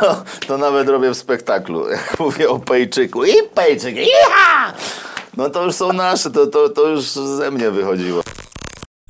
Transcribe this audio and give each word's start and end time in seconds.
to, 0.00 0.24
to 0.46 0.58
nawet 0.58 0.88
robię 0.88 1.10
w 1.10 1.16
spektaklu. 1.16 1.88
Jak 1.90 2.20
mówię 2.20 2.48
o 2.48 2.58
Pejczyku. 2.58 3.24
I 3.24 3.32
Pejczyk, 3.54 3.96
iha! 3.96 4.72
No 5.36 5.50
to 5.50 5.64
już 5.64 5.74
są 5.74 5.92
nasze, 5.92 6.30
to, 6.30 6.46
to, 6.46 6.68
to 6.68 6.88
już 6.88 7.04
ze 7.10 7.50
mnie 7.50 7.70
wychodziło. 7.70 8.22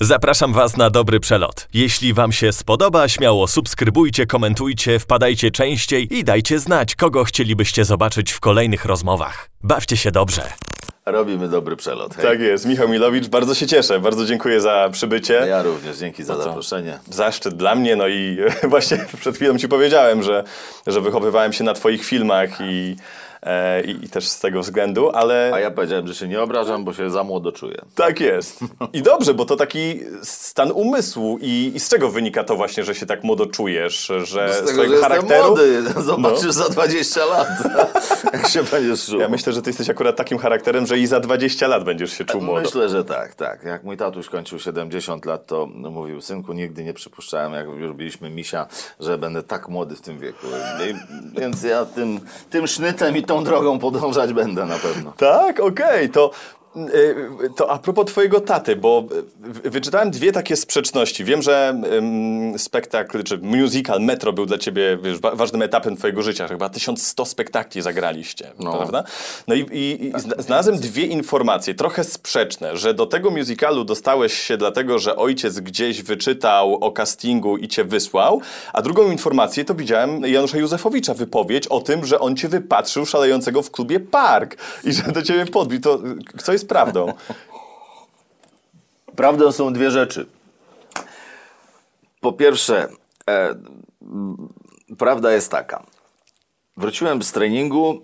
Zapraszam 0.00 0.52
Was 0.52 0.76
na 0.76 0.90
dobry 0.90 1.20
przelot. 1.20 1.68
Jeśli 1.74 2.14
Wam 2.14 2.32
się 2.32 2.52
spodoba, 2.52 3.08
śmiało 3.08 3.46
subskrybujcie, 3.46 4.26
komentujcie, 4.26 4.98
wpadajcie 4.98 5.50
częściej 5.50 6.16
i 6.16 6.24
dajcie 6.24 6.58
znać, 6.58 6.94
kogo 6.94 7.24
chcielibyście 7.24 7.84
zobaczyć 7.84 8.32
w 8.32 8.40
kolejnych 8.40 8.84
rozmowach. 8.84 9.50
Bawcie 9.62 9.96
się 9.96 10.10
dobrze. 10.10 10.67
Robimy 11.10 11.48
dobry 11.48 11.76
przelot. 11.76 12.14
Hej. 12.14 12.24
Tak 12.24 12.40
jest, 12.40 12.66
Michał 12.66 12.88
Milowicz, 12.88 13.28
bardzo 13.28 13.54
się 13.54 13.66
cieszę, 13.66 14.00
bardzo 14.00 14.24
dziękuję 14.24 14.60
za 14.60 14.88
przybycie. 14.92 15.34
Ja 15.34 15.62
również, 15.62 15.98
dzięki 15.98 16.24
za 16.24 16.36
zaproszenie. 16.36 16.98
Zaszczyt 17.10 17.54
dla 17.54 17.74
mnie, 17.74 17.96
no 17.96 18.08
i 18.08 18.38
właśnie 18.68 19.04
przed 19.20 19.36
chwilą 19.36 19.58
Ci 19.58 19.68
powiedziałem, 19.68 20.22
że, 20.22 20.44
że 20.86 21.00
wychowywałem 21.00 21.52
się 21.52 21.64
na 21.64 21.74
Twoich 21.74 22.04
filmach 22.04 22.50
i, 22.60 22.96
e, 23.42 23.82
i, 23.84 24.04
i 24.04 24.08
też 24.08 24.28
z 24.28 24.40
tego 24.40 24.60
względu, 24.60 25.10
ale... 25.10 25.50
A 25.54 25.60
ja 25.60 25.70
powiedziałem, 25.70 26.06
że 26.06 26.14
się 26.14 26.28
nie 26.28 26.42
obrażam, 26.42 26.84
bo 26.84 26.92
się 26.92 27.10
za 27.10 27.24
młodo 27.24 27.52
czuję. 27.52 27.82
Tak 27.94 28.20
jest. 28.20 28.60
I 28.92 29.02
dobrze, 29.02 29.34
bo 29.34 29.44
to 29.44 29.56
taki 29.56 30.00
stan 30.22 30.70
umysłu 30.72 31.38
i, 31.40 31.72
i 31.74 31.80
z 31.80 31.88
czego 31.88 32.10
wynika 32.10 32.44
to 32.44 32.56
właśnie, 32.56 32.84
że 32.84 32.94
się 32.94 33.06
tak 33.06 33.24
młodo 33.24 33.46
czujesz, 33.46 34.12
że 34.22 34.54
Z 34.54 34.66
tego, 34.66 34.88
że 34.88 35.02
charakteru... 35.02 35.46
młody. 35.46 35.82
Zobaczysz 36.02 36.52
za 36.52 36.68
20 36.68 37.24
lat, 37.24 37.48
jak 38.32 38.48
się 38.48 38.62
będziesz 38.62 39.06
czuł. 39.06 39.20
Ja 39.20 39.28
myślę, 39.28 39.52
że 39.52 39.62
Ty 39.62 39.70
jesteś 39.70 39.90
akurat 39.90 40.16
takim 40.16 40.38
charakterem, 40.38 40.86
że 40.86 40.98
i 40.98 41.06
za 41.06 41.20
20 41.20 41.68
lat 41.68 41.84
będziesz 41.84 42.12
się 42.12 42.24
czuł 42.24 42.40
młodo. 42.40 42.62
Myślę, 42.62 42.88
że 42.88 43.04
tak, 43.04 43.34
tak. 43.34 43.64
Jak 43.64 43.84
mój 43.84 43.96
tatuś 43.96 44.28
kończył 44.28 44.58
70 44.58 45.24
lat, 45.24 45.46
to 45.46 45.66
mówił, 45.66 46.20
synku, 46.20 46.52
nigdy 46.52 46.84
nie 46.84 46.94
przypuszczałem, 46.94 47.52
jak 47.52 47.66
już 47.66 47.92
byliśmy 47.92 48.30
misia, 48.30 48.66
że 49.00 49.18
będę 49.18 49.42
tak 49.42 49.68
młody 49.68 49.96
w 49.96 50.00
tym 50.00 50.18
wieku. 50.18 50.46
I, 50.88 50.94
więc 51.40 51.62
ja 51.62 51.84
tym, 51.84 52.20
tym 52.50 52.66
sznytem 52.66 53.16
i 53.16 53.22
tą 53.28 53.44
drogą 53.44 53.78
podążać 53.78 54.32
będę 54.32 54.66
na 54.66 54.78
pewno. 54.78 55.12
Tak, 55.16 55.60
okej, 55.60 56.10
to. 56.10 56.30
Y, 56.86 57.50
To 57.56 57.70
a 57.70 57.78
propos 57.78 58.06
twojego 58.06 58.40
taty, 58.40 58.76
bo 58.76 59.04
y, 59.64 59.70
wyczytałem 59.70 60.10
dwie 60.10 60.32
takie 60.32 60.56
sprzeczności. 60.56 61.24
Wiem, 61.24 61.42
że 61.42 61.80
spektakl, 62.56 63.22
czy 63.22 63.38
musical 63.38 64.00
Metro 64.00 64.32
był 64.32 64.46
dla 64.46 64.58
ciebie 64.58 64.98
wiesz, 65.02 65.18
wa- 65.18 65.34
ważnym 65.34 65.62
etapem 65.62 65.96
twojego 65.96 66.22
życia. 66.22 66.48
Chyba 66.48 66.68
1100 66.68 67.24
spektakli 67.24 67.82
zagraliście, 67.82 68.52
No. 68.58 68.72
prawda? 68.76 69.04
No 69.48 69.54
i, 69.54 69.60
i, 69.72 70.06
i 70.06 70.12
zna- 70.20 70.42
znalazłem 70.42 70.76
dwie 70.78 71.06
informacje, 71.06 71.74
trochę 71.74 72.04
sprzeczne, 72.04 72.76
że 72.76 72.94
do 72.94 73.06
tego 73.06 73.30
musicalu 73.30 73.84
dostałeś 73.84 74.32
się 74.34 74.56
dlatego, 74.56 74.98
że 74.98 75.16
ojciec 75.16 75.60
gdzieś 75.60 76.02
wyczytał 76.02 76.74
o 76.74 76.92
castingu 76.92 77.56
i 77.56 77.68
cię 77.68 77.84
wysłał, 77.84 78.40
a 78.72 78.82
drugą 78.82 79.10
informację 79.10 79.64
to 79.64 79.74
widziałem 79.74 80.22
Janusza 80.26 80.58
Józefowicza 80.58 81.14
wypowiedź 81.14 81.66
o 81.66 81.80
tym, 81.80 82.06
że 82.06 82.18
on 82.20 82.36
cię 82.36 82.48
wypatrzył 82.48 83.06
szalejącego 83.06 83.62
w 83.62 83.70
klubie 83.70 84.00
Park 84.00 84.56
i 84.84 84.92
że 84.92 85.02
do 85.02 85.22
ciebie 85.22 85.46
podbił. 85.46 85.80
To 85.80 85.94
y, 86.34 86.42
co 86.42 86.52
jest 86.52 86.67
prawdą? 86.68 87.12
Prawdą 89.16 89.52
są 89.52 89.72
dwie 89.72 89.90
rzeczy. 89.90 90.26
Po 92.20 92.32
pierwsze, 92.32 92.88
e, 93.30 93.54
prawda 94.98 95.32
jest 95.32 95.50
taka. 95.50 95.82
Wróciłem 96.76 97.22
z 97.22 97.32
treningu 97.32 98.02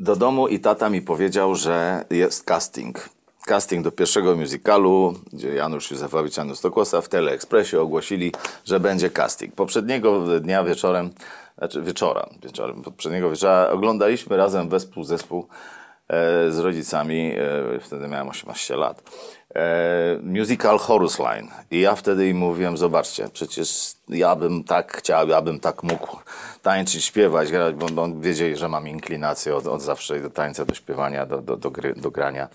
do 0.00 0.16
domu 0.16 0.48
i 0.48 0.60
tata 0.60 0.90
mi 0.90 1.02
powiedział, 1.02 1.54
że 1.54 2.04
jest 2.10 2.44
casting. 2.44 3.08
Casting 3.46 3.84
do 3.84 3.92
pierwszego 3.92 4.36
musicalu, 4.36 5.14
gdzie 5.32 5.54
Janusz 5.54 5.90
Józefowicz, 5.90 6.36
Janusz 6.36 6.58
Stokłosa 6.58 7.00
w 7.00 7.08
Teleekspresie 7.08 7.80
ogłosili, 7.80 8.32
że 8.64 8.80
będzie 8.80 9.10
casting. 9.10 9.54
Poprzedniego 9.54 10.40
dnia 10.40 10.64
wieczorem, 10.64 11.10
znaczy 11.58 11.82
wieczora, 11.82 12.28
wieczorem, 12.42 12.82
poprzedniego 12.82 13.30
wieczora 13.30 13.70
oglądaliśmy 13.70 14.36
razem 14.36 14.68
wespół 14.68 15.04
zespół 15.04 15.48
z 16.50 16.58
rodzicami, 16.58 17.32
e, 17.76 17.80
wtedy 17.80 18.08
miałem 18.08 18.28
18 18.28 18.76
lat, 18.76 19.02
e, 19.54 20.18
musical 20.22 20.78
Chorus 20.78 21.18
Line. 21.18 21.48
I 21.70 21.80
ja 21.80 21.94
wtedy 21.94 22.28
im 22.28 22.36
mówiłem, 22.36 22.76
zobaczcie, 22.76 23.28
przecież 23.32 23.94
ja 24.08 24.36
bym 24.36 24.64
tak 24.64 24.96
chciał, 24.96 25.28
ja 25.28 25.42
bym 25.42 25.60
tak 25.60 25.82
mógł 25.82 26.16
tańczyć, 26.62 27.04
śpiewać, 27.04 27.50
grać, 27.50 27.74
bo, 27.74 27.86
bo 27.86 28.08
wiedzieli, 28.20 28.56
że 28.56 28.68
mam 28.68 28.88
inklinację 28.88 29.56
od, 29.56 29.66
od 29.66 29.82
zawsze 29.82 30.20
do 30.20 30.30
tańca, 30.30 30.64
do 30.64 30.74
śpiewania, 30.74 31.26
do, 31.26 31.42
do, 31.42 31.56
do, 31.56 31.70
gry, 31.70 31.94
do 31.94 32.10
grania. 32.10 32.48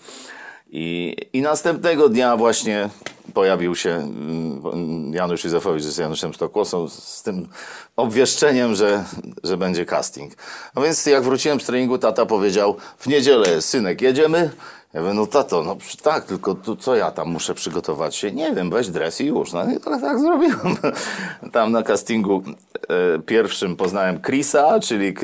I, 0.72 1.16
I 1.32 1.42
następnego 1.42 2.08
dnia 2.08 2.36
właśnie 2.36 2.88
pojawił 3.34 3.76
się 3.76 3.90
mm, 3.90 5.12
Janusz 5.14 5.44
Józefowicz 5.44 5.82
z 5.82 5.98
Januszem 5.98 6.34
Stokłosą 6.34 6.88
z 6.88 7.22
tym 7.22 7.48
obwieszczeniem, 7.96 8.74
że, 8.74 9.04
że 9.44 9.56
będzie 9.56 9.86
casting. 9.86 10.32
No 10.74 10.82
więc 10.82 11.06
jak 11.06 11.22
wróciłem 11.22 11.60
z 11.60 11.64
treningu, 11.64 11.98
tata 11.98 12.26
powiedział, 12.26 12.76
w 12.98 13.06
niedzielę, 13.06 13.62
synek, 13.62 14.02
jedziemy? 14.02 14.50
Ja 14.94 15.00
mówię, 15.00 15.14
no 15.14 15.26
tato, 15.26 15.62
no 15.62 15.76
tak, 16.02 16.24
tylko 16.24 16.54
tu 16.54 16.76
co 16.76 16.96
ja 16.96 17.10
tam 17.10 17.28
muszę 17.28 17.54
przygotować 17.54 18.16
się? 18.16 18.32
Nie 18.32 18.54
wiem, 18.54 18.70
weź 18.70 18.88
dres 18.88 19.20
i 19.20 19.26
już. 19.26 19.52
No 19.52 19.70
i 19.70 19.80
tak, 19.80 20.00
tak 20.00 20.20
zrobiłem. 20.20 20.76
Tam 21.52 21.72
na 21.72 21.82
castingu 21.82 22.42
e, 22.88 23.18
pierwszym 23.18 23.76
poznałem 23.76 24.20
Chrisa, 24.22 24.80
czyli 24.80 25.14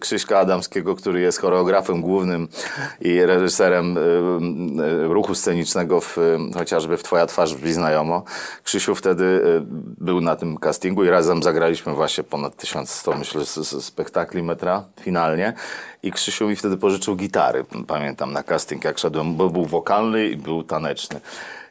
Krzyśka 0.00 0.38
Adamskiego, 0.38 0.94
który 0.96 1.20
jest 1.20 1.40
choreografem 1.40 2.00
głównym 2.00 2.48
i 3.00 3.22
reżyserem 3.22 3.98
e, 3.98 4.00
e, 4.00 5.08
ruchu 5.08 5.34
scenicznego 5.34 6.00
w, 6.00 6.18
e, 6.18 6.38
chociażby 6.54 6.96
w 6.96 7.02
Twoja 7.02 7.26
twarz 7.26 7.54
brzmi 7.54 7.72
znajomo. 7.72 8.24
Krzysiu 8.64 8.94
wtedy 8.94 9.24
e, 9.24 9.60
był 10.00 10.20
na 10.20 10.36
tym 10.36 10.56
castingu 10.56 11.04
i 11.04 11.08
razem 11.08 11.42
zagraliśmy 11.42 11.94
właśnie 11.94 12.24
ponad 12.24 12.56
1100, 12.56 13.14
myślę, 13.14 13.44
spektakli 13.80 14.42
metra 14.42 14.84
finalnie. 15.00 15.54
I 16.02 16.12
Krzysiu 16.12 16.48
mi 16.48 16.56
wtedy 16.56 16.76
pożyczył 16.76 17.16
gitary, 17.16 17.64
pamiętam, 17.86 18.32
na 18.32 18.42
casting, 18.42 18.84
jak 18.84 18.98
szedłem, 18.98 19.17
bo 19.24 19.50
był 19.50 19.64
wokalny 19.64 20.28
i 20.28 20.36
był 20.36 20.62
taneczny. 20.62 21.20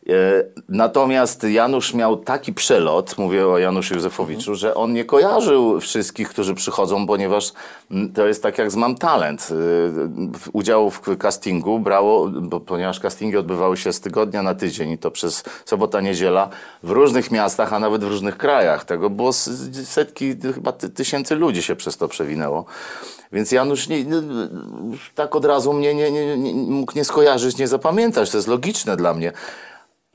E, 0.09 0.44
Natomiast 0.69 1.44
Janusz 1.44 1.94
miał 1.94 2.18
taki 2.18 2.53
przelot, 2.53 3.18
mówię 3.18 3.47
o 3.47 3.57
Januszu 3.57 3.94
Józefowiczu, 3.94 4.56
że 4.56 4.75
on 4.75 4.94
nie 4.94 5.06
kojarzył 5.06 5.79
wszystkich, 5.79 6.29
którzy 6.29 6.56
przychodzą, 6.56 7.07
ponieważ 7.07 7.53
mm, 7.91 8.13
to 8.13 8.28
jest 8.28 8.44
tak 8.44 8.57
jak 8.57 8.72
z 8.72 8.75
Mam 8.75 8.96
Talent. 8.96 9.50
E, 9.51 9.56
Udział 10.53 10.90
w 10.90 11.17
castingu 11.17 11.79
brało, 11.79 12.31
ponieważ 12.66 13.00
castingi 13.00 13.38
odbywały 13.38 13.78
się 13.78 13.94
z 13.94 14.01
tygodnia 14.01 14.44
na 14.44 14.56
tydzień 14.56 14.91
i 14.91 14.97
to 14.97 15.12
przez 15.12 15.44
sobota, 15.66 16.01
niedziela 16.01 16.50
w 16.84 16.91
różnych 16.91 17.31
miastach, 17.31 17.73
a 17.73 17.79
nawet 17.79 18.03
w 18.03 18.07
różnych 18.07 18.38
krajach. 18.38 18.85
Tego 18.85 19.09
było 19.09 19.34
setki, 19.85 20.35
chyba 20.53 20.72
ty, 20.72 20.90
tysięcy 20.90 21.35
ludzi 21.35 21.63
się 21.63 21.75
przez 21.75 21.97
to 21.97 22.07
przewinęło. 22.07 22.66
Więc 23.31 23.51
Janusz 23.51 23.88
nie, 23.88 24.06
tak 25.16 25.35
od 25.35 25.46
razu 25.46 25.73
mnie 25.73 25.96
nie, 25.96 26.12
nie, 26.12 26.38
nie, 26.38 26.53
mógł 26.53 26.94
nie 26.96 27.06
skojarzyć, 27.06 27.57
nie 27.57 27.67
zapamiętać. 27.67 28.31
To 28.31 28.38
jest 28.38 28.47
logiczne 28.47 28.97
dla 28.97 29.13
mnie. 29.13 29.31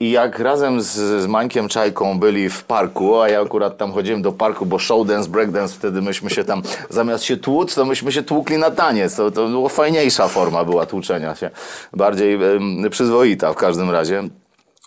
I 0.02 0.10
jak 0.10 0.38
razem 0.38 0.80
z, 0.80 0.86
z 1.22 1.26
Mańkiem 1.26 1.68
Czajką 1.68 2.18
byli 2.18 2.48
w 2.50 2.64
parku, 2.64 3.20
a 3.20 3.28
ja 3.28 3.40
akurat 3.40 3.76
tam 3.76 3.92
chodziłem 3.92 4.22
do 4.22 4.32
parku, 4.32 4.66
bo 4.66 4.78
show 4.78 5.06
dance, 5.06 5.28
breakdance, 5.30 5.74
wtedy 5.74 6.02
myśmy 6.02 6.30
się 6.30 6.44
tam, 6.44 6.62
zamiast 6.90 7.24
się 7.24 7.36
tłuc, 7.36 7.74
to 7.74 7.84
myśmy 7.84 8.12
się 8.12 8.22
tłukli 8.22 8.58
na 8.58 8.70
taniec. 8.70 9.16
To, 9.16 9.30
to 9.30 9.48
była 9.48 9.68
fajniejsza 9.68 10.28
forma 10.28 10.64
była 10.64 10.86
tłuczenia 10.86 11.34
się. 11.34 11.50
Bardziej 11.92 12.34
em, 12.34 12.90
przyzwoita 12.90 13.52
w 13.52 13.56
każdym 13.56 13.90
razie. 13.90 14.22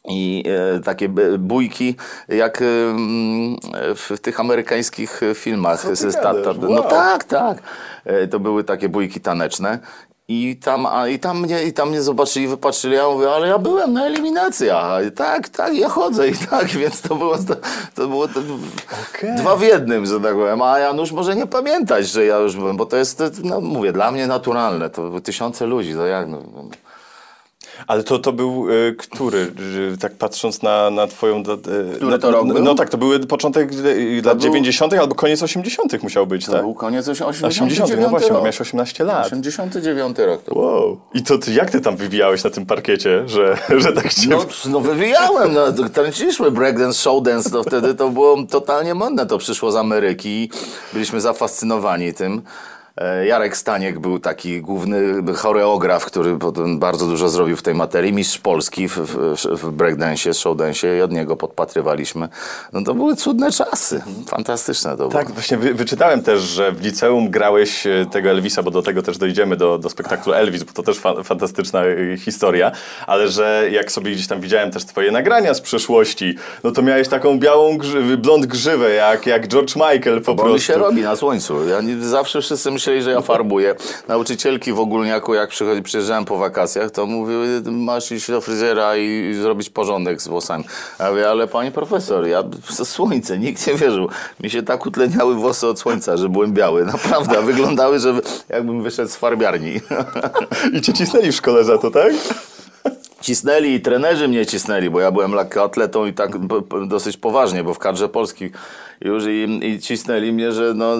I 0.09 0.43
e, 0.75 0.79
takie 0.79 1.09
bójki, 1.39 1.95
jak 2.29 2.61
em, 2.61 2.67
w 3.95 4.19
tych 4.21 4.39
amerykańskich 4.39 5.21
filmach. 5.35 5.95
Z- 5.95 6.15
gadasz? 6.15 6.57
No 6.61 6.69
Wow. 6.69 6.89
tak, 6.89 7.23
tak. 7.23 7.57
E, 8.05 8.27
To 8.27 8.39
były 8.39 8.63
takie 8.63 8.89
bójki 8.89 9.21
taneczne. 9.21 9.79
I 10.27 10.57
tam, 10.63 10.85
a, 10.85 11.07
i, 11.07 11.19
tam 11.19 11.41
mnie, 11.41 11.63
I 11.63 11.73
tam 11.73 11.89
mnie 11.89 12.01
zobaczyli, 12.01 12.47
wypatrzyli, 12.47 12.95
ja 12.95 13.09
mówię, 13.09 13.31
ale 13.31 13.47
ja 13.47 13.57
byłem 13.57 13.93
na 13.93 14.05
eliminacjach. 14.05 15.01
Tak, 15.15 15.49
tak, 15.49 15.73
ja 15.73 15.89
chodzę 15.89 16.29
i 16.29 16.33
tak, 16.33 16.67
więc 16.81 17.01
to 17.01 17.15
było, 17.15 17.37
to, 17.37 17.55
to 17.95 18.07
było 18.07 18.27
to, 18.27 18.39
Okej. 19.09 19.35
dwa 19.35 19.55
w 19.55 19.61
jednym, 19.61 20.05
że 20.05 20.19
tak 20.19 20.35
powiem. 20.35 20.61
A 20.61 20.79
Janusz 20.79 21.11
może 21.11 21.35
nie 21.35 21.47
pamiętać, 21.47 22.07
że 22.07 22.25
ja 22.25 22.37
już 22.37 22.55
byłem, 22.55 22.77
bo 22.77 22.85
to 22.85 22.97
jest, 22.97 23.23
no 23.43 23.61
mówię, 23.61 23.93
dla 23.93 24.11
mnie 24.11 24.27
naturalne. 24.27 24.89
To 24.89 25.21
tysiące 25.21 25.65
ludzi, 25.65 25.93
to 25.93 26.05
jak, 26.05 26.27
no, 26.29 26.41
Ale 27.87 28.03
to, 28.03 28.19
to 28.19 28.33
był 28.33 28.69
y, 28.71 28.95
który, 28.97 29.51
tak 29.99 30.15
patrząc 30.15 30.61
na, 30.61 30.89
na 30.89 31.07
twoją... 31.07 31.39
Y, 31.39 31.43
Który 31.95 32.11
no, 32.11 32.17
to 32.17 32.31
rok 32.31 32.45
no, 32.45 32.53
był? 32.53 32.63
no 32.63 32.75
tak, 32.75 32.89
to 32.89 32.97
były 32.97 33.19
początek 33.19 33.71
y, 33.73 34.21
lat 34.25 34.37
był- 34.37 34.43
90. 34.43 34.93
albo 34.93 35.15
koniec 35.15 35.43
80. 35.43 36.03
musiał 36.03 36.27
być, 36.27 36.45
to 36.45 36.51
tak? 36.51 36.61
był 36.61 36.73
koniec 36.73 37.07
89 37.07 37.81
80, 37.81 38.01
no 38.01 38.09
właśnie, 38.09 38.29
rok. 38.29 38.37
miałeś 38.37 38.61
18 38.61 39.03
lat. 39.03 39.25
89 39.25 40.17
rok 40.17 40.43
to. 40.43 40.55
Wow. 40.55 40.99
I 41.13 41.23
to 41.23 41.37
ty, 41.37 41.51
jak 41.53 41.71
ty 41.71 41.81
tam 41.81 41.95
wywijałeś 41.95 42.43
na 42.43 42.49
tym 42.49 42.65
parkiecie, 42.65 43.23
że, 43.25 43.57
że 43.83 43.93
tak 43.93 44.13
cię... 44.13 44.29
No, 44.29 44.45
no 44.65 44.79
wywijałem, 44.79 45.53
no, 45.53 45.71
to 45.71 45.89
tańczyliśmy 45.89 46.51
breakdance, 46.51 46.99
showdance, 46.99 47.49
to 47.49 47.63
wtedy 47.63 47.93
to 47.93 48.09
było 48.09 48.37
totalnie 48.49 48.93
modne, 48.93 49.25
to 49.25 49.37
przyszło 49.37 49.71
z 49.71 49.75
Ameryki, 49.75 50.49
byliśmy 50.93 51.21
zafascynowani 51.21 52.13
tym. 52.13 52.41
E, 52.97 53.25
Jarek 53.25 53.57
Staniek 53.57 53.99
był 53.99 54.19
taki 54.19 54.61
główny 54.61 55.33
choreograf, 55.35 56.05
który 56.05 56.37
potem 56.37 56.79
bardzo 56.79 57.07
dużo 57.07 57.29
zrobił 57.29 57.57
w 57.57 57.61
tej 57.61 57.75
materii. 57.75 58.13
Mistrz 58.13 58.37
Polski 58.37 58.87
w, 58.87 58.97
w, 58.97 59.35
w 59.61 59.71
breakdance, 59.71 60.33
showdance 60.33 60.97
i 60.97 61.01
od 61.01 61.11
niego 61.11 61.35
podpatrywaliśmy. 61.35 62.29
No 62.73 62.83
to 62.83 62.93
były 62.95 63.15
cudne 63.15 63.51
czasy. 63.51 64.01
Fantastyczne 64.27 64.91
to 64.91 64.97
było. 64.97 65.09
Tak, 65.09 65.31
właśnie 65.31 65.57
wy, 65.57 65.73
wyczytałem 65.73 66.23
też, 66.23 66.41
że 66.41 66.71
w 66.71 66.81
liceum 66.81 67.29
grałeś 67.29 67.87
e, 67.87 68.05
tego 68.11 68.29
Elvisa, 68.29 68.63
bo 68.63 68.71
do 68.71 68.81
tego 68.81 69.01
też 69.01 69.17
dojdziemy, 69.17 69.55
do, 69.55 69.77
do 69.77 69.89
spektaklu 69.89 70.33
Elvis, 70.33 70.63
bo 70.63 70.73
to 70.73 70.83
też 70.83 70.99
fa 70.99 71.23
fantastyczna 71.23 71.85
e, 71.85 72.17
historia, 72.17 72.71
ale 73.07 73.27
że 73.27 73.67
jak 73.71 73.91
sobie 73.91 74.11
gdzieś 74.11 74.27
tam 74.27 74.41
widziałem 74.41 74.71
też 74.71 74.85
twoje 74.85 75.11
nagrania 75.11 75.53
z 75.53 75.61
przeszłości, 75.61 76.35
no 76.63 76.71
to 76.71 76.81
miałeś 76.81 77.07
taką 77.07 77.39
białą, 77.39 77.77
grzy 77.77 78.17
blond 78.17 78.45
grzywę, 78.45 78.93
jak, 78.93 79.25
jak 79.25 79.47
George 79.47 79.75
Michael 79.75 80.21
po 80.21 80.35
Bo 80.35 80.43
prostu. 80.43 80.53
on 80.53 80.59
się 80.59 80.73
robi 80.73 81.01
na 81.01 81.15
słońcu. 81.15 81.67
Ja 81.67 81.81
nie, 81.81 81.97
zawsze 81.97 82.41
wszyscy 82.41 82.71
myśleli, 82.85 83.01
że 83.01 83.11
ja 83.11 83.21
farbuję. 83.21 83.75
Nauczycielki 84.07 84.73
w 84.73 84.79
ogólniaku, 84.79 85.33
jak 85.33 85.49
przychodzi, 85.49 85.81
przyjeżdżałem 85.81 86.25
po 86.25 86.37
wakacjach, 86.37 86.91
to 86.91 87.05
mówiły, 87.05 87.61
masz 87.65 88.11
iść 88.11 88.31
do 88.31 88.41
fryzjera 88.41 88.97
i, 88.97 89.33
zrobić 89.33 89.69
porządek 89.69 90.21
z 90.21 90.27
włosami. 90.27 90.63
Ja 90.99 91.09
mówię, 91.09 91.29
ale 91.29 91.47
pani 91.47 91.71
profesor, 91.71 92.27
ja 92.27 92.43
słońce, 92.83 93.39
nikt 93.39 93.67
nie 93.67 93.73
wierzył. 93.73 94.09
Mi 94.39 94.49
się 94.49 94.63
tak 94.63 94.85
utleniały 94.85 95.35
włosy 95.35 95.67
od 95.67 95.79
słońca, 95.79 96.17
że 96.17 96.29
byłem 96.29 96.53
biały. 96.53 96.85
Naprawdę, 96.85 97.41
wyglądały, 97.41 97.99
że 97.99 98.13
jakbym 98.49 98.83
wyszedł 98.83 99.09
z 99.09 99.15
farbiarni. 99.15 99.81
I 100.77 100.81
cię 100.81 100.93
cisnęli 100.93 101.31
w 101.31 101.35
szkole 101.35 101.63
za 101.63 101.77
to, 101.77 101.91
tak? 101.91 102.13
Cisnęli 103.25 103.73
i 103.73 103.81
trenerzy 103.81 104.27
mnie 104.27 104.45
cisnęli, 104.45 104.89
bo 104.89 104.99
ja 104.99 105.11
byłem 105.11 105.33
lekkoatletą 105.33 106.05
i 106.05 106.13
tak 106.13 106.31
dosyć 106.87 107.17
poważnie, 107.17 107.63
bo 107.63 107.73
w 107.73 107.79
kadrze 107.79 108.09
Polski 108.09 108.51
już 109.01 109.23
i, 109.25 109.59
i 109.67 109.79
cisnęli 109.79 110.31
mnie, 110.31 110.51
że, 110.51 110.73
no, 110.73 110.95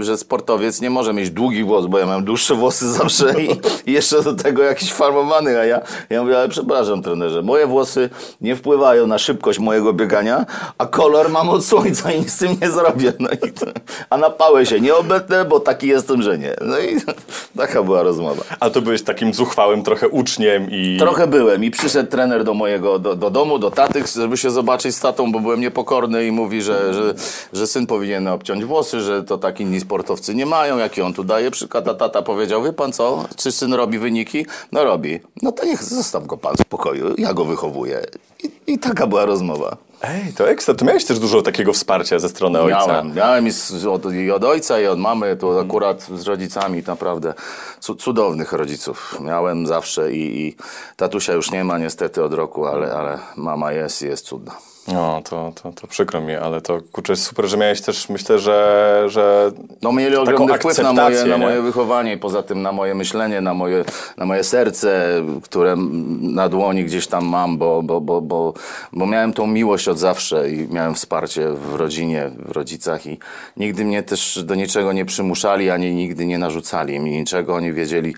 że 0.00 0.18
sportowiec 0.18 0.80
nie 0.80 0.90
może 0.90 1.12
mieć 1.12 1.30
długich 1.30 1.66
włosów, 1.66 1.90
bo 1.90 1.98
ja 1.98 2.06
mam 2.06 2.24
dłuższe 2.24 2.54
włosy 2.54 2.92
zawsze 2.92 3.42
i, 3.42 3.50
i 3.86 3.92
jeszcze 3.92 4.22
do 4.22 4.34
tego 4.34 4.62
jakiś 4.62 4.92
farbowany, 4.92 5.58
a 5.58 5.64
ja, 5.64 5.80
ja 6.10 6.22
mówię, 6.22 6.38
ale 6.38 6.48
przepraszam 6.48 7.02
trenerze, 7.02 7.42
moje 7.42 7.66
włosy 7.66 8.10
nie 8.40 8.56
wpływają 8.56 9.06
na 9.06 9.18
szybkość 9.18 9.58
mojego 9.58 9.92
biegania, 9.92 10.46
a 10.78 10.86
kolor 10.86 11.30
mam 11.30 11.48
od 11.48 11.64
słońca 11.64 12.12
i 12.12 12.18
nic 12.18 12.32
z 12.32 12.38
tym 12.38 12.56
nie 12.62 12.70
zrobię. 12.70 13.12
No 13.18 13.28
i 13.30 13.52
to, 13.52 13.66
a 14.10 14.16
na 14.16 14.30
pałę 14.30 14.66
się 14.66 14.80
nie 14.80 14.94
obetnę, 14.94 15.44
bo 15.44 15.60
taki 15.60 15.88
jestem, 15.88 16.22
że 16.22 16.38
nie. 16.38 16.54
No 16.60 16.78
i 16.78 16.96
taka 17.58 17.82
była 17.82 18.02
rozmowa. 18.02 18.42
A 18.60 18.70
to 18.70 18.82
byłeś 18.82 19.02
takim 19.02 19.34
zuchwałym 19.34 19.82
trochę 19.82 20.08
uczniem 20.08 20.70
i... 20.70 20.96
Trochę 20.98 21.26
byłem 21.46 21.64
i 21.64 21.70
przyszedł 21.70 22.10
trener 22.10 22.44
do 22.44 22.54
mojego, 22.54 22.98
do, 22.98 23.16
do 23.16 23.30
domu, 23.30 23.58
do 23.58 23.70
taty, 23.70 24.02
żeby 24.14 24.36
się 24.36 24.50
zobaczyć 24.50 24.96
z 24.96 25.00
tatą, 25.00 25.32
bo 25.32 25.40
byłem 25.40 25.60
niepokorny 25.60 26.26
i 26.26 26.32
mówi, 26.32 26.62
że, 26.62 26.94
że, 26.94 27.14
że 27.52 27.66
syn 27.66 27.86
powinien 27.86 28.28
obciąć 28.28 28.64
włosy, 28.64 29.00
że 29.00 29.22
to 29.22 29.38
tak 29.38 29.60
inni 29.60 29.80
sportowcy 29.80 30.34
nie 30.34 30.46
mają, 30.46 30.78
jaki 30.78 31.02
on 31.02 31.14
tu 31.14 31.24
daje 31.24 31.50
przykład, 31.50 31.88
a 31.88 31.94
tata 31.94 32.22
powiedział, 32.22 32.62
wie 32.62 32.72
pan 32.72 32.92
co, 32.92 33.24
czy 33.36 33.52
syn 33.52 33.74
robi 33.74 33.98
wyniki? 33.98 34.46
No 34.72 34.84
robi. 34.84 35.20
No 35.42 35.52
to 35.52 35.64
niech 35.64 35.84
zostaw 35.84 36.26
go 36.26 36.36
pan 36.36 36.56
w 36.56 36.60
spokoju, 36.60 37.14
ja 37.18 37.34
go 37.34 37.44
wychowuję. 37.44 38.02
I, 38.44 38.72
i 38.72 38.78
taka 38.78 39.06
była 39.06 39.24
rozmowa. 39.24 39.76
Ej, 40.08 40.32
to 40.32 40.50
ekstra. 40.50 40.74
To 40.74 40.84
miałeś 40.84 41.04
też 41.04 41.18
dużo 41.18 41.42
takiego 41.42 41.72
wsparcia 41.72 42.18
ze 42.18 42.28
strony 42.28 42.60
ojca. 42.60 42.86
Miałem, 42.86 43.14
miałem 43.14 43.46
i, 43.46 43.50
z, 43.50 43.86
od, 43.86 44.12
i 44.12 44.30
od 44.30 44.44
ojca, 44.44 44.80
i 44.80 44.86
od 44.86 44.98
mamy, 44.98 45.36
to 45.36 45.60
akurat 45.60 46.02
z 46.02 46.26
rodzicami 46.26 46.82
naprawdę 46.86 47.34
cu, 47.80 47.94
cudownych 47.94 48.52
rodziców. 48.52 49.18
Miałem 49.20 49.66
zawsze 49.66 50.12
i, 50.12 50.46
i 50.46 50.56
tatusia 50.96 51.32
już 51.32 51.50
nie 51.50 51.64
ma 51.64 51.78
niestety 51.78 52.24
od 52.24 52.32
roku, 52.32 52.66
ale, 52.66 52.92
ale 52.92 53.18
mama 53.36 53.72
jest 53.72 54.02
i 54.02 54.06
jest 54.06 54.26
cudna. 54.26 54.52
No, 54.88 55.22
to, 55.24 55.52
to, 55.62 55.72
to 55.72 55.86
przykro 55.86 56.20
mi, 56.20 56.34
ale 56.34 56.60
to 56.60 56.78
kurczę, 56.92 57.16
super, 57.16 57.46
że 57.46 57.56
miałeś 57.56 57.80
też, 57.80 58.08
myślę, 58.08 58.38
że, 58.38 59.02
że 59.06 59.52
No 59.82 59.92
mieli 59.92 60.16
ogromny 60.16 60.58
wpływ 60.58 60.78
na 60.78 60.92
moje, 60.92 61.24
na 61.24 61.38
moje 61.38 61.62
wychowanie 61.62 62.12
i 62.12 62.18
poza 62.18 62.42
tym 62.42 62.62
na 62.62 62.72
moje 62.72 62.94
myślenie, 62.94 63.40
na 63.40 63.54
moje, 63.54 63.84
na 64.16 64.26
moje 64.26 64.44
serce, 64.44 65.22
które 65.42 65.76
na 66.20 66.48
dłoni 66.48 66.84
gdzieś 66.84 67.06
tam 67.06 67.26
mam, 67.26 67.58
bo, 67.58 67.82
bo, 67.82 68.00
bo, 68.00 68.20
bo, 68.20 68.54
bo 68.92 69.06
miałem 69.06 69.32
tą 69.32 69.46
miłość 69.46 69.88
od 69.88 69.98
zawsze 69.98 70.50
i 70.50 70.68
miałem 70.72 70.94
wsparcie 70.94 71.50
w 71.50 71.74
rodzinie, 71.74 72.30
w 72.38 72.50
rodzicach 72.50 73.06
i 73.06 73.18
nigdy 73.56 73.84
mnie 73.84 74.02
też 74.02 74.44
do 74.44 74.54
niczego 74.54 74.92
nie 74.92 75.04
przymuszali, 75.04 75.70
ani 75.70 75.94
nigdy 75.94 76.26
nie 76.26 76.38
narzucali 76.38 77.00
mi 77.00 77.10
niczego. 77.10 77.54
Oni 77.54 77.72
wiedzieli, 77.72 78.14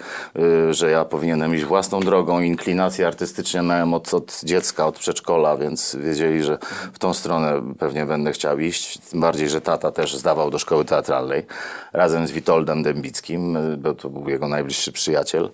y, 0.70 0.74
że 0.74 0.90
ja 0.90 1.04
powinienem 1.04 1.54
iść 1.54 1.64
własną 1.64 2.00
drogą. 2.00 2.40
Inklinacje 2.40 3.06
artystyczne 3.06 3.62
miałem 3.62 3.94
od, 3.94 4.14
od 4.14 4.40
dziecka, 4.44 4.86
od 4.86 4.98
przedszkola, 4.98 5.56
więc 5.56 5.96
wiedzieli, 6.00 6.42
że 6.42 6.57
w 6.92 6.98
tą 6.98 7.14
stronę 7.14 7.74
pewnie 7.78 8.06
będę 8.06 8.32
chciał 8.32 8.58
iść. 8.58 8.98
Tym 8.98 9.20
bardziej, 9.20 9.48
że 9.48 9.60
tata 9.60 9.90
też 9.90 10.16
zdawał 10.16 10.50
do 10.50 10.58
szkoły 10.58 10.84
teatralnej 10.84 11.46
razem 11.92 12.26
z 12.26 12.30
Witoldem 12.30 12.82
Dębickim, 12.82 13.58
bo 13.78 13.94
to 13.94 14.10
był 14.10 14.28
jego 14.28 14.48
najbliższy 14.48 14.92
przyjaciel. 14.92 15.50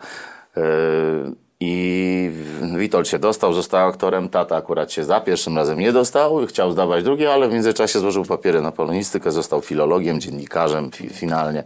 I 1.66 2.31
Witold 2.76 3.08
się 3.08 3.19
dostał, 3.19 3.52
został 3.52 3.88
aktorem, 3.88 4.28
tata 4.28 4.56
akurat 4.56 4.93
się 4.93 5.05
za 5.05 5.20
pierwszym 5.20 5.56
razem 5.56 5.78
nie 5.78 5.93
dostał, 5.93 6.46
chciał 6.46 6.72
zdawać 6.72 7.05
drugi, 7.05 7.26
ale 7.26 7.49
w 7.49 7.52
międzyczasie 7.52 7.99
złożył 7.99 8.25
papiery 8.25 8.61
na 8.61 8.72
polonistykę, 8.72 9.32
został 9.32 9.61
filologiem, 9.61 10.20
dziennikarzem 10.20 10.90
fi, 10.90 11.08
finalnie. 11.08 11.64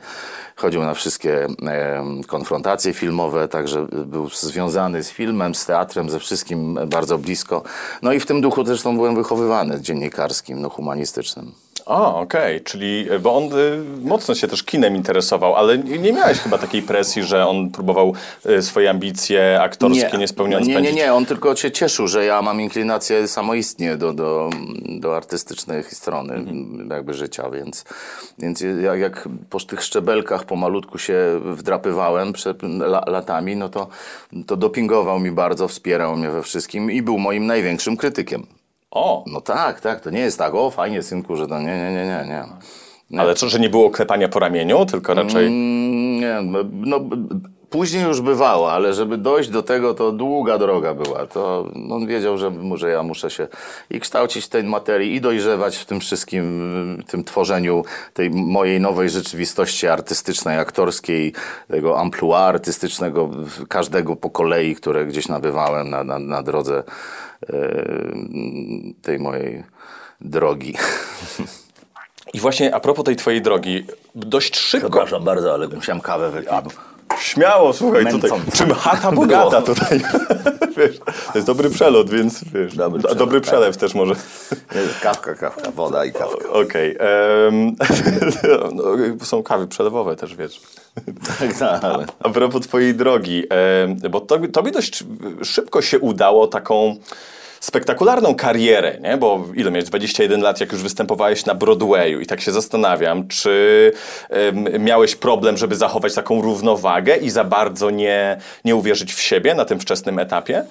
Chodził 0.57 0.83
na 0.83 0.95
wszystkie 0.95 1.47
e, 1.67 2.05
konfrontacje 2.27 2.95
filmowe, 2.95 3.49
także 3.49 3.87
był 4.07 4.29
związany 4.29 5.03
z 5.03 5.11
filmem, 5.11 5.55
z 5.55 5.67
teatrem, 5.67 6.11
ze 6.11 6.19
wszystkim 6.19 6.79
bardzo 6.87 7.19
blisko. 7.19 7.63
No 8.03 8.13
i 8.13 8.21
w 8.21 8.27
tym 8.27 8.41
duchu 8.41 8.65
zresztą 8.65 8.97
byłem 8.97 9.15
wychowywany, 9.15 9.81
dziennikarskim, 9.81 10.61
no 10.61 10.71
humanistycznym. 10.71 11.53
O, 11.89 12.21
okej, 12.21 12.61
czyli, 12.61 13.07
bo 13.23 13.37
on 13.37 13.45
y, 13.45 13.79
mocno 14.03 14.35
się 14.35 14.49
też 14.49 14.63
kinem 14.63 14.97
interesował, 14.97 15.55
ale 15.55 15.79
nie 15.79 16.13
miałeś 16.13 16.39
chyba 16.39 16.59
takiej 16.59 16.83
presji, 16.83 17.23
że 17.23 17.47
on 17.47 17.71
próbował 17.71 18.15
y, 18.47 18.63
swoje 18.63 18.91
ambicje 18.91 19.61
aktorskie 19.63 20.19
nie, 20.19 20.29
spełnione 20.29 20.67
nie, 20.67 20.81
nie, 20.81 20.93
nie, 20.93 21.15
on 21.15 21.27
tylko 21.27 21.57
się 21.57 21.71
cieszył, 21.71 22.09
że 22.09 22.25
ja 22.25 22.43
mam 22.43 22.61
inklinację 22.61 23.29
samoistnie 23.29 23.97
do, 23.97 24.13
do, 24.13 24.51
do 25.01 25.17
artystycznej 25.17 25.85
strony 25.85 26.35
Mhm. 26.35 26.89
jakby 26.91 27.15
życia, 27.15 27.51
więc, 27.51 27.85
więc 28.39 28.65
jak, 28.83 28.99
jak 29.01 29.29
po 29.51 29.61
tych 29.61 29.83
szczebelkach 29.83 30.45
pomalutku 30.45 30.99
się 30.99 31.41
wdrapywałem 31.45 32.33
przed 32.33 32.63
la, 32.63 33.05
latami, 33.07 33.57
no 33.57 33.69
to, 33.69 33.89
to 34.47 34.57
dopingował 34.57 35.21
mi 35.21 35.31
bardzo, 35.31 35.69
wspierał 35.69 36.17
mnie 36.17 36.31
we 36.31 36.43
wszystkim 36.43 36.91
i 36.91 37.03
był 37.03 37.19
moim 37.19 37.47
największym 37.47 37.97
krytykiem. 37.97 38.58
O, 38.91 39.25
No 39.27 39.41
tak, 39.41 39.81
tak, 39.81 40.01
to 40.01 40.11
nie 40.11 40.21
jest 40.21 40.39
tak, 40.39 40.55
o 40.55 40.71
fajnie 40.71 41.03
synku, 41.03 41.37
że 41.37 41.47
to 41.47 41.59
nie, 41.59 41.67
nie, 41.67 41.93
nie, 41.93 42.07
nie, 42.07 42.25
nie. 42.29 42.45
nie. 43.11 43.21
ale 43.21 43.35
co, 43.35 43.49
że 43.49 43.61
nie 43.61 43.69
było 43.69 43.91
klepania 43.91 44.29
po 44.29 44.39
ramieniu, 44.39 44.87
tylko 44.87 45.15
raczej... 45.15 45.47
Mm, 45.47 46.21
Nie, 46.21 46.39
no, 46.43 46.59
no, 46.73 47.01
później 47.71 48.03
już 48.05 48.21
bywało, 48.21 48.73
ale 48.73 48.95
żeby 48.95 49.19
dojść 49.19 49.51
do 49.51 49.63
tego, 49.63 49.95
to 49.95 50.13
długa 50.13 50.59
droga 50.59 50.95
była. 50.95 51.27
To 51.27 51.69
on 51.91 52.07
wiedział, 52.07 52.39
że, 52.39 52.53
że 52.75 52.91
ja 52.91 53.03
muszę 53.03 53.31
się 53.31 53.49
i 53.91 54.01
kształcić 54.01 54.45
w 54.45 54.49
tej 54.49 54.65
materii, 54.65 55.15
i 55.15 55.21
dojrzewać 55.21 55.77
w 55.77 55.85
tym 55.85 56.01
wszystkim, 56.01 57.03
tym 57.07 57.25
tworzeniu 57.25 57.85
tej 58.15 58.31
mojej 58.31 58.81
nowej 58.81 59.11
rzeczywistości 59.11 59.89
artystycznej, 59.89 60.59
aktorskiej, 60.59 61.33
tego 61.69 62.01
amplua 62.01 62.39
artystycznego, 62.39 63.31
każdego 63.69 64.17
po 64.17 64.31
kolei, 64.31 64.75
które 64.75 65.07
gdzieś 65.07 65.29
nabywałem 65.29 65.91
na, 65.91 66.05
na, 66.05 66.19
na 66.19 66.43
drodze 66.43 66.83
e, 67.43 67.55
tej 69.03 69.19
mojej 69.19 69.65
drogi. 70.21 70.75
I 72.35 72.41
właśnie 72.41 72.75
a 72.75 72.81
propos 72.81 73.05
tej 73.05 73.17
twojej 73.17 73.43
drogi, 73.43 73.87
dość 74.15 74.57
szybko... 74.57 74.91
Przepraszam 74.91 75.25
bardzo, 75.25 75.55
ale 75.55 75.69
musiałem 75.69 76.01
kawę 76.01 76.31
wypić. 76.31 76.51
Śmiało, 77.21 77.73
słuchaj, 77.73 78.07
tutaj, 78.07 78.31
Męcące. 78.31 78.57
czym 78.57 78.75
chata 78.75 79.13
bogata 79.13 79.63
tutaj. 79.63 80.01
wiesz, 80.77 80.99
to 80.99 81.33
jest 81.35 81.47
dobry 81.47 81.71
przelot, 81.71 82.11
więc 82.11 82.45
wiesz, 82.45 82.77
Dobry 82.77 82.99
do- 83.03 83.09
przelot, 83.09 83.19
dobry 83.19 83.41
tak. 83.41 83.49
przelew 83.49 83.77
też 83.77 83.95
może. 83.95 84.15
Kawka, 85.03 85.35
kawka, 85.35 85.71
woda 85.71 86.05
i 86.05 86.13
kawka. 86.13 86.49
Okej. 86.49 86.97
em, 86.99 87.77
no, 88.73 88.85
są 89.25 89.43
kawy 89.43 89.67
przelewowe 89.67 90.17
też, 90.17 90.37
wiesz. 90.37 90.61
Tak, 91.39 91.53
tak, 91.59 91.85
ale... 91.85 92.07
A 92.23 92.29
propos 92.29 92.63
twojej 92.63 92.95
drogi, 92.95 93.45
bo 94.11 94.21
tobie, 94.21 94.49
tobie 94.49 94.71
dość 94.71 95.05
szybko 95.43 95.83
się 95.83 95.99
udało 95.99 96.47
taką 96.47 96.97
spektakularną 97.61 98.35
karierę, 98.35 98.99
nie? 99.01 99.17
Bo 99.17 99.45
ile 99.55 99.71
miałeś? 99.71 99.85
21 99.85 100.43
lat, 100.43 100.61
jak 100.61 100.73
już 100.73 100.83
występowałeś 100.83 101.47
na 101.47 101.55
Broadwayu 101.55 102.21
i 102.21 102.27
tak 102.27 102.41
się 102.41 102.53
zastanawiam, 102.53 103.29
czy 103.29 103.93
miałeś 104.79 105.17
problem, 105.17 105.57
żeby 105.57 105.77
zachować 105.77 106.15
taką 106.15 106.43
równowagę 106.43 107.17
i 107.17 107.31
za 107.31 107.45
bardzo 107.45 107.91
nie, 107.91 108.41
nie 108.65 108.77
uwierzyć 108.77 109.15
w 109.15 109.21
siebie 109.21 109.55
na 109.55 109.65
tym 109.65 109.81
wczesnym 109.81 110.19
etapie? 110.19 110.65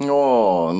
No, 0.00 0.72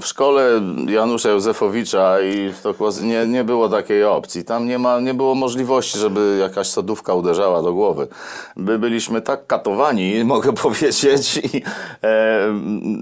w 0.00 0.06
szkole 0.06 0.60
Janusza 0.88 1.30
Józefowicza 1.30 2.20
i 2.20 2.52
Tokłaz 2.62 3.02
nie, 3.02 3.26
nie 3.26 3.44
było 3.44 3.68
takiej 3.68 4.04
opcji. 4.04 4.44
Tam 4.44 4.68
nie, 4.68 4.78
ma, 4.78 5.00
nie 5.00 5.14
było 5.14 5.34
możliwości, 5.34 5.98
żeby 5.98 6.38
jakaś 6.40 6.66
sodówka 6.66 7.14
uderzała 7.14 7.62
do 7.62 7.72
głowy. 7.72 8.08
My 8.56 8.78
byliśmy 8.78 9.22
tak 9.22 9.46
katowani, 9.46 10.24
mogę 10.24 10.52
powiedzieć, 10.52 11.36
i, 11.36 11.62
e, 12.02 12.48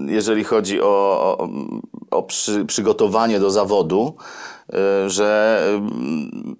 jeżeli 0.05 0.43
chodzi 0.43 0.81
o, 0.81 0.85
o, 1.39 1.49
o 2.11 2.23
przy, 2.23 2.65
przygotowanie 2.65 3.39
do 3.39 3.51
zawodu, 3.51 4.15
że 5.07 5.59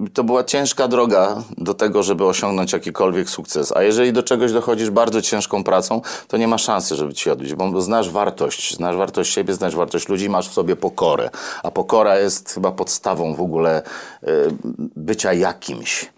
y, 0.05 0.09
to 0.09 0.23
była 0.23 0.43
ciężka 0.43 0.87
droga 0.87 1.43
do 1.57 1.73
tego, 1.73 2.03
żeby 2.03 2.25
osiągnąć 2.25 2.73
jakikolwiek 2.73 3.29
sukces. 3.29 3.73
A 3.75 3.83
jeżeli 3.83 4.13
do 4.13 4.23
czegoś 4.23 4.53
dochodzisz 4.53 4.89
bardzo 4.89 5.21
ciężką 5.21 5.63
pracą, 5.63 6.01
to 6.27 6.37
nie 6.37 6.47
ma 6.47 6.57
szansy, 6.57 6.95
żeby 6.95 7.13
ci 7.13 7.29
odbić, 7.29 7.53
bo 7.53 7.81
znasz 7.81 8.09
wartość, 8.09 8.75
znasz 8.75 8.95
wartość 8.95 9.33
siebie, 9.33 9.53
znasz 9.53 9.75
wartość 9.75 10.09
ludzi, 10.09 10.29
masz 10.29 10.49
w 10.49 10.53
sobie 10.53 10.75
pokorę. 10.75 11.29
A 11.63 11.71
pokora 11.71 12.19
jest 12.19 12.53
chyba 12.53 12.71
podstawą 12.71 13.35
w 13.35 13.41
ogóle 13.41 13.81
y, 14.23 14.27
bycia 14.95 15.33
jakimś. 15.33 16.11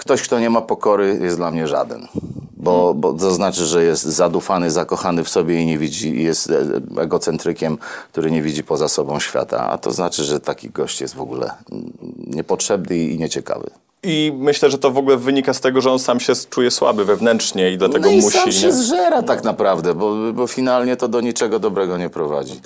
Ktoś, 0.00 0.22
kto 0.22 0.40
nie 0.40 0.50
ma 0.50 0.60
pokory, 0.60 1.18
jest 1.22 1.36
dla 1.36 1.50
mnie 1.50 1.68
żaden. 1.68 2.08
Bo, 2.56 2.94
bo 2.94 3.12
to 3.12 3.30
znaczy, 3.30 3.64
że 3.66 3.84
jest 3.84 4.02
zadufany, 4.02 4.70
zakochany 4.70 5.24
w 5.24 5.28
sobie 5.28 5.62
i 5.62 5.66
nie 5.66 5.78
widzi, 5.78 6.22
jest 6.22 6.50
e, 6.50 7.02
egocentrykiem, 7.02 7.78
który 8.12 8.30
nie 8.30 8.42
widzi 8.42 8.64
poza 8.64 8.88
sobą 8.88 9.20
świata. 9.20 9.70
A 9.70 9.78
to 9.78 9.92
znaczy, 9.92 10.24
że 10.24 10.40
taki 10.40 10.70
gość 10.70 11.00
jest 11.00 11.14
w 11.14 11.20
ogóle 11.20 11.50
mm, 11.72 11.92
niepotrzebny 12.26 12.98
i 12.98 13.18
nieciekawy. 13.18 13.70
I 14.02 14.32
myślę, 14.38 14.70
że 14.70 14.78
to 14.78 14.90
w 14.90 14.98
ogóle 14.98 15.16
wynika 15.16 15.54
z 15.54 15.60
tego, 15.60 15.80
że 15.80 15.90
on 15.92 15.98
sam 15.98 16.20
się 16.20 16.32
czuje 16.50 16.70
słaby 16.70 17.04
wewnętrznie 17.04 17.70
i 17.70 17.78
dlatego 17.78 18.04
no 18.04 18.10
i 18.10 18.20
musi. 18.20 18.38
sam 18.38 18.52
się 18.52 18.66
nie? 18.66 18.72
zżera 18.72 19.22
tak 19.22 19.44
naprawdę, 19.44 19.94
bo, 19.94 20.14
bo 20.32 20.46
finalnie 20.46 20.96
to 20.96 21.08
do 21.08 21.20
niczego 21.20 21.58
dobrego 21.58 21.98
nie 21.98 22.10
prowadzi. 22.10 22.60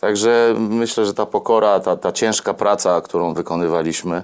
Także 0.00 0.54
myślę, 0.58 1.06
że 1.06 1.14
ta 1.14 1.26
pokora, 1.26 1.80
ta, 1.80 1.96
ta 1.96 2.12
ciężka 2.12 2.54
praca, 2.54 3.00
którą 3.00 3.34
wykonywaliśmy, 3.34 4.22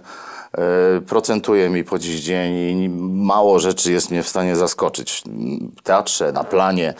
procentuje 1.06 1.70
mi 1.70 1.84
po 1.84 1.99
dziś 1.99 2.20
dzień 2.20 2.54
i 2.56 2.88
mało 3.25 3.58
rzeczy 3.58 3.92
jest 3.92 4.11
mnie 4.11 4.23
w 4.23 4.28
stanie 4.28 4.56
zaskoczyć. 4.56 5.23
W 5.76 5.82
teatrze, 5.82 6.32
na 6.32 6.44
planie, 6.44 6.88
e, 6.88 6.94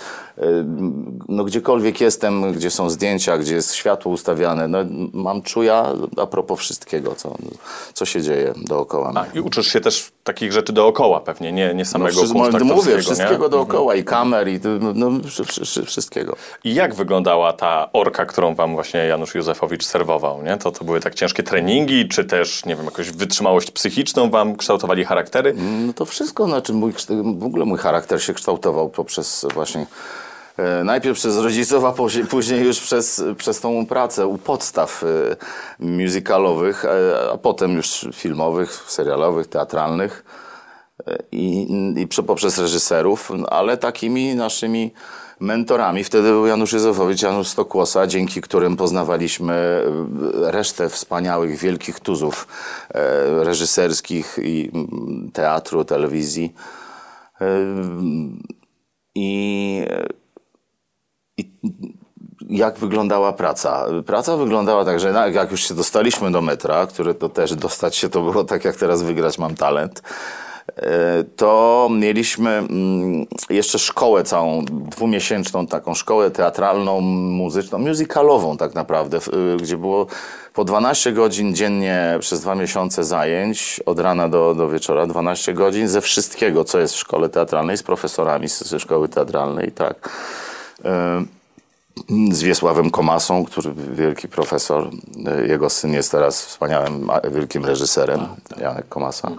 no 1.29 1.45
gdziekolwiek 1.45 2.01
jestem, 2.01 2.53
gdzie 2.53 2.71
są 2.71 2.91
zdjęcia, 2.91 3.39
gdzie 3.39 3.55
jest 3.55 3.75
światło 3.75 4.13
ustawiane, 4.13 4.69
no 4.69 4.79
mam 5.13 5.43
czuja 5.43 5.93
a 6.17 6.27
propos 6.27 6.61
wszystkiego, 6.61 7.15
co, 7.15 7.35
co 7.93 8.05
się 8.05 8.23
dzieje 8.23 8.55
dookoła 8.57 9.13
mnie. 9.13 9.23
I 9.35 9.41
uczysz 9.41 9.67
się 9.67 9.81
też 9.81 10.13
takich 10.25 10.53
rzeczy 10.53 10.73
dookoła 10.73 11.21
pewnie, 11.21 11.53
nie, 11.53 11.75
nie 11.75 11.85
samego 11.85 12.11
No, 12.15 12.21
kursu 12.35 12.65
mówię, 12.65 12.99
wszystkiego 12.99 13.45
nie? 13.45 13.49
dookoła 13.51 13.95
i 13.95 14.05
kamer 14.05 14.49
i 14.49 14.61
no, 14.81 14.93
no, 14.95 15.11
wszy- 15.29 15.45
wszy- 15.45 15.65
wszy- 15.65 15.85
wszystkiego. 15.85 16.37
I 16.65 16.75
jak 16.75 16.95
wyglądała 16.95 17.53
ta 17.53 17.89
orka, 17.93 18.27
którą 18.27 18.55
wam 18.55 18.75
właśnie 18.75 19.01
Janusz 19.01 19.35
Józefowicz 19.35 19.85
serwował? 19.85 20.43
Nie? 20.43 20.57
To, 20.57 20.73
to 20.73 20.85
były 20.85 21.01
tak 21.01 21.15
ciężkie 21.15 21.43
treningi, 21.43 22.09
czy 22.09 22.25
też, 22.25 22.65
nie 22.65 22.77
wiem, 22.77 22.85
jakąś 22.85 23.11
wytrzymałość 23.11 23.71
psychiczną 23.71 24.31
wam 24.31 24.57
kształtowali 24.57 25.05
charaktery? 25.05 25.55
No 25.87 25.93
to 25.93 26.05
wszystko, 26.05 26.47
znaczy 26.47 26.73
mój, 26.73 26.93
w 27.39 27.45
ogóle 27.45 27.65
mój 27.65 27.79
charakter 27.79 28.23
się 28.23 28.35
kształtował 28.35 28.89
poprzez 28.89 29.47
właśnie 29.55 29.87
najpierw 30.85 31.19
przez 31.19 31.39
rodziców, 31.39 31.85
a 31.85 31.93
później, 32.31 32.65
już 32.65 32.81
przez, 32.81 33.23
przez 33.39 33.61
tą 33.61 33.87
pracę 33.87 34.27
u 34.27 34.39
podstaw 34.39 35.05
e, 35.05 35.37
musicalowych, 35.79 36.85
e, 36.85 37.31
a 37.33 37.39
potem 37.39 37.77
już 37.77 38.09
filmowych, 38.13 38.73
serialowych, 38.87 39.47
teatralnych 39.47 40.25
e, 41.07 41.19
i, 41.33 41.67
i 41.97 42.07
prze- 42.07 42.23
poprzez 42.23 42.59
reżyserów, 42.59 43.33
ale 43.51 43.77
takimi 43.77 44.35
naszymi 44.35 44.93
mentorami 45.41 46.05
wtedy 46.05 46.29
był 46.29 46.47
Janusz 46.47 46.73
Józefowicz, 46.73 47.23
Janusz 47.23 47.49
Stokłosa, 47.49 48.07
dzięki 48.07 48.41
którym 48.41 48.77
poznawaliśmy 48.77 49.55
e, 49.55 50.51
resztę 50.51 50.89
wspaniałych, 50.89 51.59
wielkich 51.59 52.01
tuzów 52.01 52.49
e, 52.89 53.45
reżyserskich 53.45 54.39
i 54.43 54.71
teatru, 55.33 55.85
telewizji. 55.85 56.55
E, 57.41 57.47
I, 59.15 59.87
i 61.39 61.51
jak 62.49 62.79
wyglądała 62.79 63.33
praca? 63.33 63.87
Praca 64.07 64.37
wyglądała 64.37 64.85
tak, 64.85 65.01
że 65.01 65.31
jak 65.33 65.51
już 65.51 65.69
się 65.69 65.75
dostaliśmy 65.75 66.33
do 66.33 66.41
metra, 66.41 66.87
które 66.87 67.15
to 67.15 67.29
też 67.29 67.55
dostać 67.55 67.97
się 67.97 68.09
to 68.09 68.21
było 68.21 68.45
tak 68.45 68.65
jak 68.65 68.77
teraz 68.77 69.03
wygrać 69.03 69.39
mam 69.39 69.55
talent, 69.55 70.03
e, 70.77 71.25
to 71.37 71.89
mieliśmy 71.91 72.51
mm, 72.51 73.27
jeszcze 73.51 73.79
szkołę 73.79 74.25
całą, 74.25 74.65
dwumiesięczną 74.65 75.67
taką 75.67 75.95
szkołę 75.95 76.31
teatralną, 76.31 77.01
muzyczną, 77.01 77.79
musicalową 77.79 78.57
tak 78.57 78.75
naprawdę, 78.75 79.19
y, 79.19 79.57
gdzie 79.57 79.77
było 79.77 80.07
po 80.55 80.65
12 80.65 81.13
godzin 81.13 81.55
dziennie 81.55 82.17
przez 82.21 82.41
dwa 82.41 82.55
miesiące 82.55 83.05
zajęć, 83.05 83.81
od 83.87 83.99
rana 83.99 84.29
do, 84.29 84.55
do 84.55 84.69
wieczora, 84.69 85.07
12 85.07 85.55
godzin 85.55 85.89
ze 85.89 86.01
wszystkiego, 86.01 86.65
co 86.65 86.79
jest 86.81 86.95
w 86.95 86.99
szkole 86.99 87.29
teatralnej, 87.29 87.77
z 87.77 87.83
profesorami 87.83 88.49
ze 88.49 88.81
szkoły 88.81 89.09
teatralnej, 89.09 89.73
tak. 89.73 90.11
E, 90.85 91.25
z 92.31 92.43
Wiesławem 92.43 92.91
Komasą, 92.91 93.45
który 93.45 93.75
wielki 93.75 94.29
profesor. 94.29 94.91
E, 95.27 95.47
Jego 95.47 95.71
syn 95.71 95.93
jest 95.93 96.11
teraz 96.11 96.47
wspaniałym, 96.47 97.11
wielkim 97.33 97.65
reżyserem, 97.65 98.21
Janek 98.61 98.89
Komasa. 98.89 99.31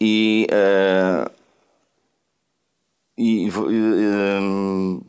I, 0.00 0.46
e, 0.52 1.26
i 3.16 3.50
w, 3.50 3.70
i, 3.70 3.76
em, 4.36 5.04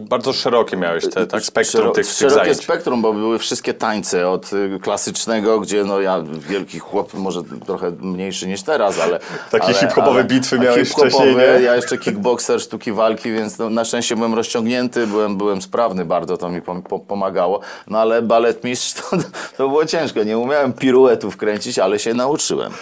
Bardzo 0.00 0.32
szerokie 0.32 0.76
miałeś 0.76 1.04
te, 1.10 1.26
tak, 1.26 1.42
spektrum 1.44 1.82
szero- 1.84 1.92
tych, 1.92 2.06
tych 2.06 2.16
szerokie 2.16 2.34
zajęć. 2.34 2.58
spektrum, 2.62 3.02
bo 3.02 3.12
były 3.12 3.38
wszystkie 3.38 3.74
tańce 3.74 4.28
od 4.28 4.52
y, 4.52 4.78
klasycznego, 4.82 5.60
gdzie 5.60 5.84
no 5.84 6.00
ja 6.00 6.22
wielki 6.48 6.78
chłop, 6.78 7.14
może 7.14 7.42
trochę 7.66 7.90
mniejszy 8.00 8.46
niż 8.46 8.62
teraz, 8.62 9.00
ale... 9.00 9.18
Takie 9.50 9.74
hip-hopowe 9.74 10.24
bitwy 10.24 10.58
miałeś 10.58 10.88
hip-hopowe, 10.88 11.10
wcześniej, 11.10 11.36
nie? 11.36 11.42
Ja 11.64 11.76
jeszcze 11.76 11.98
kickboxer, 11.98 12.60
sztuki 12.60 12.92
walki, 12.92 13.32
więc 13.32 13.58
no, 13.58 13.70
na 13.70 13.84
szczęście 13.84 14.16
byłem 14.16 14.34
rozciągnięty, 14.34 15.06
byłem, 15.06 15.36
byłem 15.36 15.62
sprawny 15.62 16.04
bardzo, 16.04 16.36
to 16.36 16.48
mi 16.48 16.62
pom- 16.62 16.82
po- 16.82 16.98
pomagało. 17.00 17.60
No 17.86 17.98
ale 17.98 18.22
balet 18.22 18.64
mistrz 18.64 18.92
to, 18.94 19.16
to 19.56 19.68
było 19.68 19.86
ciężko, 19.86 20.22
nie 20.22 20.38
umiałem 20.38 20.72
piruetów 20.72 21.36
kręcić, 21.36 21.78
ale 21.78 21.98
się 21.98 22.14
nauczyłem. 22.14 22.72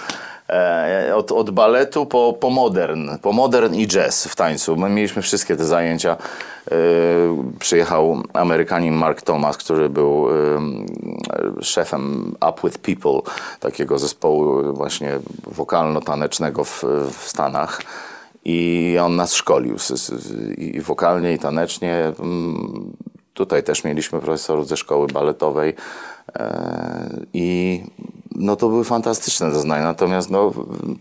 E, 0.55 1.15
od, 1.15 1.33
od 1.33 1.51
baletu 1.51 2.07
po, 2.07 2.33
po 2.41 2.51
modern, 2.51 3.19
po 3.23 3.33
modern 3.33 3.75
i 3.75 3.87
jazz 3.87 4.27
w 4.27 4.37
tańcu. 4.37 4.77
My 4.77 4.89
mieliśmy 4.89 5.23
wszystkie 5.23 5.57
te 5.57 5.65
zajęcia. 5.65 6.17
E, 6.71 6.77
przyjechał 7.59 8.23
Amerykanin 8.33 8.95
Mark 8.95 9.23
Thomas, 9.23 9.57
który 9.57 9.89
był 9.89 10.29
em, 10.31 10.87
szefem 11.61 12.35
Up 12.49 12.61
With 12.65 12.79
People, 12.79 13.33
takiego 13.61 13.99
zespołu 13.99 14.75
właśnie 14.75 15.19
wokalno-tanecznego 15.47 16.65
w, 16.65 16.85
w 17.11 17.29
Stanach. 17.29 17.83
I 18.45 18.97
on 19.03 19.17
nas 19.17 19.35
szkolił 19.35 19.77
i 20.57 20.81
wokalnie, 20.81 21.33
i 21.33 21.39
tanecznie. 21.39 22.13
Mm, 22.21 22.93
Tutaj 23.35 23.63
też 23.63 23.85
mieliśmy 23.85 24.21
profesorów 24.21 24.69
ze 24.69 24.77
szkoły 24.77 25.07
baletowej 25.07 25.75
i 27.35 27.81
no 28.35 28.57
to 28.57 28.69
były 28.69 28.85
fantastyczne 28.85 29.51
doznania. 29.51 29.85
Natomiast 29.85 30.31
no, 30.31 30.53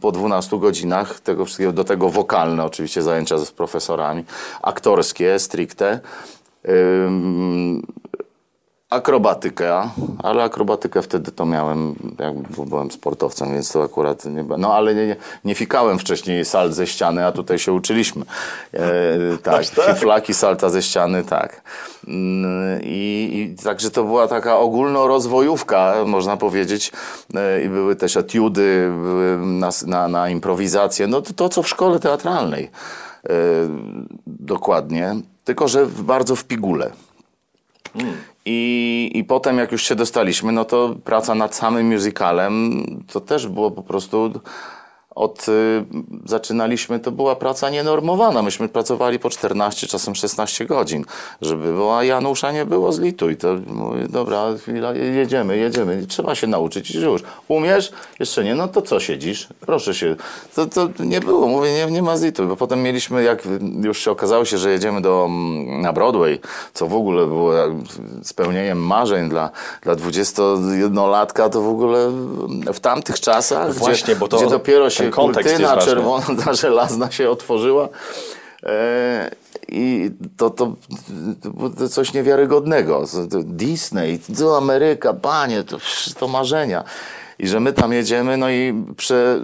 po 0.01 0.11
12 0.11 0.59
godzinach 0.59 1.19
tego 1.19 1.45
wszystkiego, 1.45 1.71
do 1.71 1.83
tego 1.83 2.09
wokalne 2.09 2.65
oczywiście 2.65 3.01
zajęcia 3.01 3.37
z 3.37 3.51
profesorami, 3.51 4.23
aktorskie 4.61 5.39
stricte, 5.39 5.99
akrobatykę, 8.93 9.89
ale 10.23 10.43
akrobatykę 10.43 11.01
wtedy 11.01 11.31
to 11.31 11.45
miałem, 11.45 11.95
jak 12.19 12.65
byłem 12.67 12.91
sportowcem, 12.91 13.53
więc 13.53 13.71
to 13.71 13.83
akurat 13.83 14.25
nie... 14.25 14.45
No 14.57 14.73
ale 14.73 14.95
nie, 14.95 15.07
nie, 15.07 15.15
nie 15.45 15.55
fikałem 15.55 15.99
wcześniej 15.99 16.45
salt 16.45 16.73
ze 16.73 16.87
ściany, 16.87 17.25
a 17.25 17.31
tutaj 17.31 17.59
się 17.59 17.73
uczyliśmy. 17.73 18.25
E, 18.73 19.37
tak, 19.43 19.65
fiflaki, 19.65 20.33
salta 20.33 20.69
ze 20.69 20.81
ściany, 20.81 21.23
tak. 21.23 21.61
Mm, 22.07 22.81
I, 22.83 23.29
I 23.33 23.63
także 23.63 23.91
to 23.91 24.03
była 24.03 24.27
taka 24.27 24.57
ogólnorozwojówka, 24.57 25.95
można 26.05 26.37
powiedzieć. 26.37 26.91
E, 27.35 27.63
I 27.63 27.69
były 27.69 27.95
też 27.95 28.17
etiudy, 28.17 28.91
były 29.03 29.37
na, 29.37 29.69
na, 29.85 30.07
na 30.07 30.29
improwizację, 30.29 31.07
no 31.07 31.21
to, 31.21 31.33
to 31.33 31.49
co 31.49 31.63
w 31.63 31.69
szkole 31.69 31.99
teatralnej. 31.99 32.63
E, 33.29 33.29
dokładnie, 34.27 35.15
tylko 35.43 35.67
że 35.67 35.85
bardzo 35.85 36.35
w 36.35 36.43
pigule. 36.43 36.91
I, 38.45 39.11
I 39.13 39.23
potem, 39.23 39.57
jak 39.57 39.71
już 39.71 39.83
się 39.83 39.95
dostaliśmy, 39.95 40.51
no 40.51 40.65
to 40.65 40.95
praca 41.03 41.35
nad 41.35 41.55
samym 41.55 41.87
musicalem 41.87 42.83
to 43.11 43.19
też 43.19 43.47
było 43.47 43.71
po 43.71 43.83
prostu 43.83 44.31
od. 45.15 45.49
Y, 45.49 45.85
zaczynaliśmy, 46.25 46.99
to 46.99 47.11
była 47.11 47.35
praca 47.35 47.69
nienormowana. 47.69 48.41
Myśmy 48.41 48.69
pracowali 48.69 49.19
po 49.19 49.29
14, 49.29 49.87
czasem 49.87 50.15
16 50.15 50.65
godzin, 50.65 51.05
żeby 51.41 51.73
była 51.73 52.03
Janusza 52.03 52.51
nie 52.51 52.65
było 52.65 52.91
zlituj. 52.91 53.37
To 53.37 53.47
mówię, 53.67 54.07
dobra, 54.09 54.43
chwila, 54.57 54.93
jedziemy, 54.93 55.57
jedziemy. 55.57 56.05
Trzeba 56.07 56.35
się 56.35 56.47
nauczyć 56.47 56.91
i 56.91 57.01
już. 57.01 57.23
Umiesz? 57.47 57.91
Jeszcze 58.19 58.43
nie, 58.43 58.55
no 58.55 58.67
to 58.67 58.81
co 58.81 58.99
siedzisz? 58.99 59.47
Proszę 59.59 59.93
się. 59.93 60.15
To, 60.55 60.65
to 60.65 60.89
nie 60.99 61.19
było, 61.19 61.47
mówię, 61.47 61.73
nie, 61.73 61.91
nie 61.91 62.01
ma 62.01 62.17
zlituj, 62.17 62.47
bo 62.47 62.55
potem 62.55 62.83
mieliśmy, 62.83 63.23
jak 63.23 63.43
już 63.83 63.99
się 63.99 64.11
okazało 64.11 64.45
się, 64.45 64.57
że 64.57 64.71
jedziemy 64.71 65.01
do, 65.01 65.25
mm, 65.25 65.81
na 65.81 65.93
Broadway, 65.93 66.39
co 66.73 66.87
w 66.87 66.93
ogóle 66.93 67.27
było 67.27 67.53
spełnieniem 68.23 68.77
marzeń 68.85 69.29
dla, 69.29 69.49
dla 69.81 69.95
21-latka, 69.95 71.49
to 71.49 71.61
w 71.61 71.67
ogóle 71.67 72.11
w 72.73 72.79
tamtych 72.79 73.19
czasach, 73.19 73.73
Właśnie, 73.73 74.03
gdzie, 74.03 74.15
bo 74.15 74.27
to 74.27 74.37
gdzie 74.37 74.47
dopiero 74.47 74.89
się 74.89 75.02
ten 75.03 75.11
kontekst 75.11 75.49
kurtyna 75.49 75.69
jest 75.69 75.75
ważny. 75.75 75.93
czerwona, 75.93 76.43
ta 76.45 76.53
żelazna 76.53 77.11
się 77.11 77.29
otworzyła. 77.29 77.89
E, 78.63 79.31
I 79.67 80.11
to, 80.37 80.49
to, 80.49 80.75
to 81.77 81.89
coś 81.89 82.13
niewiarygodnego. 82.13 83.03
Disney, 83.43 84.19
to 84.39 84.57
Ameryka, 84.57 85.13
panie, 85.13 85.63
to, 85.63 85.77
to 86.19 86.27
marzenia. 86.27 86.83
I 87.39 87.47
że 87.47 87.59
my 87.59 87.73
tam 87.73 87.93
jedziemy, 87.93 88.37
no 88.37 88.49
i 88.49 88.83
prze, 88.97 89.39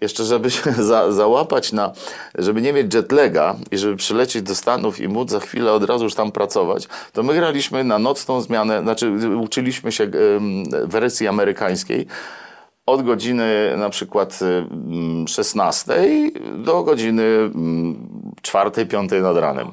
jeszcze 0.00 0.24
żeby 0.24 0.50
się 0.50 0.72
za, 0.90 1.12
załapać 1.12 1.72
na, 1.72 1.92
żeby 2.38 2.62
nie 2.62 2.72
mieć 2.72 2.94
jetlaga 2.94 3.56
i 3.70 3.78
żeby 3.78 3.96
przylecieć 3.96 4.42
do 4.42 4.54
Stanów 4.54 5.00
i 5.00 5.08
móc 5.08 5.30
za 5.30 5.40
chwilę 5.40 5.72
od 5.72 5.84
razu 5.84 6.04
już 6.04 6.14
tam 6.14 6.32
pracować, 6.32 6.88
to 7.12 7.22
my 7.22 7.34
graliśmy 7.34 7.84
na 7.84 7.98
nocną 7.98 8.40
zmianę, 8.40 8.82
znaczy 8.82 9.12
uczyliśmy 9.40 9.92
się 9.92 10.10
wersji 10.84 11.28
amerykańskiej, 11.28 12.06
od 12.86 13.02
godziny 13.02 13.74
na 13.76 13.90
przykład 13.90 14.38
16 15.26 15.92
do 16.56 16.82
godziny 16.82 17.50
4-5 18.42 19.22
nad 19.22 19.36
ranem. 19.36 19.70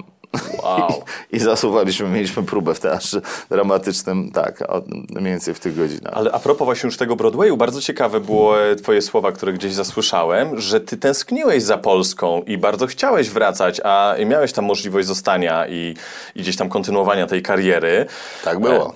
Wow. 0.64 0.90
I, 1.32 1.36
I 1.36 1.40
zasuwaliśmy, 1.40 2.10
mieliśmy 2.10 2.44
próbę 2.44 2.74
w 2.74 2.80
teatrze 2.80 3.22
dramatycznym, 3.50 4.32
tak, 4.32 4.64
mniej 5.10 5.24
więcej 5.24 5.54
w 5.54 5.60
tych 5.60 5.76
godzinach. 5.78 6.14
Ale 6.14 6.32
a 6.32 6.40
propos 6.40 6.66
właśnie 6.66 6.88
już 6.88 6.98
tego 6.98 7.16
Broadwayu, 7.16 7.58
bardzo 7.58 7.82
ciekawe 7.82 8.20
było 8.20 8.62
e, 8.62 8.76
twoje 8.76 9.02
słowa, 9.02 9.32
które 9.32 9.54
gdzieś 9.54 9.74
zasłyszałem, 9.74 10.60
że 10.60 10.80
ty 10.80 10.98
tęskniłeś 10.98 11.64
za 11.64 11.78
Polską 11.78 12.42
i 12.42 12.58
bardzo 12.58 12.88
chciałeś 12.88 13.30
wracać, 13.30 13.82
a 13.84 14.16
miałeś 14.26 14.54
tam 14.54 14.66
możliwość 14.66 15.08
zostania 15.08 15.68
i, 15.68 15.96
i 16.36 16.42
gdzieś 16.42 16.56
tam 16.56 16.70
kontynuowania 16.70 17.28
tej 17.28 17.42
kariery. 17.42 18.06
Tak 18.44 18.60
było. 18.60 18.94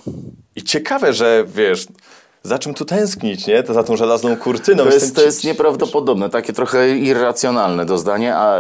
I 0.56 0.64
ciekawe, 0.64 1.14
że 1.14 1.44
wiesz, 1.48 1.88
za 2.44 2.60
czym 2.60 2.74
tu 2.74 2.86
tęsknić, 2.86 3.48
nie? 3.48 3.64
To 3.64 3.74
za 3.74 3.84
tą 3.84 3.96
żelazną 3.96 4.38
kurtyną. 4.38 4.84
To 4.84 4.90
jest, 4.90 5.16
to 5.16 5.22
jest 5.22 5.44
nieprawdopodobne, 5.44 6.30
takie 6.30 6.54
trochę 6.54 6.98
irracjonalne 6.98 7.86
doznanie, 7.86 8.36
a, 8.36 8.56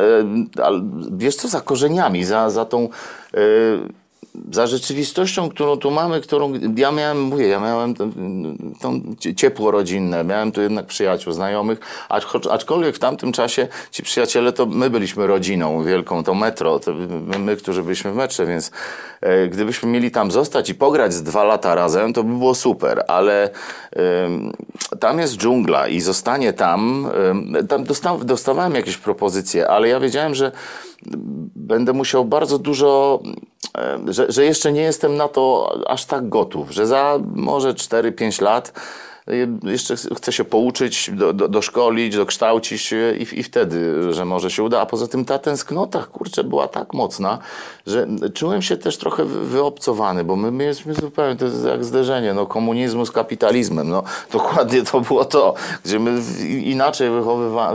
a 0.63 0.71
wiesz 1.11 1.35
co, 1.35 1.47
za 1.47 1.61
korzeniami, 1.61 2.23
za, 2.23 2.49
za 2.49 2.65
tą... 2.65 2.89
Yy, 3.33 3.39
za 4.51 4.67
rzeczywistością, 4.67 5.49
którą 5.49 5.77
tu 5.77 5.91
mamy, 5.91 6.21
którą 6.21 6.53
ja 6.75 6.91
miałem, 6.91 7.21
mówię, 7.21 7.47
ja 7.47 7.59
miałem 7.59 7.93
to, 7.95 8.07
ciepło 9.35 9.71
rodzinne, 9.71 10.23
miałem 10.23 10.51
tu 10.51 10.61
jednak 10.61 10.85
przyjaciół, 10.85 11.33
znajomych, 11.33 11.79
acz, 12.09 12.25
aczkolwiek 12.51 12.95
w 12.95 12.99
tamtym 12.99 13.31
czasie 13.31 13.67
ci 13.91 14.03
przyjaciele 14.03 14.53
to 14.53 14.65
my 14.65 14.89
byliśmy 14.89 15.27
rodziną 15.27 15.83
wielką, 15.83 16.23
to 16.23 16.33
metro, 16.33 16.79
to 16.79 16.93
my, 17.39 17.55
którzy 17.55 17.83
byliśmy 17.83 18.11
w 18.11 18.15
metrze, 18.15 18.45
więc 18.45 18.71
e, 19.21 19.47
gdybyśmy 19.47 19.89
mieli 19.89 20.11
tam 20.11 20.31
zostać 20.31 20.69
i 20.69 20.75
pograć 20.75 21.13
z 21.13 21.23
dwa 21.23 21.43
lata 21.43 21.75
razem, 21.75 22.13
to 22.13 22.23
by 22.23 22.37
było 22.37 22.55
super, 22.55 23.03
ale 23.07 23.49
e, 23.95 24.99
tam 24.99 25.19
jest 25.19 25.37
dżungla 25.37 25.87
i 25.87 26.01
zostanie 26.01 26.53
tam, 26.53 27.09
e, 27.55 27.63
tam 27.63 27.83
dosta, 27.83 28.17
dostawałem 28.17 28.75
jakieś 28.75 28.97
propozycje, 28.97 29.67
ale 29.67 29.87
ja 29.87 29.99
wiedziałem, 29.99 30.35
że 30.35 30.51
będę 31.55 31.93
musiał 31.93 32.25
bardzo 32.25 32.59
dużo, 32.59 33.21
że, 34.07 34.31
że 34.31 34.45
jeszcze 34.45 34.71
nie 34.71 34.81
jestem 34.81 35.17
na 35.17 35.27
to 35.27 35.73
aż 35.87 36.05
tak 36.05 36.29
gotów, 36.29 36.71
że 36.71 36.87
za 36.87 37.19
może 37.35 37.73
4-5 37.73 38.41
lat 38.41 38.73
jeszcze 39.63 39.95
chce 39.95 40.31
się 40.31 40.43
pouczyć, 40.43 41.11
do, 41.13 41.33
do, 41.33 41.47
doszkolić, 41.47 42.15
dokształcić 42.15 42.93
i, 43.19 43.39
i 43.39 43.43
wtedy, 43.43 44.13
że 44.13 44.25
może 44.25 44.51
się 44.51 44.63
uda. 44.63 44.81
A 44.81 44.85
poza 44.85 45.07
tym 45.07 45.25
ta 45.25 45.39
tęsknota, 45.39 46.03
kurczę, 46.03 46.43
była 46.43 46.67
tak 46.67 46.93
mocna, 46.93 47.39
że 47.87 48.07
czułem 48.33 48.61
się 48.61 48.77
też 48.77 48.97
trochę 48.97 49.25
wyobcowany, 49.25 50.23
bo 50.23 50.35
my, 50.35 50.51
my 50.51 50.63
jesteśmy 50.63 50.93
zupełnie, 50.93 51.35
to 51.35 51.45
jest 51.45 51.65
jak 51.65 51.85
zderzenie, 51.85 52.33
no, 52.33 52.45
komunizmu 52.45 53.05
z 53.05 53.11
kapitalizmem. 53.11 53.89
No, 53.89 54.03
dokładnie 54.31 54.83
to 54.83 55.01
było 55.01 55.25
to, 55.25 55.53
gdzie 55.85 55.99
my 55.99 56.21
inaczej 56.63 57.09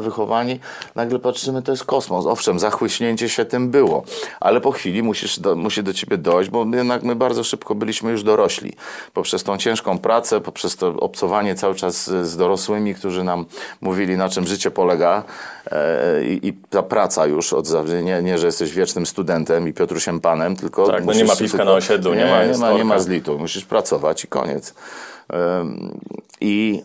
wychowani, 0.01 0.61
nagle 0.95 1.19
patrzymy, 1.19 1.63
to 1.63 1.73
jest 1.73 1.85
kosmos. 1.85 2.27
Owszem, 2.27 2.59
zachłyśnięcie 2.59 3.29
się 3.29 3.45
tym 3.45 3.71
było, 3.71 4.03
ale 4.41 4.61
po 4.61 4.73
chwili 4.73 5.03
musisz 5.03 5.41
do, 5.41 5.57
musi 5.57 5.83
do 5.83 5.93
ciebie 5.95 6.19
dojść, 6.19 6.51
bo 6.51 6.67
jednak 6.75 7.03
my 7.03 7.17
bardzo 7.17 7.45
szybko 7.45 7.75
byliśmy 7.75 8.11
już 8.11 8.23
dorośli. 8.23 8.73
Poprzez 9.15 9.45
tą 9.45 9.57
ciężką 9.57 9.99
pracę, 9.99 10.41
poprzez 10.41 10.77
to 10.77 10.89
obcowanie 10.89 11.38
cały 11.55 11.75
czas 11.75 12.11
z 12.11 12.37
dorosłymi, 12.37 12.95
którzy 12.95 13.25
nam 13.25 13.47
mówili, 13.81 14.17
na 14.17 14.29
czym 14.29 14.47
życie 14.47 14.71
polega 14.71 15.25
e, 15.71 16.25
i, 16.25 16.49
i 16.49 16.53
ta 16.53 16.83
praca 16.83 17.27
już 17.27 17.53
od 17.53 17.67
zawsze, 17.67 18.03
nie, 18.03 18.23
nie, 18.23 18.39
że 18.39 18.47
jesteś 18.47 18.73
wiecznym 18.73 19.07
studentem 19.07 19.69
i 19.69 19.73
Piotrusiem 19.73 20.21
Panem, 20.21 20.57
tylko... 20.57 20.87
Tak, 20.87 21.05
no 21.05 21.13
nie 21.13 21.25
ma 21.25 21.37
piwka 21.37 21.65
na 21.65 21.73
osiedlu, 21.73 22.15
nie, 22.15 22.25
nie, 22.25 22.31
ma, 22.31 22.45
nie, 22.45 22.59
ma, 22.59 22.73
nie 22.73 22.85
ma 22.85 22.99
zlitu, 22.99 23.39
musisz 23.39 23.65
pracować 23.65 24.25
i 24.25 24.29
koniec. 24.29 24.75
I 26.41 26.83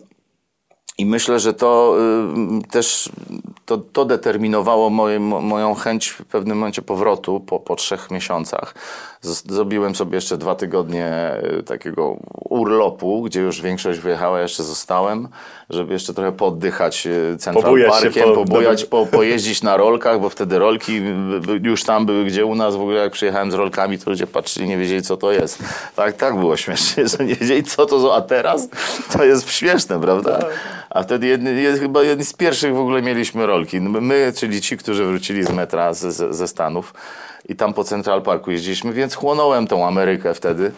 i 0.98 1.06
myślę, 1.06 1.40
że 1.40 1.54
to 1.54 1.96
y, 2.64 2.68
też 2.68 3.10
to, 3.66 3.78
to 3.78 4.04
determinowało 4.04 4.90
moje, 4.90 5.20
moją 5.20 5.74
chęć 5.74 6.08
w 6.08 6.24
pewnym 6.24 6.56
momencie 6.58 6.82
powrotu 6.82 7.40
po, 7.40 7.60
po 7.60 7.76
trzech 7.76 8.10
miesiącach. 8.10 8.74
Zrobiłem 9.20 9.94
sobie 9.94 10.14
jeszcze 10.14 10.36
dwa 10.36 10.54
tygodnie 10.54 11.32
y, 11.58 11.62
takiego 11.62 12.16
urlopu, 12.48 13.22
gdzie 13.22 13.40
już 13.40 13.60
większość 13.60 13.98
wyjechała, 13.98 14.40
jeszcze 14.40 14.62
zostałem, 14.62 15.28
żeby 15.70 15.92
jeszcze 15.92 16.14
trochę 16.14 16.32
poddychać 16.32 17.06
y, 17.06 17.36
Central 17.38 17.64
Pobujać 17.64 17.90
Parkiem, 17.90 18.24
po, 18.24 18.34
pobujać, 18.34 18.84
po, 18.84 19.06
pojeździć 19.06 19.62
na 19.62 19.76
rolkach, 19.76 20.20
bo 20.20 20.28
wtedy 20.28 20.58
rolki 20.58 21.00
już 21.62 21.84
tam 21.84 22.06
były, 22.06 22.24
gdzie 22.24 22.46
u 22.46 22.54
nas 22.54 22.76
w 22.76 22.80
ogóle 22.80 23.00
jak 23.00 23.12
przyjechałem 23.12 23.50
z 23.50 23.54
rolkami, 23.54 23.98
to 23.98 24.10
ludzie 24.10 24.26
patrzyli, 24.26 24.68
nie 24.68 24.78
wiedzieli 24.78 25.02
co 25.02 25.16
to 25.16 25.32
jest. 25.32 25.58
Tak, 25.96 26.16
tak 26.16 26.38
było 26.38 26.56
śmiesznie, 26.56 27.08
że 27.18 27.24
nie 27.24 27.34
wiedzieli 27.34 27.62
co 27.62 27.86
to, 27.86 28.16
a 28.16 28.20
teraz 28.20 28.68
to 29.12 29.24
jest 29.24 29.50
śmieszne, 29.50 30.00
prawda? 30.00 30.38
A 30.94 31.02
wtedy 31.02 31.26
jedni, 31.26 31.50
chyba 31.80 32.02
jedni 32.02 32.24
z 32.24 32.32
pierwszych 32.32 32.74
w 32.74 32.78
ogóle 32.78 33.02
mieliśmy 33.02 33.46
rolki. 33.46 33.80
My, 33.80 34.32
czyli 34.36 34.60
ci, 34.60 34.76
którzy 34.76 35.04
wrócili 35.04 35.44
z 35.44 35.50
metra 35.50 35.94
ze, 35.94 36.34
ze 36.34 36.48
Stanów 36.48 36.94
i 37.48 37.56
tam 37.56 37.74
po 37.74 37.84
Central 37.84 38.22
Parku 38.22 38.50
jeździliśmy, 38.50 38.92
więc 38.92 39.14
chłonąłem 39.14 39.66
tą 39.66 39.86
Amerykę 39.86 40.34
wtedy 40.34 40.72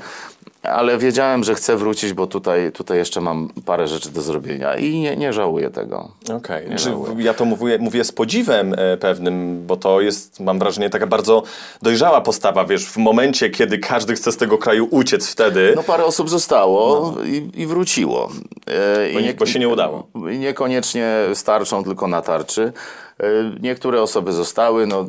ale 0.63 0.99
wiedziałem, 0.99 1.45
że 1.45 1.55
chcę 1.55 1.77
wrócić, 1.77 2.13
bo 2.13 2.27
tutaj, 2.27 2.73
tutaj 2.73 2.99
jeszcze 2.99 3.21
mam 3.21 3.49
parę 3.65 3.89
rzeczy 3.89 4.11
do 4.11 4.23
zrobienia 4.23 4.75
i 4.75 4.99
nie, 4.99 5.17
nie 5.17 5.33
żałuję 5.33 5.71
tego. 5.71 6.09
Okej, 6.37 6.67
okay. 6.67 7.23
ja 7.23 7.35
to 7.35 7.45
mówię, 7.45 7.79
mówię 7.79 8.05
z 8.05 8.13
podziwem 8.13 8.75
e, 8.79 8.97
pewnym, 8.97 9.67
bo 9.67 9.77
to 9.77 10.01
jest, 10.01 10.41
mam 10.41 10.59
wrażenie, 10.59 10.91
taka 10.91 11.07
bardzo 11.07 11.43
dojrzała 11.83 12.21
postawa, 12.21 12.65
wiesz, 12.65 12.87
w 12.87 12.97
momencie, 12.97 13.51
kiedy 13.51 13.79
każdy 13.79 14.15
chce 14.15 14.33
z 14.33 14.37
tego 14.37 14.59
kraju 14.59 14.89
uciec 14.91 15.29
wtedy. 15.29 15.73
No 15.77 15.83
parę 15.83 16.05
osób 16.05 16.31
zostało 16.31 17.13
no. 17.17 17.25
i, 17.25 17.51
i, 17.55 17.67
wróciło. 17.67 18.31
E, 18.67 19.13
bo, 19.13 19.19
I 19.19 19.25
nie, 19.25 19.35
bo 19.35 19.47
się 19.47 19.59
nie 19.59 19.69
udało. 19.69 20.07
I 20.33 20.39
niekoniecznie 20.39 21.15
starczą 21.35 21.85
tylko 21.85 22.09
na 22.09 22.23
tarczy. 22.23 22.73
E, 23.21 23.27
niektóre 23.61 24.03
osoby 24.03 24.33
zostały, 24.33 24.87
no 24.87 25.07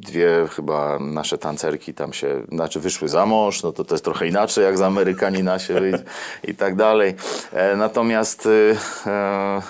dwie 0.00 0.46
chyba 0.50 0.98
nasze 0.98 1.38
tancerki 1.38 1.94
tam 1.94 2.12
się, 2.12 2.42
znaczy 2.52 2.80
wyszły 2.80 3.08
za 3.08 3.26
mąż, 3.26 3.62
no 3.62 3.72
to 3.72 3.84
to 3.84 3.94
jest 3.94 4.04
trochę 4.04 4.28
inaczej 4.28 4.64
jak 4.64 4.78
z 4.78 4.80
Amerykanina 4.80 5.58
się 5.58 5.74
wyjść 5.74 6.02
i 6.44 6.54
tak 6.54 6.76
dalej. 6.76 7.14
E, 7.52 7.76
natomiast 7.76 8.48
e, 9.06 9.60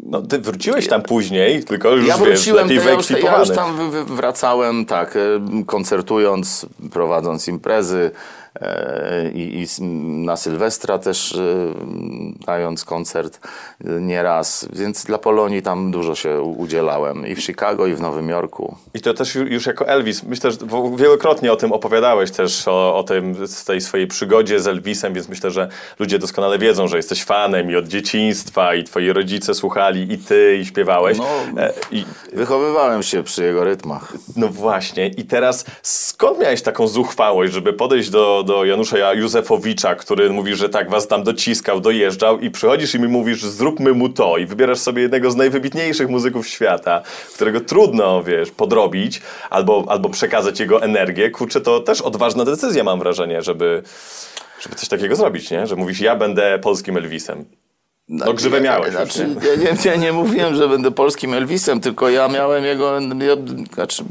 no, 0.00 0.22
ty 0.22 0.38
wróciłeś 0.38 0.88
tam 0.88 1.02
później, 1.02 1.64
tylko 1.64 1.90
już 1.90 2.06
ja 2.06 2.16
wróciłem, 2.16 2.68
wiesz, 2.68 2.84
ja 2.84 2.92
już, 2.92 3.10
ja 3.10 3.38
już 3.38 3.50
tam 3.50 3.90
wracałem, 4.06 4.86
tak, 4.86 5.18
koncertując, 5.66 6.66
prowadząc 6.92 7.48
imprezy, 7.48 8.10
E, 8.10 8.41
i, 9.34 9.66
i 9.80 9.82
na 10.24 10.36
Sylwestra 10.36 10.98
też 10.98 11.32
e, 11.32 11.38
dając 12.46 12.84
koncert 12.84 13.40
nieraz, 14.00 14.68
więc 14.72 15.04
dla 15.04 15.18
Polonii 15.18 15.62
tam 15.62 15.90
dużo 15.90 16.14
się 16.14 16.40
udzielałem 16.40 17.26
i 17.26 17.34
w 17.34 17.42
Chicago 17.42 17.86
i 17.86 17.94
w 17.94 18.00
Nowym 18.00 18.28
Jorku. 18.28 18.76
I 18.94 19.00
to 19.00 19.14
też 19.14 19.34
już 19.34 19.66
jako 19.66 19.88
Elvis, 19.88 20.22
myślę, 20.22 20.50
że 20.50 20.58
wielokrotnie 20.96 21.52
o 21.52 21.56
tym 21.56 21.72
opowiadałeś 21.72 22.30
też, 22.30 22.68
o, 22.68 22.96
o 22.96 23.02
tym, 23.02 23.36
tej 23.66 23.80
swojej 23.80 24.06
przygodzie 24.06 24.60
z 24.60 24.66
Elvisem, 24.66 25.14
więc 25.14 25.28
myślę, 25.28 25.50
że 25.50 25.68
ludzie 25.98 26.18
doskonale 26.18 26.58
wiedzą, 26.58 26.88
że 26.88 26.96
jesteś 26.96 27.24
fanem 27.24 27.70
i 27.70 27.76
od 27.76 27.88
dzieciństwa 27.88 28.74
i 28.74 28.84
twoi 28.84 29.12
rodzice 29.12 29.54
słuchali 29.54 30.12
i 30.12 30.18
ty 30.18 30.58
i 30.62 30.66
śpiewałeś. 30.66 31.18
No, 31.18 31.62
e, 31.62 31.72
i, 31.90 32.04
wychowywałem 32.32 33.02
się 33.02 33.22
przy 33.22 33.44
jego 33.44 33.64
rytmach. 33.64 34.12
No 34.36 34.48
właśnie 34.48 35.06
i 35.06 35.24
teraz 35.24 35.64
skąd 35.82 36.40
miałeś 36.40 36.62
taką 36.62 36.88
zuchwałość, 36.88 37.52
żeby 37.52 37.72
podejść 37.72 38.10
do 38.10 38.41
do, 38.42 38.64
Janusza 38.64 39.14
Józefowicza, 39.14 39.94
który 39.94 40.30
mówi, 40.30 40.54
że 40.54 40.68
tak 40.68 40.90
was 40.90 41.08
tam 41.08 41.22
dociskał, 41.22 41.80
dojeżdżał 41.80 42.40
i 42.40 42.50
przychodzisz 42.50 42.94
i 42.94 43.00
mi 43.00 43.08
mówisz, 43.08 43.42
zróbmy 43.42 43.92
mu 43.92 44.08
to 44.08 44.38
i 44.38 44.46
wybierasz 44.46 44.78
sobie 44.78 45.02
jednego 45.02 45.30
z 45.30 45.36
najwybitniejszych 45.36 46.08
muzyków 46.08 46.48
świata, 46.48 47.02
którego 47.34 47.60
trudno, 47.60 48.22
wiesz, 48.22 48.50
podrobić 48.50 49.20
albo, 49.50 49.84
albo 49.88 50.08
przekazać 50.08 50.60
jego 50.60 50.82
energię. 50.82 51.30
Kurczę, 51.30 51.60
to 51.60 51.80
też 51.80 52.00
odważna 52.00 52.44
decyzja 52.44 52.84
mam 52.84 52.98
wrażenie, 52.98 53.42
żeby, 53.42 53.82
żeby 54.60 54.76
coś 54.76 54.88
takiego 54.88 55.16
zrobić, 55.16 55.50
nie? 55.50 55.66
Że 55.66 55.76
mówisz, 55.76 56.00
ja 56.00 56.16
będę 56.16 56.58
polskim 56.58 56.96
Elvisem. 56.96 57.44
No 58.08 58.32
grzywę 58.34 58.60
miałeś. 58.60 58.90
Znaczy, 58.90 59.28
ja, 59.42 59.54
nie, 59.62 59.90
ja 59.90 59.96
nie 59.96 60.12
mówiłem, 60.12 60.54
że 60.54 60.68
będę 60.68 60.90
polskim 60.90 61.34
Elvisem, 61.34 61.80
tylko 61.80 62.08
ja 62.08 62.28
miałem 62.28 62.64
jego... 62.64 63.00
Ja, 63.00 63.36
znaczy, 63.74 64.04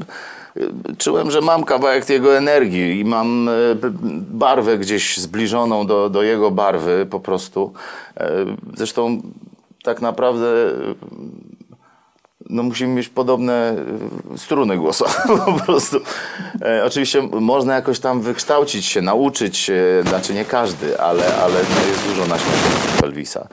czułem, 0.97 1.31
że 1.31 1.41
mam 1.41 1.63
kawałek 1.63 2.09
jego 2.09 2.37
energii 2.37 2.99
i 2.99 3.05
mam 3.05 3.49
e, 3.49 3.51
barwę 4.31 4.77
gdzieś 4.77 5.17
zbliżoną 5.17 5.87
do, 5.87 6.09
do 6.09 6.23
jego 6.23 6.51
barwy 6.51 7.07
po 7.09 7.19
prostu. 7.19 7.73
E, 8.17 8.45
zresztą 8.77 9.21
tak 9.83 10.01
naprawdę 10.01 10.71
no 12.51 12.63
musimy 12.63 12.93
mieć 12.93 13.09
podobne 13.09 13.75
y, 14.33 14.37
struny 14.37 14.77
głosowe 14.77 15.13
po 15.45 15.53
prostu. 15.65 15.97
E, 16.61 16.83
oczywiście 16.85 17.21
można 17.21 17.75
jakoś 17.75 17.99
tam 17.99 18.21
wykształcić 18.21 18.85
się, 18.85 19.01
nauczyć 19.01 19.57
się, 19.57 20.03
znaczy 20.07 20.33
nie 20.33 20.45
każdy, 20.45 20.99
ale, 20.99 21.35
ale 21.35 21.53
no 21.53 21.87
jest 21.87 22.07
dużo 22.07 22.21
naśladowców 22.21 23.03
Elvisa. 23.03 23.47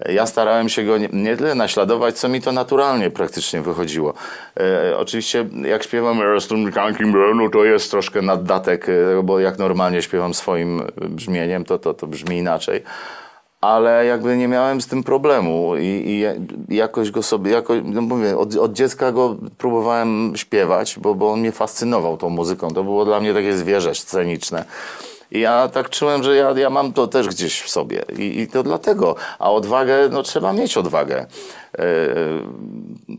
E, 0.00 0.12
Ja 0.12 0.26
starałem 0.26 0.68
się 0.68 0.84
go 0.84 0.98
nie, 0.98 1.08
nie 1.12 1.36
tyle 1.36 1.54
naśladować, 1.54 2.18
co 2.18 2.28
mi 2.28 2.40
to 2.40 2.52
naturalnie 2.52 3.10
praktycznie 3.10 3.62
wychodziło. 3.62 4.14
E, 4.60 4.96
oczywiście 4.98 5.48
jak 5.64 5.82
śpiewam 5.82 6.20
Kankim 6.74 7.14
no 7.34 7.50
to 7.50 7.64
jest 7.64 7.90
troszkę 7.90 8.22
naddatek, 8.22 8.88
e, 8.88 9.22
bo 9.22 9.40
jak 9.40 9.58
normalnie 9.58 10.02
śpiewam 10.02 10.34
swoim 10.34 10.82
brzmieniem, 10.96 11.64
to, 11.64 11.78
to, 11.78 11.94
to 11.94 12.06
brzmi 12.06 12.38
inaczej 12.38 12.82
ale 13.60 14.06
jakby 14.06 14.36
nie 14.36 14.48
miałem 14.48 14.80
z 14.80 14.86
tym 14.86 15.02
problemu 15.02 15.76
i, 15.76 16.24
i 16.68 16.76
jakoś 16.76 17.10
go 17.10 17.22
sobie, 17.22 17.50
jako, 17.50 17.74
no 17.84 18.00
mówię, 18.00 18.38
od, 18.38 18.56
od 18.56 18.72
dziecka 18.72 19.12
go 19.12 19.36
próbowałem 19.58 20.32
śpiewać, 20.36 20.98
bo, 20.98 21.14
bo 21.14 21.32
on 21.32 21.40
mnie 21.40 21.52
fascynował 21.52 22.16
tą 22.16 22.30
muzyką. 22.30 22.70
To 22.70 22.84
było 22.84 23.04
dla 23.04 23.20
mnie 23.20 23.34
takie 23.34 23.56
zwierzę 23.56 23.94
sceniczne. 23.94 24.64
I 25.30 25.40
ja 25.40 25.68
tak 25.68 25.90
czułem, 25.90 26.22
że 26.22 26.36
ja, 26.36 26.50
ja 26.50 26.70
mam 26.70 26.92
to 26.92 27.06
też 27.06 27.28
gdzieś 27.28 27.60
w 27.60 27.70
sobie. 27.70 28.04
I, 28.18 28.40
I 28.40 28.48
to 28.48 28.62
dlatego. 28.62 29.14
A 29.38 29.52
odwagę, 29.52 30.08
no 30.12 30.22
trzeba 30.22 30.52
mieć 30.52 30.76
odwagę 30.76 31.26
e, 31.78 31.86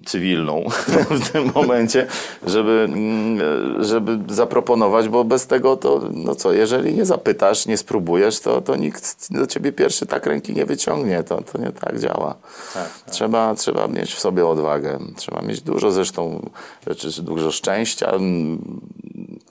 cywilną 0.06 0.64
w 1.22 1.30
tym 1.32 1.52
momencie, 1.56 2.08
żeby, 2.48 2.88
mm, 2.90 3.84
żeby 3.84 4.34
zaproponować, 4.34 5.10
bo 5.10 5.24
bez 5.24 5.48
tego 5.48 5.78
to, 5.78 6.02
no 6.14 6.36
co, 6.36 6.54
jeżeli 6.54 6.94
nie 6.94 7.06
zapytasz, 7.06 7.66
nie 7.66 7.78
spróbujesz, 7.78 8.40
to, 8.40 8.62
to 8.62 8.76
nikt 8.76 9.34
do 9.34 9.48
ciebie 9.48 9.72
pierwszy 9.72 10.06
tak 10.06 10.26
ręki 10.26 10.54
nie 10.54 10.66
wyciągnie. 10.66 11.24
To, 11.24 11.42
to 11.42 11.58
nie 11.58 11.72
tak 11.72 12.00
działa. 12.00 12.36
Trzeba, 13.12 13.56
trzeba 13.56 13.88
mieć 13.88 14.14
w 14.14 14.20
sobie 14.20 14.48
odwagę. 14.48 15.00
Trzeba 15.16 15.42
mieć 15.42 15.62
dużo 15.62 15.92
zresztą 15.92 16.50
rzeczy, 16.88 17.22
dużo 17.22 17.52
szczęścia, 17.52 18.12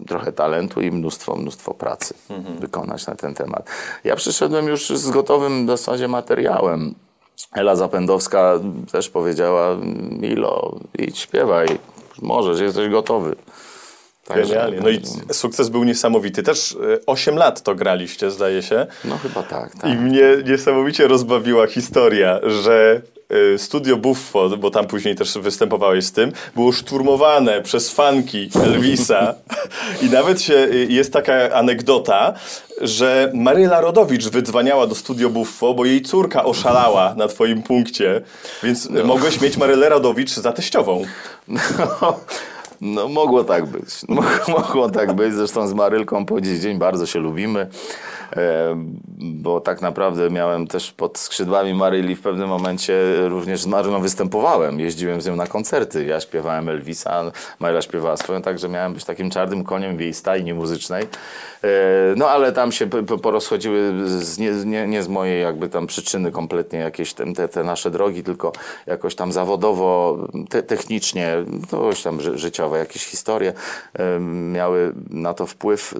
trochę 0.06 0.32
talentu 0.32 0.80
i 0.80 0.90
mnóstwo, 0.90 1.36
mnóstwo 1.36 1.74
pracy 1.74 2.14
wykonać 2.60 3.06
na 3.06 3.14
ten 3.14 3.34
temat. 3.34 3.70
Ja 4.04 4.16
przyszedłem 4.16 4.66
już 4.66 4.88
z 4.88 5.10
gotowym 5.10 5.66
w 5.66 5.68
zasadzie 5.68 6.08
materiałem. 6.08 6.94
Ela 7.52 7.76
Zapędowska 7.76 8.60
też 8.92 9.08
powiedziała, 9.10 9.76
Milo, 10.10 10.78
idź 10.98 11.18
śpiewaj, 11.18 11.68
możesz, 12.22 12.60
jesteś 12.60 12.88
gotowy. 12.88 13.36
Także- 14.28 14.54
Genialnie. 14.54 14.80
No 14.80 14.88
i 14.88 15.00
sukces 15.32 15.68
był 15.68 15.84
niesamowity. 15.84 16.42
Też 16.42 16.72
e, 16.72 16.76
8 17.06 17.36
lat 17.36 17.62
to 17.62 17.74
graliście, 17.74 18.30
zdaje 18.30 18.62
się. 18.62 18.86
No 19.04 19.18
chyba 19.18 19.42
tak, 19.42 19.74
tak. 19.74 19.90
I 19.90 19.94
mnie 19.94 20.22
niesamowicie 20.46 21.08
rozbawiła 21.08 21.66
historia, 21.66 22.40
że 22.62 23.00
y, 23.54 23.58
Studio 23.58 23.96
Buffo, 23.96 24.48
bo 24.48 24.70
tam 24.70 24.86
później 24.86 25.14
też 25.14 25.38
występowałeś 25.38 26.04
z 26.04 26.12
tym, 26.12 26.32
było 26.54 26.72
szturmowane 26.72 27.62
przez 27.62 27.90
fanki 27.90 28.50
Elvisa 28.64 29.34
i 30.02 30.10
nawet 30.10 30.42
się, 30.42 30.54
y, 30.54 30.86
jest 30.90 31.12
taka 31.12 31.50
anegdota, 31.54 32.34
że 32.80 33.30
Maryla 33.34 33.80
Rodowicz 33.80 34.28
wydzwaniała 34.28 34.86
do 34.86 34.94
Studio 34.94 35.30
Buffo, 35.30 35.74
bo 35.74 35.84
jej 35.84 36.02
córka 36.02 36.44
oszalała 36.44 37.14
na 37.14 37.28
twoim 37.28 37.62
punkcie, 37.62 38.20
więc 38.62 38.88
No. 38.90 39.04
mogłeś 39.04 39.40
mieć 39.40 39.56
Marylę 39.56 39.88
Rodowicz 39.88 40.30
za 40.30 40.52
teściową. 40.52 41.04
No, 41.48 42.20
no 42.80 43.08
mogło 43.08 43.44
tak 43.44 43.66
być. 43.66 43.88
Mogło, 44.48 44.90
tak 44.90 45.12
być. 45.12 45.34
Zresztą 45.34 45.68
z 45.68 45.74
Marylką 45.74 46.26
po 46.26 46.40
dziś 46.40 46.58
dzień 46.58 46.78
bardzo 46.78 47.06
się 47.06 47.18
lubimy. 47.18 47.66
E, 48.36 48.76
bo 49.18 49.60
tak 49.60 49.82
naprawdę 49.82 50.30
miałem 50.30 50.66
też 50.66 50.92
pod 50.92 51.18
skrzydłami 51.18 51.74
Maryli 51.74 52.16
w 52.16 52.20
pewnym 52.20 52.48
momencie 52.48 53.02
również 53.28 53.62
z 53.62 53.66
Marylą 53.66 54.00
występowałem. 54.00 54.80
Jeździłem 54.80 55.20
z 55.20 55.26
nią 55.26 55.36
na 55.36 55.46
koncerty. 55.46 56.04
Ja 56.04 56.20
śpiewałem 56.20 56.68
Elvisa, 56.68 57.30
Maryla 57.60 57.82
śpiewała 57.82 58.16
swoją, 58.16 58.42
także 58.42 58.68
miałem 58.68 58.94
być 58.94 59.04
takim 59.04 59.30
czarnym 59.30 59.64
koniem 59.64 59.96
w 59.96 60.00
jej 60.00 60.14
stajni 60.14 60.54
muzycznej. 60.54 61.06
E, 61.64 61.68
no 62.16 62.28
ale 62.28 62.52
tam 62.52 62.72
się 62.72 62.86
porozchodziły 63.22 63.92
z, 64.06 64.38
nie, 64.38 64.50
nie, 64.50 64.86
nie 64.86 65.02
z 65.02 65.08
mojej 65.08 65.42
jakby 65.42 65.68
tam 65.68 65.86
przyczyny 65.86 66.32
kompletnie 66.32 66.78
jakieś 66.78 67.14
te, 67.14 67.48
te, 67.48 67.64
nasze 67.64 67.90
drogi, 67.90 68.22
tylko 68.22 68.52
jakoś 68.86 69.14
tam 69.14 69.32
zawodowo, 69.32 70.18
te, 70.48 70.62
technicznie, 70.62 71.36
to 71.70 71.86
już 71.86 72.02
tam 72.02 72.20
ży, 72.20 72.38
jakieś 72.74 73.04
historie 73.06 73.52
miały 74.52 74.92
na 75.10 75.34
to 75.34 75.46
wpływ. 75.46 75.94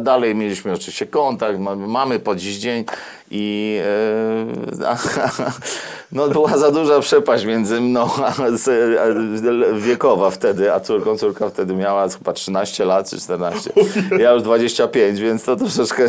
Dalej 0.00 0.34
mieliśmy 0.34 0.72
oczywiście 0.72 1.06
kontakt, 1.06 1.58
ma- 1.58 1.76
mamy 1.76 2.18
po 2.18 2.34
dziś 2.34 2.56
dzień 2.56 2.84
i 3.30 3.78
e, 3.84 4.98
no, 6.12 6.28
była 6.28 6.58
za 6.58 6.70
duża 6.70 7.00
przepaść 7.00 7.44
między 7.44 7.80
mną 7.80 8.08
a, 8.24 8.28
a, 8.28 9.74
wiekowa 9.74 10.30
wtedy, 10.30 10.72
a 10.72 10.80
córką 10.80 11.16
córka 11.16 11.50
wtedy 11.50 11.74
miała 11.74 12.08
chyba 12.08 12.32
13 12.32 12.84
lat 12.84 13.10
czy 13.10 13.20
14. 13.20 13.70
Ja 14.18 14.32
już 14.32 14.42
25, 14.42 15.20
więc 15.20 15.44
to 15.44 15.56
troszeczkę 15.56 16.08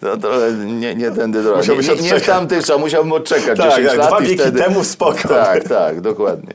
to, 0.00 0.16
trochę 0.16 0.52
nie, 0.52 0.94
nie 0.94 1.10
tędy 1.10 1.42
droga. 1.42 1.60
Nie, 1.60 1.94
nie, 1.94 2.02
nie 2.02 2.20
w 2.20 2.26
tamtych 2.26 2.60
czasach, 2.60 2.80
musiałbym 2.80 3.12
odczekać 3.12 3.58
Tak, 3.58 3.70
10 3.70 3.88
tak, 3.88 3.98
lat 3.98 4.08
dwa 4.08 4.20
i 4.20 4.22
wieki 4.22 4.40
wtedy... 4.40 4.58
temu 4.58 4.84
spoko. 4.84 5.28
Tak, 5.28 5.68
tak, 5.68 6.00
dokładnie. 6.00 6.54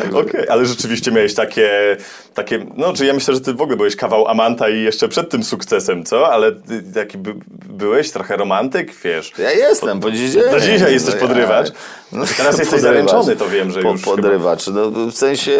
Także- 0.00 0.18
Okej, 0.18 0.48
ale 0.48 0.66
rzeczywiście 0.66 1.10
miałeś 1.12 1.34
takie, 1.34 1.96
takie, 2.34 2.66
no 2.76 2.92
czy 2.92 3.06
ja 3.06 3.14
myślę, 3.14 3.34
że 3.34 3.40
ty 3.40 3.54
w 3.54 3.60
ogóle 3.60 3.76
byłeś 3.76 3.96
kawał 3.96 4.28
Amanta 4.28 4.68
i 4.68 4.82
jeszcze 4.82 5.08
przed 5.08 5.30
tym 5.30 5.44
sukcesem, 5.44 6.04
co? 6.04 6.32
Ale 6.32 6.52
taki 6.94 7.18
by, 7.18 7.34
byłeś 7.68 8.10
trochę 8.10 8.36
romantyk, 8.36 8.94
wiesz? 9.04 9.32
Ja 9.46 9.68
jestem, 9.68 10.00
po 10.00 10.10
dziś 10.10 10.30
dzień. 10.30 10.42
Do 10.50 10.60
dzisiaj 10.60 10.92
jesteś 10.92 11.14
No 11.14 11.20
podrywacz. 11.28 11.68
No, 12.12 12.24
Teraz 12.36 12.58
jesteś 12.58 12.80
zaręczony, 12.80 13.36
to 13.36 13.48
wiem, 13.48 13.70
że 13.70 13.82
już 13.82 14.00
chyba- 14.00 14.16
Podrywacz. 14.16 14.66
No, 14.66 14.90
w 14.90 15.12
sensie, 15.12 15.52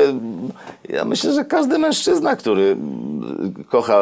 ja 0.88 1.04
myślę, 1.04 1.32
że 1.32 1.44
każdy 1.44 1.78
mężczyzna, 1.78 2.36
który 2.36 2.76
kocha 3.68 4.00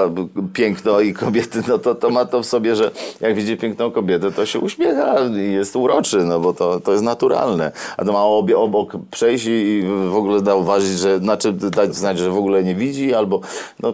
piękno 0.53 1.01
i 1.01 1.15
kobiety, 1.15 1.63
no 1.69 1.79
to, 1.79 1.95
to 1.95 2.11
ma 2.11 2.25
to 2.25 2.43
w 2.43 2.47
sobie, 2.47 2.77
że 2.77 2.91
jak 3.21 3.35
widzi 3.35 3.57
piękną 3.57 3.91
kobietę, 3.91 4.33
to 4.33 4.47
się 4.47 4.59
uśmiecha 4.59 5.17
i 5.49 5.53
jest 5.53 5.77
uroczy, 5.77 6.17
no 6.17 6.41
bo 6.41 6.53
to, 6.55 6.81
to 6.81 6.93
jest 6.93 7.05
naturalne. 7.05 7.73
A 7.97 8.05
to 8.05 8.13
ma 8.13 8.25
obie, 8.25 8.59
obok 8.59 8.93
przejść 9.11 9.47
i 9.47 9.83
w 10.11 10.17
ogóle 10.17 10.41
zauważyć, 10.41 10.99
że, 10.99 11.19
znaczy 11.19 11.53
dać 11.53 11.97
znać, 11.97 12.19
że 12.19 12.31
w 12.31 12.39
ogóle 12.39 12.65
nie 12.65 12.75
widzi, 12.75 13.15
albo 13.15 13.41
no, 13.81 13.93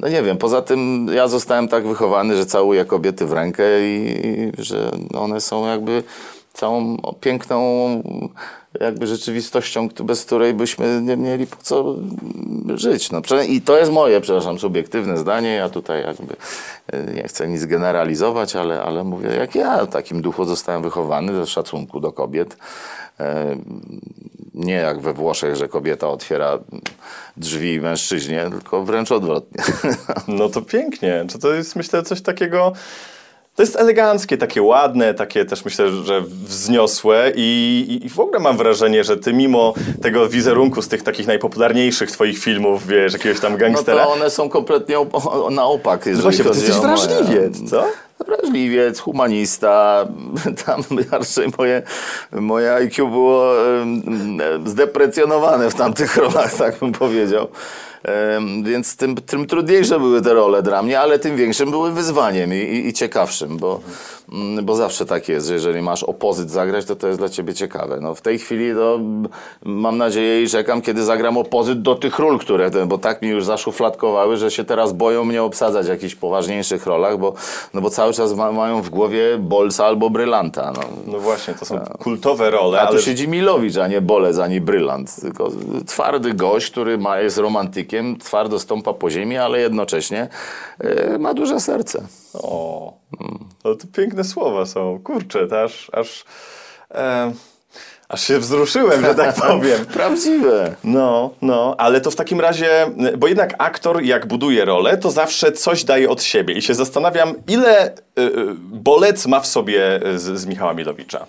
no 0.00 0.08
nie 0.08 0.22
wiem, 0.22 0.36
poza 0.36 0.62
tym 0.62 1.08
ja 1.12 1.28
zostałem 1.28 1.68
tak 1.68 1.86
wychowany, 1.86 2.36
że 2.36 2.46
całuję 2.46 2.84
kobiety 2.84 3.26
w 3.26 3.32
rękę 3.32 3.64
i, 3.80 4.26
i 4.26 4.64
że 4.64 4.90
one 5.14 5.40
są 5.40 5.66
jakby 5.66 6.02
całą 6.52 6.96
piękną 7.20 7.58
jakby 8.80 9.06
rzeczywistością, 9.06 9.88
bez 10.04 10.24
której 10.24 10.54
byśmy 10.54 11.00
nie 11.02 11.16
mieli 11.16 11.46
po 11.46 11.56
co 11.56 11.94
żyć. 12.74 13.10
No, 13.10 13.20
I 13.48 13.60
to 13.60 13.78
jest 13.78 13.92
moje, 13.92 14.20
przepraszam, 14.20 14.58
subiektywne 14.58 15.18
zdanie. 15.18 15.54
Ja 15.54 15.68
tutaj 15.68 16.02
jakby 16.02 16.36
e, 16.92 17.14
nie 17.14 17.22
chcę 17.22 17.48
nic 17.48 17.66
generalizować, 17.66 18.56
ale, 18.56 18.82
ale 18.82 19.04
mówię, 19.04 19.28
jak 19.28 19.54
ja 19.54 19.84
w 19.84 19.88
takim 19.88 20.22
duchu 20.22 20.44
zostałem 20.44 20.82
wychowany, 20.82 21.34
ze 21.34 21.46
szacunku 21.46 22.00
do 22.00 22.12
kobiet. 22.12 22.56
Nie 24.58 24.74
jak 24.74 25.00
we 25.00 25.12
Włoszech, 25.12 25.56
że 25.56 25.68
kobieta 25.68 26.08
otwiera 26.08 26.58
drzwi 27.36 27.80
mężczyźnie, 27.80 28.46
tylko 28.50 28.84
wręcz 28.84 29.12
odwrotnie. 29.12 29.62
No 30.28 30.48
to 30.48 30.62
pięknie. 30.62 31.24
Czy 31.30 31.38
to 31.38 31.52
jest, 31.54 31.76
myślę, 31.76 32.02
coś 32.02 32.20
takiego... 32.22 32.72
To 33.54 33.62
jest 33.62 33.76
eleganckie, 33.76 34.36
takie 34.38 34.62
ładne, 34.62 35.14
takie 35.14 35.44
też 35.44 35.64
myślę, 35.64 35.90
że 35.90 36.20
wzniosłe 36.22 37.32
i, 37.36 38.00
i- 38.04 38.08
w 38.08 38.20
ogóle 38.20 38.38
mam 38.38 38.56
wrażenie, 38.56 39.04
że 39.04 39.16
ty 39.16 39.32
mimo 39.32 39.74
tego 40.02 40.28
wizerunku 40.28 40.82
z 40.82 40.88
tych 40.88 41.02
takich 41.02 41.26
najpopularniejszych 41.26 42.10
twoich 42.10 42.38
filmów, 42.38 42.86
wiesz, 42.86 43.12
jakiegoś 43.12 43.40
tam 43.40 43.52
No 43.52 43.58
gangstera, 43.58 44.04
to 44.04 44.12
one 44.12 44.30
są 44.30 44.48
kompletnie 44.48 44.96
op- 44.98 45.50
na 45.52 45.64
opak. 45.64 46.06
jeżeli 46.06 46.22
właśnie, 46.22 46.44
bo 46.44 46.50
ty 46.50 46.56
chodzi 46.56 46.72
jesteś 46.72 47.30
moje- 47.60 47.70
co? 47.70 47.84
Wrażliwiec, 48.28 49.00
humanista. 49.00 50.06
Tam 50.66 50.82
raczej 51.10 51.48
moje, 51.58 51.82
moje 52.32 52.72
IQ 52.72 53.08
było 53.08 53.52
zdeprecjonowane 54.66 55.70
w 55.70 55.74
tamtych 55.74 56.16
rolach, 56.16 56.54
tak 56.54 56.78
bym 56.78 56.92
powiedział. 56.92 57.48
Więc 58.62 58.96
tym, 58.96 59.14
tym 59.14 59.46
trudniejsze 59.46 59.98
były 59.98 60.22
te 60.22 60.34
role 60.34 60.62
dla 60.62 60.82
mnie, 60.82 61.00
ale 61.00 61.18
tym 61.18 61.36
większym 61.36 61.70
były 61.70 61.92
wyzwaniem 61.92 62.54
i, 62.54 62.56
i, 62.56 62.88
i 62.88 62.92
ciekawszym, 62.92 63.56
bo, 63.56 63.80
mm, 64.32 64.64
bo 64.64 64.74
zawsze 64.74 65.06
tak 65.06 65.28
jest, 65.28 65.46
że 65.46 65.54
jeżeli 65.54 65.82
masz 65.82 66.02
opozyt 66.02 66.50
zagrać, 66.50 66.84
to 66.84 66.96
to 66.96 67.06
jest 67.06 67.18
dla 67.18 67.28
ciebie 67.28 67.54
ciekawe. 67.54 67.98
No, 68.00 68.14
w 68.14 68.20
tej 68.20 68.38
chwili 68.38 68.74
to 68.74 68.94
mm, 68.94 69.28
mam 69.64 69.98
nadzieję 69.98 70.42
i 70.42 70.48
czekam, 70.48 70.82
kiedy 70.82 71.04
zagram 71.04 71.36
opozyt 71.36 71.82
do 71.82 71.94
tych 71.94 72.18
ról, 72.18 72.38
które, 72.38 72.70
bo 72.86 72.98
tak 72.98 73.22
mi 73.22 73.28
już 73.28 73.44
zaszufladkowały, 73.44 74.36
że 74.36 74.50
się 74.50 74.64
teraz 74.64 74.92
boją 74.92 75.24
mnie 75.24 75.42
obsadzać 75.42 75.86
w 75.86 75.88
jakichś 75.88 76.14
poważniejszych 76.14 76.86
rolach, 76.86 77.18
bo, 77.18 77.34
no 77.74 77.80
bo 77.80 77.90
cały 77.90 78.12
czas 78.12 78.17
ma, 78.36 78.52
mają 78.52 78.82
w 78.82 78.90
głowie 78.90 79.38
Bolsa 79.38 79.86
albo 79.86 80.10
Brylanta. 80.10 80.72
No. 80.76 80.80
No 81.06 81.18
właśnie, 81.18 81.54
to 81.54 81.64
są 81.64 81.78
kultowe 81.78 82.50
role, 82.50 82.80
A 82.80 82.86
tu 82.86 82.92
ale 82.92 83.02
siedzi 83.02 83.28
Milowicz, 83.28 83.76
a 83.76 83.88
nie 83.88 84.00
Bolec, 84.00 84.38
ani 84.38 84.60
Brylant. 84.60 85.20
Tylko 85.20 85.50
twardy 85.86 86.34
gość, 86.34 86.70
który 86.70 86.98
ma, 86.98 87.18
jest 87.20 87.38
romantykiem, 87.38 88.16
twardo 88.16 88.58
stąpa 88.58 88.92
po 88.92 89.10
ziemi, 89.10 89.36
ale 89.36 89.60
jednocześnie 89.60 90.28
e, 90.78 91.18
ma 91.18 91.34
duże 91.34 91.60
serce. 91.60 92.06
O, 92.34 92.92
no 93.64 93.74
to 93.74 93.86
piękne 93.92 94.24
słowa 94.24 94.66
są. 94.66 95.00
Kurczę, 95.04 95.46
to 95.46 95.62
aż... 95.62 95.90
aż 95.92 96.24
e, 96.90 97.32
Aż 98.08 98.24
się 98.24 98.38
wzruszyłem, 98.38 99.04
że 99.04 99.14
tak 99.14 99.34
powiem. 99.48 99.86
Prawdziwe. 99.86 100.74
No, 100.84 101.30
no, 101.42 101.74
ale 101.78 102.00
to 102.00 102.10
w 102.10 102.16
takim 102.16 102.40
razie, 102.40 102.90
bo 103.18 103.26
jednak 103.26 103.54
aktor 103.58 104.02
jak 104.02 104.26
buduje 104.26 104.64
rolę, 104.64 104.96
to 104.98 105.10
zawsze 105.10 105.52
coś 105.52 105.84
daje 105.84 106.10
od 106.10 106.22
siebie 106.22 106.54
i 106.54 106.62
się 106.62 106.74
zastanawiam, 106.74 107.34
ile 107.48 107.88
y, 107.88 107.92
y, 108.20 108.32
bolec 108.58 109.26
ma 109.26 109.40
w 109.40 109.46
sobie 109.46 110.00
z, 110.16 110.40
z 110.40 110.46
Michała 110.46 110.74
Milowicza. 110.74 111.26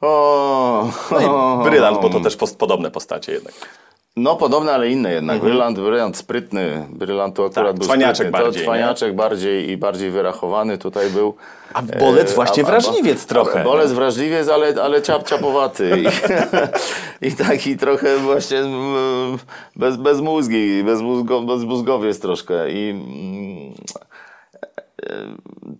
O, 0.00 0.90
No 1.10 1.60
brylant, 1.64 2.00
bo 2.02 2.10
to 2.10 2.20
też 2.20 2.36
post, 2.36 2.58
podobne 2.58 2.90
postacie 2.90 3.32
jednak. 3.32 3.54
No 4.16 4.36
podobne, 4.36 4.72
ale 4.72 4.90
inne 4.90 5.12
jednak. 5.12 5.40
Brylant, 5.40 5.78
brylant 5.78 6.16
sprytny. 6.16 6.86
Brylant 6.90 7.34
to 7.36 7.44
akurat 7.46 7.56
Mhm. 7.56 7.66
Tak, 7.66 7.78
był 7.78 7.86
cwaniaczek 7.88 8.26
sprytny. 8.26 8.42
bardziej, 8.44 8.62
To 8.62 8.66
cwaniaczek 8.70 9.14
bardziej 9.16 9.70
i 9.70 9.76
bardziej 9.76 10.10
wyrachowany 10.10 10.78
tutaj 10.78 11.10
był. 11.10 11.34
A 11.74 11.82
bolec 11.82 12.30
E, 12.30 12.34
właśnie 12.34 12.62
a- 12.62 12.66
a- 12.66 12.70
wrażliwiec 12.70 13.26
trochę. 13.26 13.60
a 13.60 13.64
Bolec 13.64 13.92
wrażliwiec, 13.92 14.48
ale, 14.48 14.74
ale 14.82 15.02
ciap, 15.02 15.28
ciapowaty. 15.28 15.90
I, 16.00 16.06
I 17.28 17.32
taki 17.32 17.76
trochę 17.76 18.16
właśnie 18.16 18.58
mm, 18.58 19.38
bez, 19.76 19.96
bez 19.96 20.20
mózgi, 20.20 20.84
bez, 20.84 21.00
mózgo, 21.00 21.40
bez 21.40 21.62
mózgowiec 21.64 22.20
troszkę. 22.20 22.70
I 22.70 22.90
mm, 22.90 23.74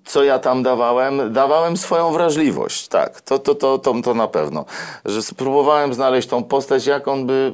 co 0.05 0.25
ja 0.25 0.39
tam 0.39 0.63
dawałem? 0.63 1.33
Dawałem 1.33 1.77
swoją 1.77 2.13
wrażliwość, 2.13 2.89
tak, 2.89 3.21
to, 3.21 3.39
to, 3.39 3.55
to, 3.55 3.79
to, 3.79 3.95
to 4.05 4.15
na 4.15 4.29
pewno. 4.29 4.65
Że 5.05 5.23
spróbowałem 5.23 5.95
znaleźć 5.95 6.29
tą 6.29 6.45
postać, 6.45 6.87
jak 6.87 7.09
on 7.09 7.27
by, 7.27 7.53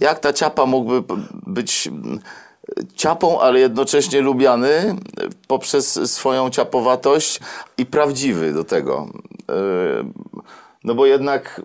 jak 0.00 0.18
ta 0.18 0.32
ciapa 0.32 0.66
mógłby 0.66 1.14
być 1.46 1.88
ciapą, 2.94 3.40
ale 3.40 3.60
jednocześnie 3.60 4.20
lubiany 4.20 4.96
poprzez 5.48 6.12
swoją 6.12 6.50
ciapowatość 6.50 7.40
i 7.78 7.86
prawdziwy 7.86 8.52
do 8.52 8.64
tego. 8.64 9.08
Yy, 9.48 10.36
No 10.86 10.94
bo 10.94 11.06
jednak, 11.06 11.60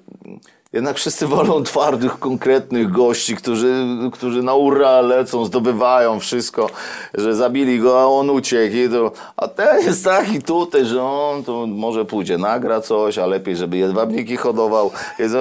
jednak 0.73 0.97
wszyscy 0.97 1.27
wolą 1.27 1.63
twardych, 1.63 2.19
konkretnych 2.19 2.91
gości, 2.91 3.35
którzy, 3.35 3.85
którzy 4.13 4.43
na 4.43 4.53
ura 4.53 5.01
lecą, 5.01 5.45
zdobywają 5.45 6.19
wszystko, 6.19 6.69
że 7.13 7.35
zabili 7.35 7.79
go, 7.79 8.01
a 8.01 8.05
on 8.05 8.29
uciekł. 8.29 8.75
I 8.75 8.89
to, 8.89 9.11
a 9.37 9.47
ten 9.47 9.85
jest 9.85 10.03
taki 10.03 10.41
tutaj, 10.41 10.85
że 10.85 11.03
on 11.03 11.43
to 11.43 11.67
może 11.67 12.05
pójdzie, 12.05 12.37
nagra 12.37 12.81
coś, 12.81 13.17
a 13.17 13.25
lepiej, 13.25 13.55
żeby 13.55 13.77
jedwabniki 13.77 14.37
hodował. 14.37 14.91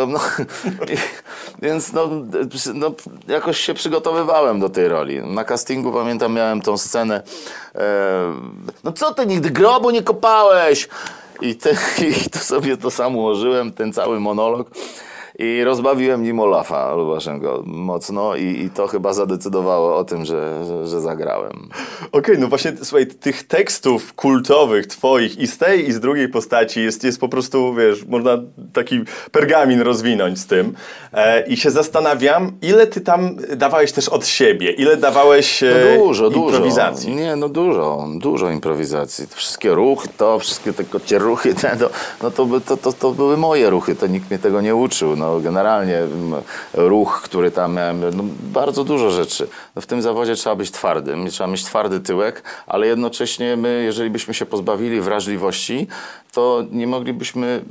No, 0.09 0.21
i, 0.93 0.97
więc 1.63 1.93
no, 1.93 2.09
no, 2.75 2.93
jakoś 3.29 3.59
się 3.59 3.75
przygotowywałem 3.75 4.61
do 4.61 4.69
tej 4.69 4.89
roli. 4.89 5.21
Na 5.23 5.45
castingu 5.45 5.93
pamiętam, 5.93 6.33
miałem 6.33 6.61
tą 6.61 6.79
scenę. 6.79 7.23
E, 7.75 8.33
no 8.85 8.93
co 8.93 9.15
ty 9.15 9.27
nigdy 9.27 9.51
grobu 9.51 9.91
nie 9.91 10.03
kopałeś? 10.03 10.89
I, 11.41 11.55
te, 11.55 11.71
I 12.27 12.31
to 12.31 12.39
sobie 12.39 12.77
to 12.77 12.91
sam 12.91 13.17
ułożyłem, 13.17 13.73
ten 13.73 13.93
cały 13.93 14.21
monolog. 14.21 14.71
I 15.43 15.65
rozbawiłem 15.65 16.23
nim 16.23 16.41
Olafa 16.41 16.95
Lubaszenko 16.95 17.63
mocno 17.67 18.37
i, 18.37 18.43
i 18.43 18.71
to 18.71 18.87
chyba 18.87 19.13
zadecydowało 19.13 19.97
o 19.97 20.05
tym, 20.05 20.25
że, 20.25 20.65
że, 20.67 20.87
że 20.87 21.01
zagrałem. 21.01 21.69
Okej, 22.13 22.39
no 22.39 22.49
właśnie, 22.49 22.73
słuchaj, 22.83 23.07
tych 23.07 23.47
tekstów 23.47 24.15
kultowych 24.15 24.87
twoich 24.87 25.39
i 25.39 25.47
z 25.47 25.59
tej 25.59 25.89
i 25.89 25.93
z 25.93 26.01
drugiej 26.01 26.29
postaci 26.29 26.81
jest, 26.83 27.05
jest 27.05 27.21
po 27.21 27.29
prostu, 27.29 27.75
wiesz, 27.75 28.07
można 28.07 28.39
taki 28.73 29.01
pergamin 29.33 29.81
rozwinąć 29.81 30.39
z 30.39 30.47
tym. 30.47 30.75
E, 31.13 31.47
I 31.47 31.57
się 31.57 31.71
zastanawiam, 31.71 32.53
ile 32.63 32.87
ty 32.87 33.01
tam 33.01 33.37
dawałeś 33.57 33.93
też 33.93 34.09
od 34.09 34.27
siebie, 34.27 34.71
ile 34.71 34.97
dawałeś 34.97 35.63
e, 35.63 35.75
No 35.99 36.05
dużo, 36.05 36.29
improwizacji. 36.29 37.11
dużo. 37.11 37.21
Nie, 37.21 37.37
no 37.37 37.49
dużo, 37.49 38.09
dużo 38.19 38.51
improwizacji. 38.51 39.27
Wszystkie 39.35 39.75
ruchy, 39.75 40.09
to 40.17 40.39
wszystkie 40.39 40.73
te 40.73 40.85
kocie 40.85 41.19
ruchy, 41.19 41.55
te, 41.55 41.77
to, 41.77 41.91
no 42.23 42.31
to, 42.31 42.47
to, 42.67 42.77
to, 42.77 42.93
to 42.93 43.11
były 43.11 43.37
moje 43.37 43.71
ruchy, 43.71 43.95
to 43.97 44.07
nikt 44.07 44.31
mnie 44.31 44.39
tego 44.39 44.61
nie 44.61 44.75
uczył. 44.75 45.17
No 45.17 45.30
generalnie 45.39 45.99
mm, 45.99 46.43
ruch, 46.75 47.21
który 47.25 47.51
tam 47.51 47.75
miałem, 47.75 48.17
no, 48.17 48.25
bardzo 48.43 48.85
dużo 48.85 49.11
rzeczy. 49.11 49.49
No, 49.77 49.83
w 49.83 49.87
tym 49.87 50.03
zawodzie 50.03 50.35
trzeba 50.35 50.57
być 50.57 50.71
twardym, 50.71 51.29
trzeba 51.29 51.51
mieć 51.51 51.65
twardy 51.65 52.01
tyłek, 52.01 52.43
ale 52.67 52.87
jednocześnie 52.87 53.57
my, 53.57 53.83
jeżeli 53.85 54.11
byśmy 54.11 54.35
się 54.35 54.47
pozbawili 54.47 55.01
wrażliwości, 55.01 55.87
to 56.33 56.65
nie 56.71 56.87
moglibyśmy 56.87 57.65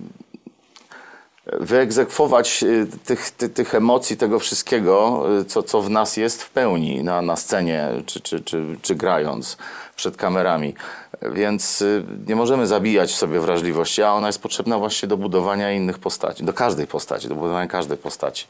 wyegzekwować 1.54 2.64
y, 2.64 2.88
tych, 3.06 3.32
ty, 3.32 3.50
tych 3.50 3.76
emocji, 3.76 4.18
tego 4.18 4.40
wszystkiego, 4.40 5.26
y, 5.40 5.46
co, 5.46 5.64
co 5.64 5.82
w 5.82 5.90
nas 5.90 6.18
jest 6.18 6.44
w 6.44 6.50
pełni 6.50 7.04
na, 7.04 7.22
na 7.22 7.36
scenie, 7.36 7.90
czy, 8.06 8.22
czy, 8.22 8.42
czy, 8.42 8.66
czy 8.82 8.96
grając 8.96 9.58
przed 9.96 10.18
kamerami. 10.18 10.74
Więc 11.22 11.82
y, 11.82 12.04
nie 12.28 12.36
możemy 12.36 12.68
zabijać 12.68 13.12
w 13.12 13.16
sobie 13.16 13.40
wrażliwości, 13.40 14.04
a 14.04 14.14
ona 14.14 14.28
jest 14.28 14.42
potrzebna 14.42 14.78
właśnie 14.78 15.08
do 15.08 15.18
budowania 15.18 15.72
innych 15.72 16.00
postaci, 16.00 16.44
do 16.44 16.54
każdej 16.54 16.88
postaci, 16.88 17.28
do 17.28 17.36
budowania 17.36 17.68
każdej 17.68 17.98
postaci. 17.98 18.46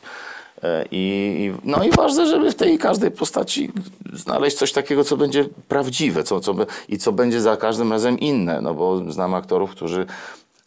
E, 0.64 0.86
I, 0.92 1.54
no 1.64 1.84
i 1.84 1.92
ważne, 1.92 2.28
żeby 2.28 2.52
w 2.52 2.56
tej 2.56 2.78
każdej 2.78 3.12
postaci 3.12 3.72
znaleźć 4.14 4.58
coś 4.58 4.72
takiego, 4.72 5.04
co 5.04 5.18
będzie 5.18 5.46
prawdziwe 5.68 6.24
co, 6.24 6.40
co 6.40 6.56
i 6.90 6.98
co 6.98 7.12
będzie 7.12 7.42
za 7.42 7.58
każdym 7.58 7.92
razem 7.92 8.20
inne, 8.20 8.62
no 8.62 8.74
bo 8.74 9.12
znam 9.12 9.34
aktorów, 9.34 9.72
którzy 9.72 10.06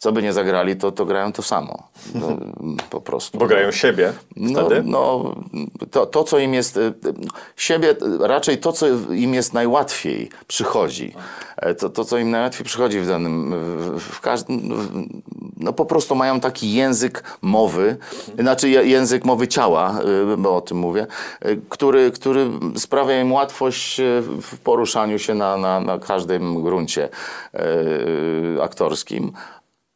co 0.03 0.11
by 0.11 0.23
nie 0.23 0.33
zagrali, 0.33 0.75
to, 0.75 0.91
to 0.91 1.05
grają 1.05 1.31
to 1.31 1.41
samo. 1.41 1.87
No, 2.15 2.27
po 2.89 3.01
prostu. 3.01 3.37
Bo 3.37 3.45
grają 3.47 3.71
siebie 3.71 4.13
No, 4.35 4.65
wtedy? 4.65 4.83
no 4.85 5.35
to, 5.91 6.05
to, 6.05 6.23
co 6.23 6.39
im 6.39 6.53
jest, 6.53 6.77
y, 6.77 6.93
siebie, 7.55 7.89
y, 7.91 7.95
raczej 8.27 8.57
to, 8.57 8.71
co 8.73 8.85
im 9.11 9.33
jest 9.33 9.53
najłatwiej 9.53 10.29
przychodzi. 10.47 11.13
E, 11.57 11.75
To, 11.75 11.89
to 11.89 12.05
co 12.05 12.17
im 12.17 12.31
najłatwiej 12.31 12.65
przychodzi 12.65 12.99
w 12.99 13.07
danym, 13.07 13.53
w, 13.99 14.19
każdym, 14.21 14.59
no 15.57 15.73
po 15.73 15.85
prostu 15.85 16.15
mają 16.15 16.39
taki 16.39 16.73
język 16.73 17.23
mowy, 17.41 17.97
znaczy 18.39 18.69
język 18.69 19.25
mowy 19.25 19.47
ciała, 19.47 19.99
y, 20.33 20.37
bo 20.37 20.55
o 20.55 20.61
tym 20.61 20.77
mówię, 20.77 21.07
który, 21.69 22.11
który 22.11 22.47
sprawia 22.77 23.21
im 23.21 23.31
łatwość 23.31 24.01
w 24.41 24.57
poruszaniu 24.63 25.19
się 25.19 25.33
na, 25.33 25.57
na, 25.57 25.79
na 25.79 25.99
każdym 25.99 26.63
gruncie 26.63 27.09
aktorskim 28.61 29.31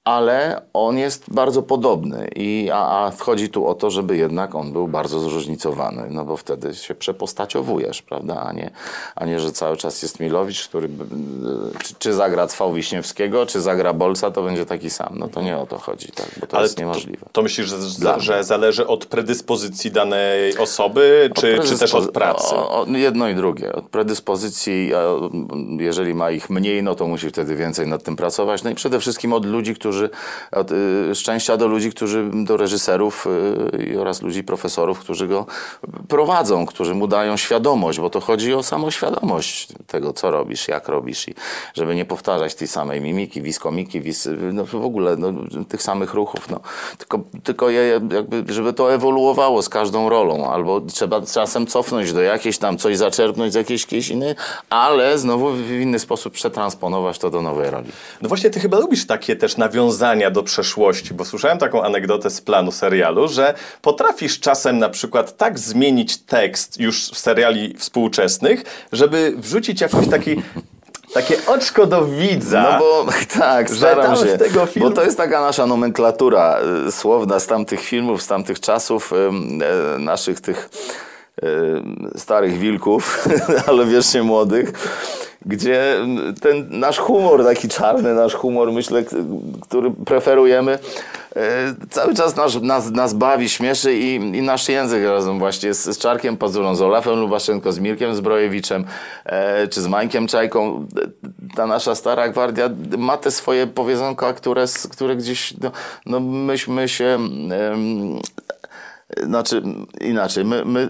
ale 0.07 0.61
on 0.73 0.97
jest 0.97 1.33
bardzo 1.33 1.63
podobny, 1.63 2.29
I, 2.35 2.69
a, 2.73 2.77
a 2.77 3.11
chodzi 3.19 3.49
tu 3.49 3.67
o 3.67 3.75
to, 3.75 3.89
żeby 3.89 4.17
jednak 4.17 4.55
on 4.55 4.73
był 4.73 4.87
bardzo 4.87 5.19
zróżnicowany, 5.19 6.07
no 6.09 6.25
bo 6.25 6.37
wtedy 6.37 6.75
się 6.75 6.95
przepostaciowujesz, 6.95 8.01
prawda, 8.01 8.41
a 8.41 8.53
nie, 8.53 8.71
a 9.15 9.25
nie 9.25 9.39
że 9.39 9.51
cały 9.51 9.77
czas 9.77 10.01
jest 10.01 10.19
Milowicz, 10.19 10.67
który 10.67 10.89
czy, 11.83 11.95
czy 11.99 12.13
zagra 12.13 12.47
Cwał 12.47 12.73
Wiśniewskiego, 12.73 13.45
czy 13.45 13.61
zagra 13.61 13.93
Bolca, 13.93 14.31
to 14.31 14.43
będzie 14.43 14.65
taki 14.65 14.89
sam. 14.89 15.13
No 15.19 15.27
to 15.27 15.41
nie 15.41 15.57
o 15.57 15.65
to 15.65 15.77
chodzi, 15.77 16.07
tak, 16.07 16.27
bo 16.39 16.47
to 16.47 16.57
Ale 16.57 16.65
jest 16.65 16.79
niemożliwe. 16.79 17.25
To, 17.25 17.29
to 17.31 17.41
myślisz, 17.41 17.67
że, 17.67 17.77
że 18.19 18.33
mnie. 18.33 18.43
zależy 18.43 18.87
od 18.87 19.05
predyspozycji 19.05 19.91
danej 19.91 20.57
osoby, 20.57 21.29
czy, 21.35 21.59
czy 21.65 21.79
też 21.79 21.95
od 21.95 22.11
pracy? 22.11 22.55
O, 22.55 22.81
o, 22.81 22.85
jedno 22.85 23.29
i 23.29 23.35
drugie. 23.35 23.73
Od 23.73 23.85
predyspozycji, 23.85 24.91
a 24.95 24.99
jeżeli 25.79 26.13
ma 26.13 26.31
ich 26.31 26.49
mniej, 26.49 26.83
no 26.83 26.95
to 26.95 27.07
musi 27.07 27.29
wtedy 27.29 27.55
więcej 27.55 27.87
nad 27.87 28.03
tym 28.03 28.15
pracować. 28.15 28.63
No 28.63 28.69
i 28.69 28.75
przede 28.75 28.99
wszystkim 28.99 29.33
od 29.33 29.45
ludzi, 29.45 29.75
którzy, 29.75 29.96
od 30.51 30.71
y, 30.71 31.15
szczęścia 31.15 31.57
do 31.57 31.67
ludzi, 31.67 31.91
którzy, 31.91 32.29
do 32.33 32.57
reżyserów 32.57 33.27
y, 33.93 33.99
oraz 33.99 34.21
ludzi, 34.21 34.43
profesorów, 34.43 34.99
którzy 34.99 35.27
go 35.27 35.45
prowadzą, 36.07 36.65
którzy 36.65 36.95
mu 36.95 37.07
dają 37.07 37.37
świadomość, 37.37 37.99
bo 37.99 38.09
to 38.09 38.19
chodzi 38.19 38.53
o 38.53 38.63
samoświadomość 38.63 39.67
tego, 39.87 40.13
co 40.13 40.31
robisz, 40.31 40.67
jak 40.67 40.87
robisz 40.87 41.27
i 41.27 41.33
żeby 41.73 41.95
nie 41.95 42.05
powtarzać 42.05 42.55
tej 42.55 42.67
samej 42.67 43.01
mimiki, 43.01 43.41
wiskomiki, 43.41 44.01
wis, 44.01 44.29
no 44.53 44.65
w 44.65 44.75
ogóle 44.75 45.15
no, 45.17 45.33
tych 45.69 45.83
samych 45.83 46.13
ruchów, 46.13 46.49
no. 46.49 46.59
Tylko, 46.97 47.19
tylko 47.43 47.69
je, 47.69 48.01
jakby, 48.11 48.53
żeby 48.53 48.73
to 48.73 48.93
ewoluowało 48.93 49.61
z 49.61 49.69
każdą 49.69 50.09
rolą, 50.09 50.51
albo 50.51 50.81
trzeba 50.81 51.21
czasem 51.21 51.67
cofnąć 51.67 52.13
do 52.13 52.21
jakiejś 52.21 52.57
tam, 52.57 52.77
coś 52.77 52.97
zaczerpnąć 52.97 53.53
z 53.53 53.55
jakiejś, 53.55 53.81
jakiejś 53.81 54.09
innej, 54.09 54.35
ale 54.69 55.17
znowu 55.17 55.51
w 55.51 55.71
inny 55.71 55.99
sposób 55.99 56.33
przetransponować 56.33 57.19
to 57.19 57.29
do 57.29 57.41
nowej 57.41 57.69
roli. 57.69 57.89
No 58.21 58.29
właśnie, 58.29 58.49
ty 58.49 58.59
chyba 58.59 58.79
lubisz 58.79 59.07
takie 59.07 59.35
też 59.35 59.57
nawiązania 59.57 59.86
do 60.31 60.43
przeszłości, 60.43 61.13
bo 61.13 61.25
słyszałem 61.25 61.57
taką 61.57 61.83
anegdotę 61.83 62.29
z 62.29 62.41
planu 62.41 62.71
serialu, 62.71 63.27
że 63.27 63.53
potrafisz 63.81 64.39
czasem 64.39 64.77
na 64.79 64.89
przykład 64.89 65.37
tak 65.37 65.59
zmienić 65.59 66.17
tekst 66.17 66.79
już 66.79 67.09
w 67.09 67.17
seriali 67.17 67.75
współczesnych, 67.77 68.63
żeby 68.91 69.33
wrzucić 69.37 69.81
jakiś 69.81 70.07
taki, 70.09 70.41
takie 71.13 71.37
oczko 71.47 71.85
do 71.85 72.05
widza. 72.05 72.61
No 72.61 72.79
bo 72.79 73.05
tak, 73.39 73.69
staram 73.69 74.15
się. 74.15 74.37
tego 74.37 74.65
filmu- 74.65 74.89
Bo 74.89 74.95
to 74.95 75.03
jest 75.03 75.17
taka 75.17 75.41
nasza 75.41 75.65
nomenklatura 75.67 76.59
y, 76.87 76.91
słowna 76.91 77.39
z 77.39 77.47
tamtych 77.47 77.81
filmów, 77.81 78.21
z 78.21 78.27
tamtych 78.27 78.59
czasów, 78.59 79.13
e, 79.13 79.99
naszych 79.99 80.41
tych 80.41 80.69
starych 82.15 82.57
wilków, 82.57 83.27
ale 83.67 83.85
wiecznie 83.85 84.23
młodych, 84.23 84.73
gdzie 85.45 85.95
ten 86.41 86.67
nasz 86.69 86.97
humor, 86.97 87.43
taki 87.43 87.67
czarny 87.67 88.13
nasz 88.13 88.33
humor, 88.33 88.71
myślę, 88.71 89.03
który 89.61 89.91
preferujemy, 89.91 90.79
e, 91.35 91.39
cały 91.89 92.13
czas 92.13 92.35
nas, 92.35 92.61
nas, 92.61 92.91
nas 92.91 93.13
bawi, 93.13 93.49
śmieszy 93.49 93.93
i, 93.93 94.15
i 94.15 94.41
nasz 94.41 94.69
język 94.69 95.03
razem 95.03 95.39
właśnie 95.39 95.73
z, 95.73 95.83
z 95.83 95.97
Czarkiem 95.97 96.37
Pazurą, 96.37 96.75
z 96.75 96.81
Olafem 96.81 97.19
Lubaszenko, 97.19 97.71
z 97.71 97.79
Mirkiem 97.79 98.15
Zbrojewiczem, 98.15 98.85
e, 99.25 99.67
czy 99.67 99.81
z 99.81 99.87
Mańkiem 99.87 100.27
Czajką. 100.27 100.87
Ta 101.55 101.67
nasza 101.67 101.95
stara 101.95 102.29
gwardia 102.29 102.69
ma 102.97 103.17
te 103.17 103.31
swoje 103.31 103.67
powiedzonka, 103.67 104.33
które, 104.33 104.65
które 104.91 105.15
gdzieś, 105.15 105.53
no, 105.61 105.71
no 106.05 106.19
myśmy 106.19 106.89
się, 106.89 107.19
znaczy 109.23 109.63
inaczej, 110.01 110.45
my, 110.45 110.65
my 110.65 110.89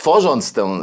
tworząc 0.00 0.52
tę, 0.52 0.80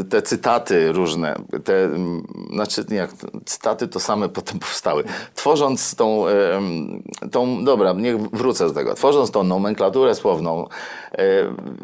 y, 0.00 0.04
te 0.04 0.22
cytaty 0.22 0.92
różne, 0.92 1.34
te, 1.64 1.84
mm, 1.84 2.26
znaczy 2.52 2.84
jak, 2.90 3.10
cytaty 3.44 3.88
to 3.88 4.00
same 4.00 4.28
potem 4.38 4.58
powstały, 4.58 5.04
tworząc 5.34 5.94
tą, 5.94 6.24
tą, 7.32 7.64
dobra, 7.64 7.92
niech 7.92 8.20
wrócę 8.20 8.66
do 8.66 8.74
tego, 8.74 8.94
tworząc 8.94 9.30
tą 9.30 9.44
nomenklaturę 9.44 10.14
słowną, 10.14 10.66
e, 11.12 11.18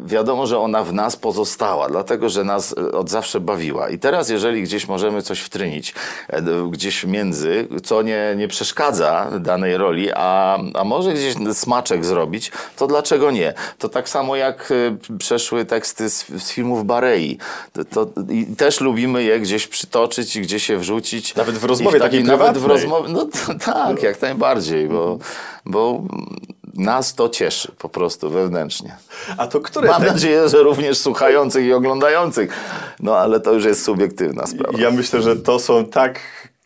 wiadomo, 0.05 0.47
że 0.47 0.59
ona 0.59 0.83
w 0.83 0.93
nas 0.93 1.15
pozostała, 1.15 1.89
dlatego, 1.89 2.29
że 2.29 2.43
nas 2.43 2.75
e, 2.77 2.91
od 2.91 3.09
zawsze 3.09 3.39
bawiła. 3.39 3.89
I 3.89 3.99
teraz, 3.99 4.29
jeżeli 4.29 4.63
gdzieś 4.63 4.87
możemy 4.87 5.21
coś 5.21 5.39
wtrynić, 5.39 5.93
e, 6.29 6.41
gdzieś 6.71 7.05
między, 7.05 7.67
co 7.83 8.01
nie, 8.01 8.33
nie 8.37 8.47
przeszkadza 8.47 9.31
danej 9.39 9.77
roli, 9.77 10.09
a, 10.13 10.59
a 10.73 10.83
może 10.83 11.13
gdzieś 11.13 11.35
smaczek 11.53 12.05
zrobić, 12.05 12.51
to 12.75 12.87
dlaczego 12.87 13.31
nie? 13.31 13.53
To 13.77 13.89
tak 13.89 14.09
samo 14.09 14.35
jak 14.35 14.73
przeszły 15.19 15.65
teksty 15.65 16.09
z, 16.09 16.25
z 16.43 16.49
filmów 16.75 16.85
Barei. 16.85 17.37
To, 17.73 17.85
to, 17.85 18.21
I 18.29 18.45
też 18.45 18.81
lubimy 18.81 19.23
je 19.23 19.39
gdzieś 19.39 19.67
przytoczyć 19.67 20.35
i 20.35 20.41
gdzieś 20.41 20.69
je 20.69 20.77
wrzucić. 20.77 21.35
Nawet 21.35 21.55
w 21.57 21.63
rozmowie 21.63 21.99
takiej 21.99 22.23
Nawet 22.23 22.57
w 22.57 22.65
rozmowie, 22.65 23.09
no 23.09 23.25
to, 23.25 23.53
tak, 23.73 24.03
jak 24.03 24.21
najbardziej, 24.21 24.89
bo, 24.89 25.17
bo 25.65 26.03
nas 26.73 27.15
to 27.15 27.29
cieszy 27.29 27.71
po 27.77 27.89
prostu 27.89 28.29
wewnętrznie. 28.29 28.95
A 29.37 29.47
to 29.47 29.61
które 29.61 29.87
Mam 29.87 30.01
te... 30.01 30.07
nadzieję, 30.07 30.49
że 30.49 30.63
również 30.63 30.97
słuchających 30.97 31.65
i 31.65 31.73
oglądających. 31.73 32.53
No 32.99 33.17
ale 33.17 33.39
to 33.39 33.53
już 33.53 33.65
jest 33.65 33.83
subiektywna 33.83 34.47
sprawa. 34.47 34.79
Ja 34.79 34.91
myślę, 34.91 35.21
że 35.21 35.35
to 35.35 35.59
są 35.59 35.85
tak 35.85 36.19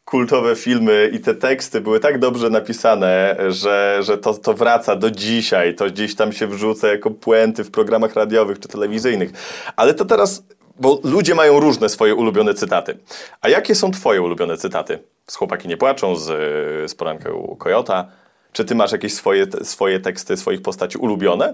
kultowe 0.09 0.55
filmy 0.55 1.09
i 1.13 1.19
te 1.19 1.35
teksty 1.35 1.81
były 1.81 1.99
tak 1.99 2.19
dobrze 2.19 2.49
napisane, 2.49 3.35
że, 3.49 3.99
że 4.01 4.17
to, 4.17 4.33
to 4.33 4.53
wraca 4.53 4.95
do 4.95 5.11
dzisiaj. 5.11 5.75
To 5.75 5.85
gdzieś 5.85 6.15
tam 6.15 6.33
się 6.33 6.47
wrzuca 6.47 6.87
jako 6.87 7.11
puenty 7.11 7.63
w 7.63 7.71
programach 7.71 8.13
radiowych 8.13 8.59
czy 8.59 8.67
telewizyjnych. 8.67 9.31
Ale 9.75 9.93
to 9.93 10.05
teraz, 10.05 10.43
bo 10.79 10.99
ludzie 11.03 11.35
mają 11.35 11.59
różne 11.59 11.89
swoje 11.89 12.15
ulubione 12.15 12.53
cytaty. 12.53 12.97
A 13.41 13.49
jakie 13.49 13.75
są 13.75 13.91
twoje 13.91 14.21
ulubione 14.21 14.57
cytaty? 14.57 14.99
Z 15.27 15.35
Chłopaki 15.35 15.67
nie 15.67 15.77
płaczą, 15.77 16.15
z, 16.15 16.25
z 16.91 16.95
poranka 16.95 17.31
u 17.31 17.55
Kojota. 17.55 18.07
Czy 18.51 18.65
ty 18.65 18.75
masz 18.75 18.91
jakieś 18.91 19.13
swoje, 19.13 19.45
swoje 19.63 19.99
teksty 19.99 20.37
swoich 20.37 20.61
postaci 20.61 20.97
ulubione? 20.97 21.53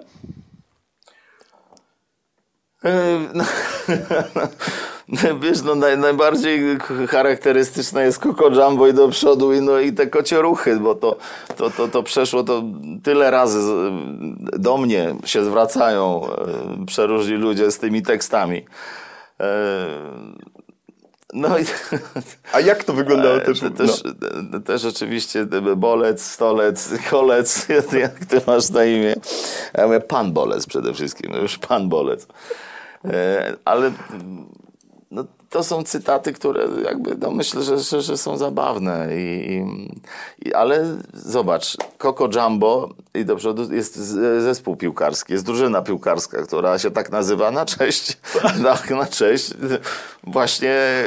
E, 2.86 3.20
No, 3.34 3.44
wiesz, 5.42 5.62
no 5.64 5.76
naj, 5.76 5.98
najbardziej 5.98 6.78
charakterystyczne 7.10 8.04
jest 8.04 8.20
Coco 8.20 8.50
Jumbo 8.50 8.88
i 8.88 8.94
do 8.94 9.10
przodu 9.10 9.54
i, 9.54 9.62
no, 9.62 9.80
i 9.80 9.94
te 9.94 10.08
kocie 10.08 10.42
ruchy, 10.42 10.80
bo 10.80 10.96
to, 10.96 11.18
to, 11.58 11.70
to, 11.70 11.88
to 11.88 12.04
przeszło 12.04 12.44
to 12.44 12.64
tyle 13.04 13.32
razy 13.32 13.60
do 14.60 14.78
mnie 14.78 15.16
się 15.26 15.46
zwracają 15.46 16.28
e, 16.82 16.86
przeróżni 16.86 17.34
ludzie 17.34 17.72
z 17.72 17.80
tymi 17.80 18.02
tekstami. 18.02 18.66
E, 19.40 19.86
no 21.34 21.60
i 21.60 21.64
A 22.54 22.60
jak 22.60 22.84
to 22.84 22.94
wyglądało 22.94 23.40
też? 23.46 23.60
Te- 23.60 23.72
też, 23.72 24.04
no. 24.52 24.60
też 24.60 24.86
oczywiście 24.86 25.46
bolec, 25.78 26.26
stolec, 26.26 26.90
kolec, 27.10 27.68
jak 28.00 28.26
ty 28.26 28.42
masz 28.48 28.70
na 28.70 28.86
imię? 28.86 29.16
Ja 29.74 29.86
mówię 29.88 30.00
pan 30.00 30.34
bolec 30.34 30.66
przede 30.66 30.94
wszystkim, 30.94 31.32
no 31.32 31.38
już 31.38 31.58
pan 31.58 31.90
bolec. 31.90 32.28
E, 33.06 33.54
Ale 33.66 33.92
to 35.56 35.64
są 35.64 35.84
cytaty, 35.84 36.34
które 36.34 36.68
jakby, 36.84 37.16
no 37.16 37.32
myślę, 37.32 37.64
że, 37.64 37.80
że, 37.80 38.02
że 38.02 38.18
są 38.18 38.38
zabawne. 38.38 39.08
I, 39.12 39.66
i, 40.46 40.54
ale 40.54 40.98
zobacz, 41.14 41.78
Coco 41.98 42.30
Jumbo 42.36 42.90
i 43.14 43.26
do 43.26 43.36
przodu 43.36 43.74
jest 43.74 43.96
zespół 44.40 44.76
piłkarski, 44.76 45.34
jest 45.34 45.46
drużyna 45.46 45.82
piłkarska, 45.82 46.42
która 46.42 46.80
się 46.80 46.92
tak 46.92 47.12
nazywa 47.12 47.52
na 47.52 47.66
cześć, 47.66 48.18
na, 48.90 48.96
na 48.98 49.06
cześć 49.06 49.54
właśnie 50.24 51.04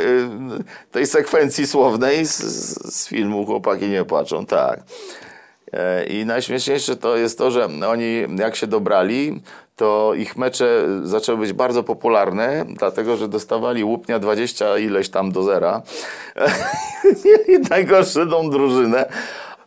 y, 0.60 0.92
tej 0.92 1.06
sekwencji 1.06 1.66
słownej 1.66 2.26
z, 2.26 2.38
z, 2.38 2.94
z 2.94 3.08
filmu 3.08 3.46
Chłopaki 3.46 3.88
nie 3.88 4.04
płaczą, 4.04 4.46
tak. 4.46 4.80
E, 5.72 6.06
I 6.06 6.26
najśmieszniejsze 6.26 6.96
to 6.96 7.16
jest 7.16 7.38
to, 7.38 7.50
że 7.50 7.68
oni 7.88 8.26
jak 8.38 8.56
się 8.56 8.66
dobrali, 8.66 9.42
to 9.78 10.14
ich 10.14 10.36
mecze 10.36 10.84
zaczęły 11.02 11.38
być 11.38 11.52
bardzo 11.52 11.82
popularne, 11.82 12.64
dlatego 12.68 13.16
że 13.16 13.28
dostawali 13.28 13.84
łupnia 13.84 14.18
20 14.18 14.78
ileś 14.78 15.08
tam 15.08 15.32
do 15.32 15.42
zera. 15.42 15.82
I 17.52 17.58
najgorszą 17.70 18.50
drużynę. 18.50 19.08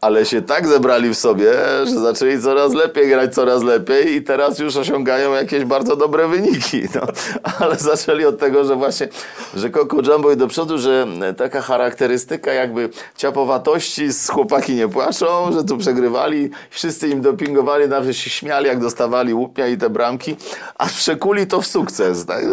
Ale 0.02 0.26
się 0.26 0.42
tak 0.42 0.68
zebrali 0.68 1.10
w 1.10 1.18
sobie, 1.18 1.52
że 1.84 2.00
zaczęli 2.00 2.42
coraz 2.42 2.74
lepiej 2.74 3.10
grać, 3.10 3.34
coraz 3.36 3.64
lepiej 3.64 4.16
i 4.16 4.22
teraz 4.22 4.60
już 4.60 4.76
osiągają 4.76 5.34
jakieś 5.34 5.66
bardzo 5.66 5.96
dobre 5.96 6.28
wyniki. 6.28 6.82
No. 6.96 7.02
Ale 7.60 7.76
zaczęli 7.76 8.26
od 8.26 8.40
tego, 8.40 8.64
że 8.64 8.76
właśnie, 8.76 9.08
że 9.56 9.70
Coco 9.70 9.98
Jumbo 10.12 10.32
i 10.32 10.38
do 10.38 10.48
przodu, 10.48 10.78
że 10.78 11.08
taka 11.38 11.62
charakterystyka 11.62 12.54
jakby 12.54 12.90
ciapowatości 13.18 14.14
z 14.14 14.30
chłopaki 14.30 14.76
nie 14.76 14.88
płaczą, 14.88 15.52
że 15.52 15.64
tu 15.64 15.78
przegrywali, 15.78 16.50
wszyscy 16.70 17.08
im 17.08 17.22
dopingowali, 17.22 17.88
nawet 17.88 18.16
się 18.16 18.30
śmiali, 18.30 18.68
jak 18.68 18.80
dostawali 18.80 19.34
łupnia 19.34 19.68
i 19.68 19.78
te 19.78 19.90
bramki, 19.90 20.36
a 20.78 20.86
przekuli 20.86 21.48
to 21.48 21.62
w 21.62 21.68
sukces. 21.68 22.26
Tak? 22.26 22.46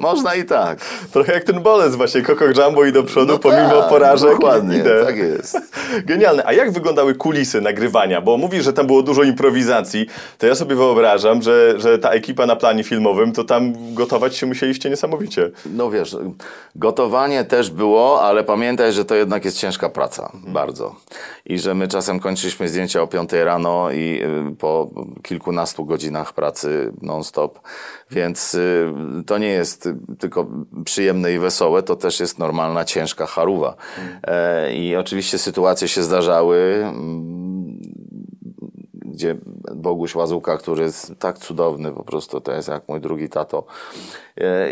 Można 0.00 0.34
i 0.34 0.44
tak. 0.44 0.78
Trochę 1.12 1.32
jak 1.32 1.44
ten 1.44 1.62
bolec 1.62 1.94
właśnie, 1.94 2.22
Coco 2.22 2.44
Jumbo 2.44 2.84
i 2.84 2.92
do 2.92 3.02
przodu 3.02 3.32
No 3.32 3.38
pomimo 3.38 3.80
tak, 3.80 3.88
porażek. 3.88 4.30
Dokładnie, 4.30 4.84
tak 5.06 5.16
jest. 5.16 5.58
Genialne. 6.04 6.51
A 6.52 6.54
jak 6.54 6.72
wyglądały 6.72 7.14
kulisy 7.14 7.60
nagrywania? 7.60 8.20
Bo 8.20 8.36
mówisz, 8.36 8.64
że 8.64 8.72
tam 8.72 8.86
było 8.86 9.02
dużo 9.02 9.22
improwizacji, 9.22 10.06
to 10.38 10.46
ja 10.46 10.54
sobie 10.54 10.76
wyobrażam, 10.76 11.42
że, 11.42 11.80
że 11.80 11.98
ta 11.98 12.10
ekipa 12.10 12.46
na 12.46 12.56
planie 12.56 12.84
filmowym, 12.84 13.32
to 13.32 13.44
tam 13.44 13.94
gotować 13.94 14.36
się 14.36 14.46
musieliście 14.46 14.90
niesamowicie. 14.90 15.50
No 15.66 15.90
wiesz, 15.90 16.16
gotowanie 16.76 17.44
też 17.44 17.70
było, 17.70 18.22
ale 18.22 18.44
pamiętaj, 18.44 18.92
że 18.92 19.04
to 19.04 19.14
jednak 19.14 19.44
jest 19.44 19.58
ciężka 19.58 19.88
praca, 19.88 20.32
bardzo. 20.46 20.94
I 21.46 21.58
że 21.58 21.74
my 21.74 21.88
czasem 21.88 22.20
kończyliśmy 22.20 22.68
zdjęcia 22.68 23.02
o 23.02 23.06
5 23.06 23.32
rano 23.32 23.90
i 23.90 24.22
y, 24.50 24.56
po 24.56 24.90
kilkunastu 25.22 25.84
godzinach 25.84 26.32
pracy 26.32 26.92
non-stop, 27.02 27.60
więc 28.10 28.54
y, 28.54 28.92
to 29.26 29.38
nie 29.38 29.48
jest 29.48 29.88
tylko 30.18 30.46
przyjemne 30.84 31.32
i 31.32 31.38
wesołe, 31.38 31.82
to 31.82 31.96
też 31.96 32.20
jest 32.20 32.38
normalna, 32.38 32.84
ciężka 32.84 33.26
charuwa. 33.26 33.74
E, 34.24 34.74
I 34.74 34.96
oczywiście 34.96 35.38
sytuacje 35.38 35.88
się 35.88 36.02
zdarzały, 36.02 36.41
mm, 36.50 37.80
gdzie 38.94 39.36
Boguś 39.74 40.14
Łazuka, 40.14 40.58
który 40.58 40.82
jest 40.82 41.12
tak 41.18 41.38
cudowny, 41.38 41.92
po 41.92 42.04
prostu 42.04 42.40
to 42.40 42.52
jest 42.52 42.68
jak 42.68 42.88
mój 42.88 43.00
drugi 43.00 43.28
tato, 43.28 43.64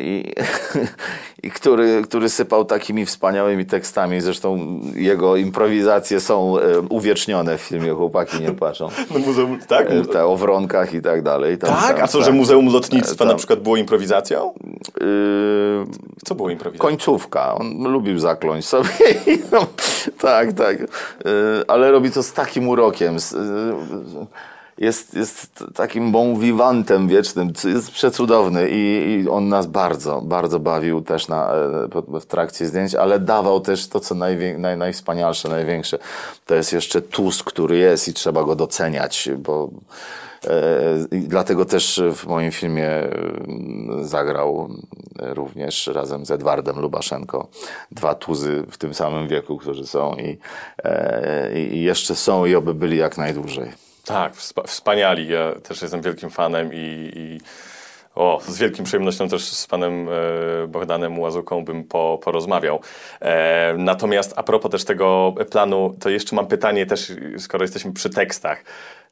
i, 0.01 0.33
i 1.47 1.51
który, 1.51 2.03
który 2.05 2.29
sypał 2.29 2.65
takimi 2.65 3.07
wspaniałymi 3.07 3.67
tekstami, 3.67 4.21
zresztą 4.21 4.81
jego 4.95 5.37
improwizacje 5.37 6.21
są 6.21 6.59
e, 6.59 6.81
uwiecznione 6.81 7.59
w 7.59 7.61
filmie 7.61 7.93
Chłopaki 7.93 8.41
nie 8.41 8.53
płaczą, 8.53 8.89
No 9.11 9.19
muzeum, 9.19 9.59
tak? 9.69 9.91
E, 9.91 10.03
te 10.05 10.27
o 10.27 10.37
wronkach 10.37 10.95
i 10.95 11.03
tak 11.03 11.23
dalej. 11.23 11.59
Tam, 11.59 11.71
Tak? 11.75 11.95
tam, 11.97 12.05
A 12.05 12.09
co, 12.09 12.19
tak. 12.19 12.27
że 12.27 12.33
Muzeum 12.33 12.73
Lotnictwa 12.73 13.17
Tam- 13.17 13.29
na 13.29 13.35
przykład 13.35 13.61
było 13.61 13.77
improwizacją? 13.77 14.53
Yy, 15.01 15.87
Co 16.25 16.35
było 16.35 16.51
improwizacją? 16.51 16.89
końcówka. 16.89 17.55
On 17.55 17.89
lubił 17.93 18.19
zakląć 18.19 18.65
sobie. 18.69 18.89
No, 19.53 19.67
tak, 20.21 20.53
tak. 20.53 20.81
Yy, 20.81 20.87
ale 21.69 21.91
robi 21.91 22.11
to 22.11 22.23
z 22.23 22.33
takim 22.33 22.69
urokiem. 22.69 23.21
Z, 23.21 23.33
yy, 23.33 23.39
jest, 24.81 25.15
jest 25.15 25.65
takim 25.75 26.13
bon 26.13 26.41
vivantem 26.41 27.09
wiecznym. 27.09 27.53
Jest 27.65 27.91
przecudowny 27.91 28.71
i, 28.71 29.11
i 29.11 29.29
on 29.29 29.49
nas 29.49 29.67
bardzo, 29.67 30.21
bardzo 30.21 30.61
bawił 30.61 31.03
też 31.03 31.29
na, 31.29 31.53
e, 31.53 32.21
w 32.21 32.27
trakcie 32.27 32.67
zdjęć, 32.67 32.95
ale 32.95 33.19
dawał 33.19 33.61
też 33.61 33.89
to, 33.89 34.01
co 34.01 34.15
najwię, 34.15 34.59
naj, 34.59 34.77
najwspanialsze, 34.77 35.49
największe. 35.49 35.99
To 36.47 36.55
jest 36.55 36.73
jeszcze 36.73 37.03
tuz, 37.03 37.43
który 37.43 37.79
jest 37.79 38.09
i 38.09 38.13
trzeba 38.13 38.45
go 38.45 38.57
doceniać, 38.57 39.29
bo 39.39 39.71
E, 40.47 41.17
I 41.17 41.21
dlatego 41.21 41.65
też 41.65 42.03
w 42.15 42.27
moim 42.27 42.51
filmie 42.51 42.89
e, 42.89 43.11
zagrał 44.03 44.69
również 45.19 45.87
razem 45.87 46.27
z 46.27 46.31
Edwardem 46.31 46.81
Lubaszenko 46.81 47.49
dwa 47.91 48.15
tuzy 48.15 48.65
w 48.71 48.79
tym 48.79 48.95
samym 48.95 49.29
wieku, 49.29 49.59
którzy 49.59 49.87
są 49.87 50.15
i, 50.15 50.39
e, 50.85 51.61
i 51.61 51.83
jeszcze 51.83 52.17
są 52.17 52.47
i 52.47 52.55
oby 52.55 52.75
byli 52.75 52.97
jak 52.97 53.19
najdłużej. 53.19 53.90
Tak, 54.13 54.35
wspa- 54.35 54.67
wspaniali. 54.67 55.29
Ja 55.29 55.53
też 55.53 55.83
jestem 55.83 56.03
wielkim 56.03 56.31
fanem 56.31 56.71
i, 56.73 57.11
i 57.17 57.41
O, 58.15 58.41
z 58.49 58.59
wielką 58.59 58.85
przyjemnością 58.85 59.29
też 59.29 59.43
z 59.45 59.67
panem 59.67 60.09
e, 60.09 60.67
Bogdanem 60.67 61.19
Łazuką 61.19 61.65
bym 61.65 61.85
po, 61.85 62.19
porozmawiał. 62.23 62.81
E, 63.21 63.75
natomiast 63.79 64.33
a 64.37 64.43
propos 64.43 64.71
też 64.71 64.85
tego 64.85 65.35
planu, 65.51 65.97
to 66.01 66.11
jeszcze 66.11 66.37
mam 66.37 66.47
pytanie 66.47 66.87
też, 66.87 67.13
skoro 67.39 67.65
jesteśmy 67.65 67.93
przy 67.93 68.11
tekstach. 68.11 68.65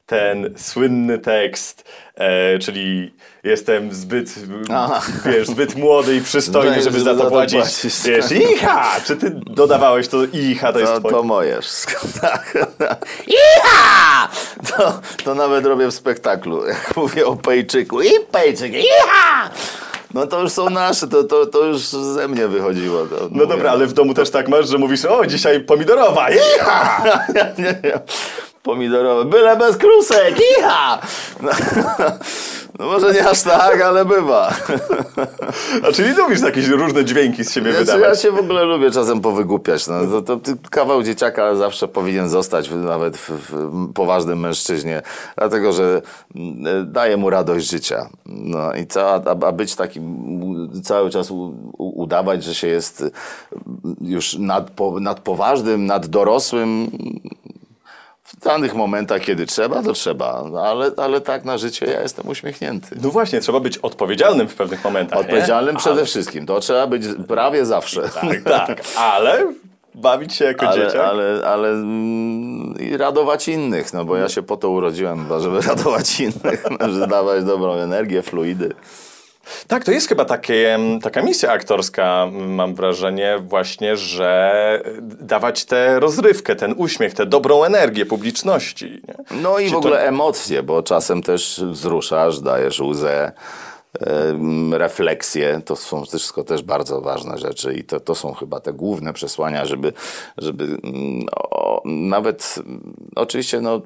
Ten 0.09 0.53
słynny 0.57 1.19
tekst, 1.19 1.83
e, 2.15 2.59
czyli 2.59 3.13
jestem 3.43 3.93
zbyt, 3.93 4.33
Aha. 4.73 5.01
wiesz, 5.25 5.47
zbyt 5.47 5.75
młody 5.75 6.15
i 6.15 6.21
przystojny, 6.21 6.69
Żeby 6.69 6.83
żeby 6.83 6.99
za 6.99 7.15
to 7.15 7.29
płacić. 7.29 7.59
płacić. 7.59 7.93
Wiesz, 8.05 8.31
icha! 8.31 8.85
Czy 9.05 9.15
ty 9.15 9.31
dodawałeś 9.45 10.07
to 10.07 10.17
icha, 10.33 10.73
to 10.73 10.79
jest 10.79 10.91
To, 10.93 10.99
twoje? 10.99 11.13
to 11.15 11.23
moje 11.23 11.61
wszystko, 11.61 12.07
tak. 12.21 12.57
Iha! 13.27 14.29
To, 14.77 15.01
to 15.23 15.35
nawet 15.35 15.65
robię 15.65 15.87
w 15.87 15.93
spektaklu, 15.93 16.65
jak 16.67 16.97
mówię 16.97 17.25
o 17.25 17.35
Pejczyku. 17.35 18.01
I 18.01 18.09
Pejczyk, 18.31 18.73
iha! 18.73 19.49
No 20.13 20.27
to 20.27 20.41
już 20.41 20.51
są 20.51 20.69
nasze, 20.69 21.07
to, 21.07 21.23
to, 21.23 21.45
to 21.45 21.65
już 21.65 21.79
ze 21.87 22.27
mnie 22.27 22.47
wychodziło. 22.47 23.05
To 23.05 23.27
No 23.31 23.45
dobra, 23.45 23.71
ale 23.71 23.87
w 23.87 23.93
domu 23.93 24.13
też 24.13 24.29
tak 24.29 24.47
masz, 24.49 24.69
że 24.69 24.77
mówisz, 24.77 25.05
o, 25.05 25.25
dzisiaj 25.25 25.59
pomidorowa, 25.59 26.27
icha! 26.29 27.03
nie, 27.57 27.75
nie. 27.83 27.99
Pomidorowe, 28.69 29.25
byle 29.25 29.55
bez 29.57 29.77
krusek, 29.77 30.35
iha! 30.59 31.01
No, 31.41 31.51
no 32.79 32.85
może 32.85 33.13
nie 33.13 33.29
aż 33.29 33.41
tak, 33.41 33.81
ale 33.81 34.05
bywa. 34.05 34.53
A 35.87 35.91
czyli 35.91 36.13
lubisz 36.13 36.41
jakieś 36.41 36.67
różne 36.67 37.05
dźwięki 37.05 37.43
z 37.43 37.53
siebie 37.53 37.71
ja 37.71 37.79
wydawać. 37.79 38.21
się 38.21 38.31
w 38.31 38.39
ogóle 38.39 38.63
lubię 38.63 38.91
czasem 38.91 39.21
powygłupiać. 39.21 39.87
No, 39.87 40.21
to, 40.21 40.37
to, 40.37 40.53
kawał 40.69 41.03
dzieciaka 41.03 41.55
zawsze 41.55 41.87
powinien 41.87 42.29
zostać 42.29 42.69
nawet 42.71 43.17
w, 43.17 43.29
w 43.29 43.93
poważnym 43.93 44.39
mężczyźnie, 44.39 45.01
dlatego 45.37 45.71
że 45.73 46.01
mm, 46.35 46.91
daje 46.91 47.17
mu 47.17 47.29
radość 47.29 47.69
życia. 47.69 48.09
No 48.25 48.73
i 48.73 48.87
ca, 48.87 49.21
a, 49.25 49.45
a 49.47 49.51
być 49.51 49.75
takim 49.75 50.81
cały 50.83 51.09
czas 51.09 51.31
u, 51.31 51.53
u, 51.77 52.01
udawać, 52.01 52.43
że 52.43 52.55
się 52.55 52.67
jest 52.67 53.01
y, 53.01 53.11
już 54.01 54.37
nad, 54.37 54.71
po, 54.71 54.99
nad 54.99 55.19
poważnym, 55.19 55.85
nad 55.85 56.07
dorosłym. 56.07 56.91
W 58.37 58.43
danych 58.43 58.75
momentach, 58.75 59.21
kiedy 59.21 59.45
trzeba, 59.45 59.83
to 59.83 59.93
trzeba, 59.93 60.43
No, 60.51 60.61
ale, 60.61 60.91
ale 60.97 61.21
tak 61.21 61.45
na 61.45 61.57
życie 61.57 61.85
ja 61.85 62.01
jestem 62.01 62.27
uśmiechnięty. 62.27 62.95
No 63.01 63.09
właśnie, 63.09 63.41
trzeba 63.41 63.59
być 63.59 63.77
odpowiedzialnym 63.77 64.47
w 64.47 64.55
pewnych 64.55 64.83
momentach. 64.83 65.19
Odpowiedzialnym 65.19 65.75
nie? 65.75 65.79
przede 65.79 66.05
wszystkim. 66.05 66.45
To 66.45 66.59
trzeba 66.59 66.87
być 66.87 67.03
prawie 67.27 67.65
zawsze. 67.65 68.09
Tak, 68.09 68.41
tak, 68.43 68.81
ale 68.97 69.53
bawić 69.95 70.33
się 70.33 70.45
jako 70.45 70.67
ale, 70.67 70.85
dzieciak. 70.85 71.01
ale, 71.01 71.41
ale 71.47 71.69
mm, 71.69 72.75
i 72.79 72.97
radować 72.97 73.47
innych, 73.47 73.93
no 73.93 74.05
bo 74.05 74.17
ja 74.17 74.29
się 74.29 74.43
po 74.43 74.57
to 74.57 74.69
urodziłem, 74.69 75.25
żeby 75.39 75.61
radować 75.67 76.19
innych, 76.19 76.65
żeby 76.79 77.07
dawać 77.07 77.43
dobrą 77.43 77.73
energię, 77.73 78.21
fluidy. 78.21 78.73
Tak, 79.67 79.83
to 79.85 79.91
jest 79.91 80.07
chyba 80.09 80.25
takie, 80.25 80.79
taka 81.03 81.21
misja 81.21 81.51
aktorska, 81.51 82.27
mam 82.31 82.75
wrażenie, 82.75 83.37
właśnie, 83.39 83.97
że 83.97 84.81
dawać 85.01 85.65
tę 85.65 85.99
rozrywkę, 85.99 86.55
ten 86.55 86.73
uśmiech, 86.77 87.13
tę 87.13 87.25
dobrą 87.25 87.63
energię 87.63 88.05
publiczności. 88.05 89.01
Nie? 89.07 89.37
No 89.41 89.59
i 89.59 89.63
Czy 89.63 89.69
w 89.69 89.71
to- 89.73 89.77
ogóle 89.77 90.03
emocje, 90.07 90.63
bo 90.63 90.83
czasem 90.83 91.21
też 91.23 91.61
wzruszasz, 91.71 92.39
dajesz 92.39 92.79
łzę, 92.79 93.31
refleksje, 94.71 95.61
to 95.65 95.75
są 95.75 96.05
wszystko 96.05 96.43
też 96.43 96.61
bardzo 96.63 97.01
ważne 97.01 97.37
rzeczy 97.37 97.73
i 97.73 97.83
to, 97.83 97.99
to 97.99 98.15
są 98.15 98.33
chyba 98.33 98.59
te 98.59 98.73
główne 98.73 99.13
przesłania, 99.13 99.65
żeby, 99.65 99.93
żeby 100.37 100.63
mm, 100.63 101.25
o, 101.35 101.81
nawet 101.85 102.55
mm, 102.65 102.93
oczywiście 103.15 103.61
no 103.61 103.81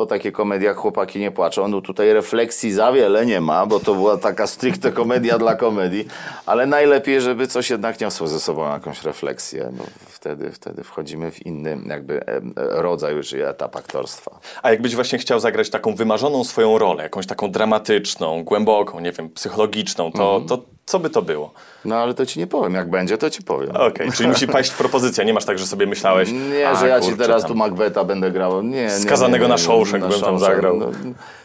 po 0.00 0.06
takich 0.06 0.32
komediach 0.32 0.76
chłopaki 0.76 1.18
nie 1.18 1.30
płaczą. 1.30 1.68
No 1.68 1.80
tutaj 1.80 2.12
refleksji 2.12 2.72
za 2.72 2.92
wiele 2.92 3.26
nie 3.26 3.40
ma, 3.40 3.66
bo 3.66 3.80
to 3.80 3.94
była 3.94 4.16
taka 4.16 4.46
stricte 4.46 4.92
komedia 4.92 5.38
dla 5.38 5.54
komedii, 5.56 6.08
ale 6.46 6.66
najlepiej, 6.66 7.20
żeby 7.20 7.46
coś 7.46 7.70
jednak 7.70 8.00
niosło 8.00 8.26
ze 8.26 8.40
sobą 8.40 8.70
jakąś 8.72 9.02
refleksję, 9.02 9.70
bo 9.72 9.84
wtedy, 10.08 10.50
wtedy 10.52 10.84
wchodzimy 10.84 11.30
w 11.30 11.46
inny 11.46 11.78
jakby 11.86 12.24
rodzaj 12.56 13.14
już 13.14 13.32
etap 13.32 13.76
aktorstwa. 13.76 14.38
A 14.62 14.70
jakbyś 14.70 14.94
właśnie 14.94 15.18
chciał 15.18 15.40
zagrać 15.40 15.70
taką 15.70 15.94
wymarzoną 15.94 16.44
swoją 16.44 16.78
rolę, 16.78 17.02
jakąś 17.02 17.26
taką 17.26 17.50
dramatyczną, 17.50 18.44
głęboką, 18.44 19.00
nie 19.00 19.12
wiem, 19.12 19.30
psychologiczną, 19.30 20.12
to, 20.12 20.34
Mhm. 20.34 20.48
to 20.48 20.58
co 20.90 20.98
by 20.98 21.10
to 21.10 21.22
było? 21.22 21.50
No 21.84 21.96
ale 21.96 22.14
to 22.14 22.26
ci 22.26 22.38
nie 22.38 22.46
powiem, 22.46 22.74
jak 22.74 22.90
będzie, 22.90 23.18
to 23.18 23.30
ci 23.30 23.42
powiem. 23.42 23.70
Okej, 23.76 24.12
czyli 24.12 24.28
musi 24.32 24.48
paść 24.48 24.70
propozycja, 24.70 25.24
nie 25.24 25.34
masz 25.34 25.44
tak, 25.44 25.58
że 25.58 25.66
sobie 25.66 25.86
myślałeś, 25.86 26.30
Nie, 26.32 26.76
że 26.76 26.88
ja 26.88 27.00
ci 27.00 27.08
kurczę, 27.08 27.22
teraz 27.24 27.42
tam- 27.42 27.50
tu 27.50 27.56
Macbeta 27.56 28.04
będę 28.04 28.30
grał. 28.30 28.62
Nie, 28.62 28.70
nie, 28.82 28.90
Skazanego 28.90 29.36
nie, 29.36 29.42
nie, 29.42 29.48
na 29.48 29.54
nie, 29.54 29.62
Shawshank 29.62 30.02
na 30.04 30.08
bym 30.08 30.20
tam 30.20 30.38
Shawshank. 30.38 30.40
zagrał. 30.54 30.76
No, 30.76 30.86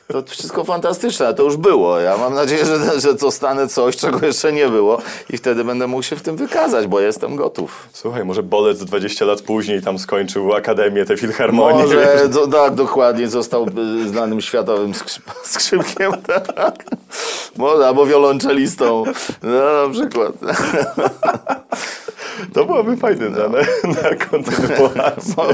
to 0.07 0.23
wszystko 0.23 0.63
fantastyczne, 0.63 1.25
ale 1.25 1.35
to 1.35 1.43
już 1.43 1.57
było. 1.57 1.99
Ja 1.99 2.17
mam 2.17 2.33
nadzieję, 2.33 2.65
że, 2.65 2.99
że 2.99 3.13
dostanę 3.13 3.67
coś, 3.67 3.97
czego 3.97 4.25
jeszcze 4.25 4.53
nie 4.53 4.67
było 4.67 5.01
i 5.29 5.37
wtedy 5.37 5.63
będę 5.63 5.87
mógł 5.87 6.03
się 6.03 6.15
w 6.15 6.21
tym 6.21 6.35
wykazać, 6.35 6.87
bo 6.87 6.99
jestem 6.99 7.35
gotów. 7.35 7.89
Słuchaj, 7.93 8.25
może 8.25 8.43
Bolec 8.43 8.79
20 8.83 9.25
lat 9.25 9.41
później 9.41 9.81
tam 9.81 9.99
skończył 9.99 10.53
Akademię, 10.53 11.05
tę 11.05 11.17
filharmonię. 11.17 11.83
Może, 11.83 12.29
do, 12.29 12.47
tak, 12.47 12.75
dokładnie, 12.75 13.27
został 13.27 13.67
y, 14.03 14.09
znanym 14.09 14.41
światowym 14.41 14.93
skrzyp, 14.93 15.23
skrzypkiem, 15.43 16.11
tak? 16.55 16.85
Może, 17.57 17.87
albo 17.87 18.05
wiolonczelistą, 18.05 19.03
no 19.43 19.87
na 19.87 19.93
przykład. 19.93 20.33
To 22.53 22.65
byłoby 22.65 22.97
fajne 22.97 23.29
na, 23.29 23.47
na 24.01 24.15
kontynuację. 24.29 25.35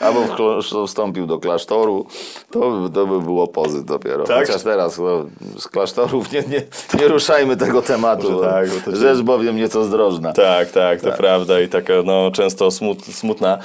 Albo, 0.00 0.24
w 0.62 0.86
wstąpił 0.86 1.26
do 1.26 1.38
klasztoru, 1.38 2.06
to, 2.50 2.90
to 2.94 3.06
by 3.06 3.20
było 3.20 3.48
pozy 3.48 3.84
dopiero. 3.84 4.24
Tak? 4.24 4.46
Chociaż 4.46 4.62
teraz 4.62 4.98
no, 4.98 5.26
z 5.58 5.68
klasztorów 5.68 6.32
nie, 6.32 6.42
nie, 6.48 6.62
nie 7.00 7.08
ruszajmy 7.08 7.56
tego 7.56 7.82
tematu, 7.82 8.32
bo 8.32 8.40
tak, 8.40 8.68
bo 8.68 8.90
się- 8.90 8.96
rzecz 8.96 9.20
bowiem 9.20 9.56
nieco 9.56 9.84
zdrożna. 9.84 10.32
Tak, 10.32 10.70
tak, 10.70 11.00
to 11.00 11.12
prawda 11.12 11.60
i 11.60 11.68
taka 11.68 11.92
no, 12.04 12.30
często 12.30 12.70
smut, 12.70 13.04
smutna. 13.04 13.58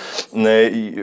I, 0.71 0.95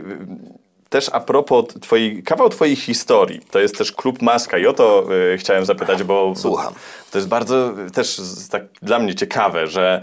też 0.95 1.11
a 1.13 1.21
propos 1.21 1.65
twojej, 1.81 2.23
kawał 2.23 2.49
twojej 2.49 2.77
historii, 2.77 3.41
to 3.51 3.61
jest 3.61 3.79
też 3.79 3.93
Klub 3.93 4.23
Maska 4.23 4.59
i 4.59 4.67
o 4.67 4.73
to 4.73 5.05
y, 5.35 5.39
chciałem 5.39 5.65
zapytać, 5.65 6.03
bo 6.03 6.33
Słucham. 6.37 6.75
to 7.11 7.19
jest 7.19 7.29
bardzo 7.29 7.73
też 7.95 8.21
tak 8.51 8.63
dla 8.83 8.99
mnie 8.99 9.15
ciekawe, 9.15 9.67
że 9.67 10.03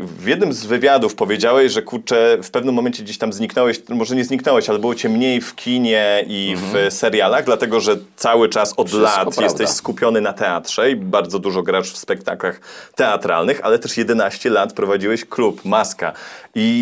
w 0.00 0.26
jednym 0.26 0.52
z 0.52 0.66
wywiadów 0.66 1.14
powiedziałeś, 1.14 1.72
że 1.72 1.82
kurczę, 1.82 2.38
w 2.42 2.50
pewnym 2.50 2.74
momencie 2.74 3.02
gdzieś 3.02 3.18
tam 3.18 3.32
zniknąłeś, 3.32 3.82
może 3.88 4.16
nie 4.16 4.24
zniknąłeś, 4.24 4.68
ale 4.68 4.78
było 4.78 4.94
cię 4.94 5.08
mniej 5.08 5.40
w 5.40 5.54
kinie 5.54 6.24
i 6.28 6.56
w 6.56 6.92
serialach, 6.94 7.44
dlatego 7.44 7.80
że 7.80 7.96
cały 8.16 8.48
czas 8.48 8.72
od 8.76 8.86
Mhm. 8.86 9.02
Wszystko 9.02 9.18
lat 9.18 9.34
prawda. 9.34 9.42
jesteś 9.42 9.68
skupiony 9.68 10.20
na 10.20 10.32
teatrze 10.32 10.90
i 10.90 10.96
bardzo 10.96 11.38
dużo 11.38 11.62
grasz 11.62 11.92
w 11.92 11.96
spektaklach 11.96 12.60
teatralnych, 12.94 13.60
ale 13.62 13.78
też 13.78 13.96
11 13.96 14.50
lat 14.50 14.72
prowadziłeś 14.72 15.24
klub 15.24 15.64
Maska. 15.64 16.12
I 16.54 16.74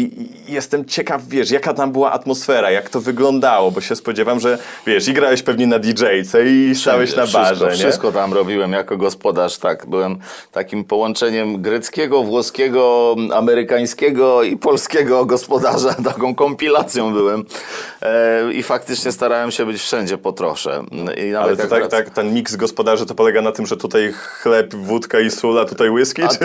i 0.49 0.53
jestem 0.53 0.85
ciekaw, 0.85 1.29
wiesz, 1.29 1.51
jaka 1.51 1.75
tam 1.75 1.93
była 1.93 2.13
atmosfera, 2.13 2.71
jak 2.71 2.91
to 2.91 3.01
wyglądało, 3.01 3.71
bo 3.71 3.81
się 3.81 3.97
spodziewam, 3.97 4.41
że 4.41 4.59
wiesz, 4.87 5.09
i 5.09 5.13
grałeś 5.13 5.43
pewnie 5.43 5.67
na 5.67 5.79
DJ-ce 5.79 6.47
i 6.47 6.75
stałeś 6.75 7.17
na 7.17 7.27
barze, 7.27 7.55
wszystko, 7.55 7.71
nie? 7.71 7.77
wszystko 7.77 8.13
tam 8.13 8.33
robiłem 8.33 8.73
jako 8.73 8.97
gospodarz, 8.97 9.59
tak. 9.59 9.87
Byłem 9.87 10.19
takim 10.53 10.85
połączeniem 10.85 11.63
greckiego, 11.63 12.23
włoskiego, 12.23 12.82
amerykańskiego 13.35 14.43
i 14.43 14.57
polskiego 14.57 15.27
gospodarza. 15.27 15.95
Taką 16.13 16.35
kompilacją 16.35 17.13
byłem. 17.13 17.45
E, 18.03 18.53
I 18.53 18.63
faktycznie 18.63 19.13
starałem 19.13 19.51
się 19.51 19.67
być 19.67 19.83
wszędzie 19.83 20.19
po 20.19 20.33
trosze. 20.33 20.85
Ale 21.39 21.57
to 21.57 21.67
tak, 21.69 21.89
tak, 21.89 22.11
ten 22.11 22.35
miks 22.35 22.57
gospodarzy 22.57 23.07
to 23.07 23.15
polega 23.15 23.43
na 23.43 23.53
tym, 23.53 23.67
że 23.67 23.77
tutaj 23.77 24.13
chleb, 24.13 24.75
wódka 24.75 25.21
i 25.21 25.31
sól, 25.31 25.59
a 25.59 25.65
tutaj 25.65 25.91
whisky? 25.91 26.23
A, 26.23 26.29
czy? 26.29 26.39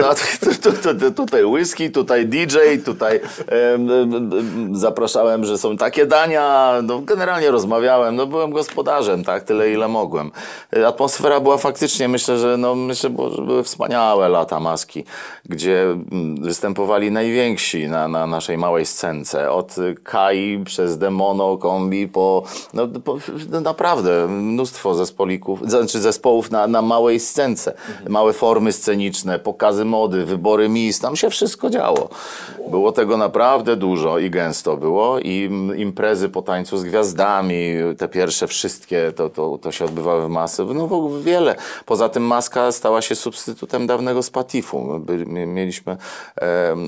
tu, 0.61 0.71
tu, 0.71 1.11
tutaj 1.11 1.45
whisky, 1.45 1.91
tutaj 1.91 2.25
DJ, 2.25 2.57
tutaj 2.85 3.19
em, 3.47 3.91
em, 3.91 4.13
em, 4.15 4.75
zapraszałem, 4.75 5.45
że 5.45 5.57
są 5.57 5.77
takie 5.77 6.05
dania. 6.05 6.73
No, 6.83 7.01
generalnie 7.01 7.51
rozmawiałem, 7.51 8.15
no, 8.15 8.27
byłem 8.27 8.51
gospodarzem, 8.51 9.23
tak, 9.23 9.43
tyle 9.43 9.71
ile 9.71 9.87
mogłem. 9.87 10.31
E, 10.73 10.87
Atmosfera 10.87 11.39
była 11.39 11.57
faktycznie, 11.57 12.07
myślę, 12.07 12.37
że, 12.37 12.57
no, 12.57 12.75
myślę, 12.75 13.09
że 13.35 13.41
były 13.41 13.63
wspaniałe 13.63 14.29
lata 14.29 14.59
maski, 14.59 15.03
gdzie 15.45 15.81
mm, 15.81 16.26
występowali 16.41 17.11
najwięksi 17.11 17.87
na, 17.87 18.07
na 18.07 18.27
naszej 18.27 18.57
małej 18.57 18.85
scence. 18.85 19.51
Od 19.51 19.75
Kai 20.03 20.63
przez 20.65 20.97
Demono, 20.97 21.57
Kombi, 21.57 22.07
po, 22.07 22.43
no, 22.73 22.87
po 22.87 23.17
no, 23.49 23.61
naprawdę 23.61 24.27
mnóstwo 24.27 24.95
zespolików, 24.95 25.69
znaczy 25.69 25.99
zespołów 25.99 26.51
na, 26.51 26.67
na 26.67 26.81
małej 26.81 27.19
scence. 27.19 27.73
Małe 28.09 28.33
formy 28.33 28.71
sceniczne, 28.71 29.39
pokazy 29.39 29.85
mody, 29.85 30.25
wybory 30.25 30.69
mis, 30.69 30.99
tam 30.99 31.15
się 31.15 31.29
wszystko 31.29 31.69
działo. 31.69 32.09
Było 32.71 32.91
tego 32.91 33.17
naprawdę 33.17 33.75
dużo 33.75 34.19
i 34.19 34.29
gęsto 34.29 34.77
było 34.77 35.19
i 35.19 35.49
imprezy 35.75 36.29
po 36.29 36.41
tańcu 36.41 36.77
z 36.77 36.83
gwiazdami, 36.83 37.73
te 37.97 38.07
pierwsze 38.07 38.47
wszystkie, 38.47 39.11
to, 39.15 39.29
to, 39.29 39.57
to 39.57 39.71
się 39.71 39.85
odbywały 39.85 40.25
w 40.25 40.29
masy. 40.29 40.65
No 40.65 40.87
w 40.87 40.93
ogóle 40.93 41.21
wiele. 41.21 41.55
Poza 41.85 42.09
tym 42.09 42.23
maska 42.23 42.71
stała 42.71 43.01
się 43.01 43.15
substytutem 43.15 43.87
dawnego 43.87 44.23
Spatifu. 44.23 45.01
Mieliśmy, 45.27 45.97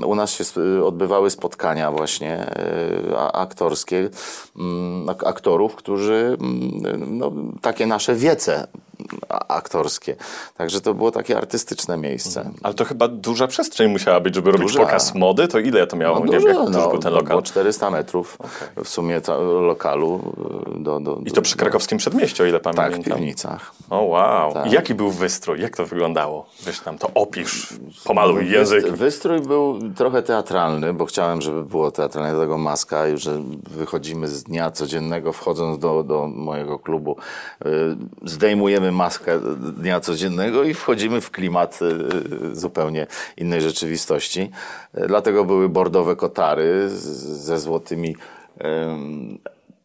u 0.06 0.16
nas 0.16 0.32
się 0.32 0.44
odbywały 0.86 1.30
spotkania 1.30 1.92
właśnie 1.92 2.34
e, 2.36 3.32
aktorskie, 3.34 4.10
mm, 4.58 5.10
ak- 5.10 5.28
aktorów, 5.28 5.76
którzy 5.76 6.38
mm, 6.42 7.18
no, 7.18 7.32
takie 7.62 7.86
nasze 7.88 8.16
wiece 8.16 8.68
aktorskie. 9.48 10.16
Także 10.58 10.82
to 10.82 10.94
było 10.94 11.12
takie 11.12 11.38
artystyczne 11.38 11.98
miejsce. 11.98 12.50
Ale 12.64 12.74
to 12.74 12.86
chyba 12.86 13.08
duża 13.08 13.48
przestrzeń 13.48 13.92
musiała 13.92 14.20
być, 14.20 14.36
żeby 14.36 14.52
robić 14.52 14.68
Duża. 14.68 14.80
pokaz 14.86 15.16
mody. 15.16 15.48
To 15.48 15.60
ile 15.60 15.88
to 15.88 15.98
miało? 15.98 16.20
No 16.20 16.26
nie 16.26 16.32
wiem, 16.32 16.42
dużo, 16.42 16.60
jak 16.64 16.70
no, 16.70 16.90
był 16.90 17.00
ten 17.00 17.14
lokal. 17.14 17.28
było 17.30 17.42
400 17.42 17.90
metrów 17.90 18.38
w 18.84 18.90
sumie 18.90 19.22
lokalu. 19.62 20.20
y, 20.78 20.84
Do, 20.84 21.00
do, 21.00 21.20
I 21.26 21.32
to 21.32 21.42
przy 21.42 21.58
krakowskim 21.58 21.98
przedmieściu, 21.98 22.44
o 22.44 22.46
ile 22.46 22.60
Tak, 22.60 22.74
w 22.74 22.78
pamiętam. 22.78 23.14
piwnicach. 23.18 23.72
O 23.90 24.02
wow. 24.02 24.54
Tak. 24.54 24.68
I 24.68 24.72
jaki 24.72 24.94
był 24.96 25.12
wystrój? 25.12 25.62
Jak 25.62 25.78
to 25.78 25.86
wyglądało? 25.86 26.46
Wiesz 26.66 26.86
nam 26.86 26.98
to 26.98 27.12
opisz, 27.16 27.74
pomaluj 28.06 28.50
język. 28.52 28.86
Wyst- 28.86 28.98
Wystrój 28.98 29.42
był 29.42 29.80
trochę 29.96 30.24
teatralny, 30.24 30.94
bo 30.94 31.06
chciałem, 31.06 31.42
żeby 31.42 31.64
było 31.64 31.92
teatralne, 31.92 32.32
dlatego 32.32 32.58
maska, 32.58 33.18
że 33.18 33.42
wychodzimy 33.70 34.28
z 34.28 34.44
dnia 34.44 34.72
codziennego, 34.72 35.34
wchodząc 35.34 35.80
do, 35.80 36.04
do 36.04 36.28
mojego 36.28 36.80
klubu, 36.80 37.16
y, 37.66 37.70
maskę 38.92 39.40
dnia 39.60 40.00
codziennego 40.00 40.64
i 40.64 40.74
wchodzimy 40.74 41.22
w 41.22 41.32
klimat 41.32 41.80
y, 41.82 42.56
zupełnie 42.56 43.08
innej 43.38 43.62
rzeczywistości. 43.62 44.52
Dlatego 44.94 45.46
były 45.46 45.70
bordowe 45.70 46.16
kotary 46.16 46.90
ze 46.90 47.60
złotymi 47.60 48.16
ym, 48.66 49.40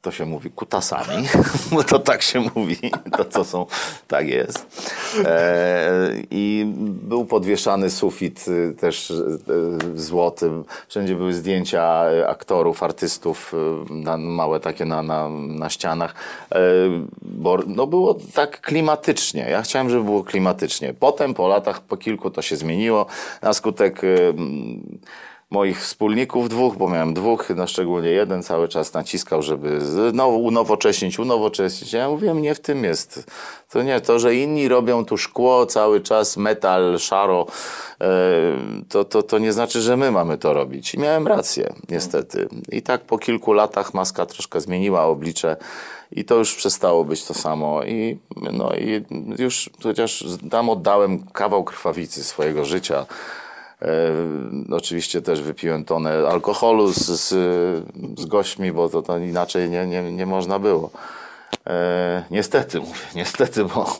to 0.05 0.11
się 0.13 0.27
mówi 0.27 0.51
kutasami, 0.51 1.29
bo 1.73 1.83
to 1.83 1.99
tak 1.99 2.23
się 2.23 2.41
mówi, 2.55 2.77
to 3.17 3.25
co 3.25 3.45
są, 3.45 3.67
tak 4.09 4.29
jest. 4.29 4.85
E, 5.25 6.13
I 6.31 6.65
był 6.87 7.25
podwieszany 7.25 7.91
sufit 7.91 8.45
y, 8.49 8.75
też 8.81 9.11
y, 9.11 9.39
złoty, 9.95 10.51
wszędzie 10.89 11.15
były 11.15 11.33
zdjęcia 11.33 12.11
y, 12.11 12.29
aktorów, 12.29 12.83
artystów, 12.83 13.55
y, 13.91 13.95
na, 13.95 14.17
małe 14.17 14.61
takie 14.61 14.85
na, 14.85 15.03
na, 15.03 15.29
na 15.49 15.71
ścianach, 15.71 16.15
e, 16.53 16.59
bo 17.23 17.59
no 17.67 17.87
było 17.87 18.17
tak 18.35 18.61
klimatycznie, 18.61 19.47
ja 19.51 19.63
chciałem, 19.63 19.91
żeby 19.91 20.05
było 20.05 20.25
klimatycznie. 20.25 20.95
Potem 20.95 21.35
po 21.35 21.49
latach, 21.49 21.81
po 21.81 21.97
kilku 21.97 22.31
to 22.31 22.43
się 22.43 22.57
zmieniło, 22.57 23.07
na 23.43 23.53
skutek 23.53 24.05
y, 24.05 24.35
moich 25.55 25.81
wspólników 25.81 26.49
dwóch, 26.49 26.77
bo 26.77 26.89
miałem 26.89 27.15
dwóch, 27.15 27.49
no 27.57 27.67
szczególnie 27.67 28.09
jeden 28.09 28.43
cały 28.43 28.69
czas 28.69 28.95
naciskał, 28.95 29.43
żeby 29.43 29.81
znowu 29.81 30.45
unowocześnić, 30.45 31.19
unowocześnić. 31.19 31.93
Ja 31.93 32.09
mówiłem, 32.09 32.43
nie 32.43 32.55
w 32.55 32.61
tym 32.61 32.85
jest. 32.85 33.27
To 33.71 33.83
nie, 33.83 34.01
to, 34.01 34.19
że 34.19 34.35
inni 34.35 34.69
robią 34.69 35.05
tu 35.05 35.17
szkło 35.17 35.67
cały 35.67 36.01
czas, 36.01 36.37
metal, 36.37 36.99
szaro, 36.99 37.47
e, 38.01 38.07
to, 38.89 39.05
to, 39.05 39.23
to 39.23 39.39
nie 39.39 39.53
znaczy, 39.53 39.81
że 39.81 39.97
my 39.97 40.11
mamy 40.11 40.39
to 40.39 40.53
robić. 40.53 40.95
I 40.95 40.99
miałem 40.99 41.27
rację, 41.27 41.73
niestety. 41.89 42.49
I 42.69 42.83
tak 42.83 43.01
po 43.01 43.19
kilku 43.19 43.53
latach 43.53 43.95
maska 43.95 44.27
troszkę 44.27 44.61
zmieniła 44.61 45.05
oblicze 45.05 45.57
i 46.13 46.25
to 46.25 46.35
już 46.35 46.55
przestało 46.55 47.05
być 47.05 47.25
to 47.25 47.35
samo. 47.35 47.85
I, 47.85 48.19
no, 48.53 48.73
i 48.73 49.05
już 49.39 49.71
chociaż 49.83 50.25
tam 50.51 50.71
oddałem 50.71 51.27
kawał 51.33 51.65
krwawicy 51.65 52.25
swojego 52.25 52.65
życia. 52.65 53.07
E, 53.85 54.75
oczywiście 54.75 55.23
też 55.23 55.43
wypiłem 55.43 55.85
tonę 55.85 56.29
alkoholu 56.29 56.93
z, 56.93 56.97
z, 56.97 57.29
z 58.19 58.27
gośćmi, 58.27 58.73
bo 58.73 58.89
to, 58.89 59.03
to 59.03 59.19
inaczej 59.19 59.71
nie, 59.71 59.87
nie, 59.87 60.13
nie 60.13 60.27
można 60.27 60.59
było. 60.59 60.91
E, 61.67 62.25
niestety 62.31 62.81
mówię, 62.81 63.01
niestety, 63.15 63.65
bo, 63.65 63.97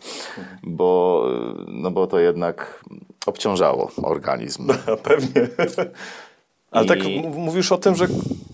bo, 0.63 1.25
no 1.69 1.91
bo 1.91 2.07
to 2.07 2.19
jednak 2.19 2.85
obciążało 3.27 3.91
organizm. 4.03 4.69
Pewnie. 5.03 5.49
Ale 6.75 6.85
I- 6.85 6.89
tak 6.89 6.99
mówisz 7.35 7.73
o 7.73 7.79
tym, 7.79 7.95
że 7.97 8.07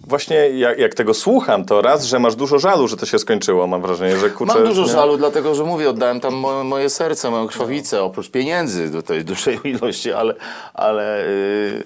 właśnie 0.06 0.36
jak, 0.36 0.78
jak 0.78 0.94
tego 0.94 1.14
słucham, 1.14 1.64
to 1.64 1.82
raz, 1.82 2.04
że 2.04 2.18
masz 2.18 2.36
dużo 2.36 2.58
żalu, 2.58 2.88
że 2.88 2.96
to 2.96 3.06
się 3.06 3.18
skończyło. 3.18 3.66
Mam 3.66 3.82
wrażenie, 3.82 4.16
że 4.16 4.30
kurczę... 4.30 4.54
Mam 4.54 4.64
dużo 4.64 4.82
nie? 4.82 4.88
żalu, 4.88 5.16
dlatego 5.16 5.54
że 5.54 5.64
mówię, 5.64 5.90
oddałem 5.90 6.20
tam 6.20 6.34
moje, 6.34 6.64
moje 6.64 6.90
serce, 6.90 7.30
moją 7.30 7.46
krwawicę, 7.46 8.02
oprócz 8.02 8.30
pieniędzy 8.30 8.90
do 8.90 9.02
tej 9.02 9.24
dużej 9.24 9.58
ilości, 9.74 10.12
ale, 10.12 10.34
ale 10.74 11.24
yy, 11.74 11.84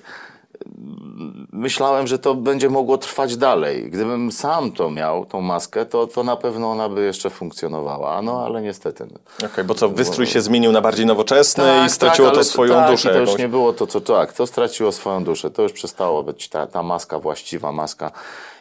myślałem, 1.53 2.07
że 2.07 2.19
to 2.19 2.35
będzie 2.35 2.71
mogło 2.71 2.99
trwać 2.99 3.37
dalej. 3.37 3.91
Gdybym 3.91 4.33
sam 4.33 4.73
to 4.73 4.91
miał, 4.91 5.27
tą 5.27 5.41
maskę, 5.41 5.87
to, 5.87 6.07
to 6.07 6.25
na 6.25 6.37
pewno 6.37 6.71
ona 6.71 6.89
by 6.89 7.05
jeszcze 7.05 7.31
funkcjonowała, 7.31 8.23
no 8.23 8.45
ale 8.45 8.63
niestety. 8.63 9.07
Okej, 9.47 9.65
bo 9.65 9.75
co, 9.75 9.89
wystrój 9.89 10.27
się 10.27 10.41
zmienił 10.41 10.73
na 10.73 10.81
bardziej 10.81 11.07
nowoczesny 11.07 11.65
i 11.87 11.91
straciło 11.91 12.29
ale 12.29 12.37
to 12.37 12.45
swoją 12.45 12.75
tak, 12.75 12.91
duszę 12.91 13.13
to 13.13 13.19
już 13.19 13.39
nie 13.39 13.49
było 13.49 13.73
to, 13.73 13.87
co 13.87 14.01
tak, 14.01 14.33
to 14.33 14.47
straciło 14.47 14.93
swoją 14.93 15.25
duszę. 15.25 15.51
To 15.51 15.63
już 15.63 15.73
przestało 15.73 16.23
być 16.23 16.49
ta, 16.49 16.67
ta 16.67 16.83
maska, 16.83 17.19
właściwa 17.19 17.73
maska. 17.73 18.11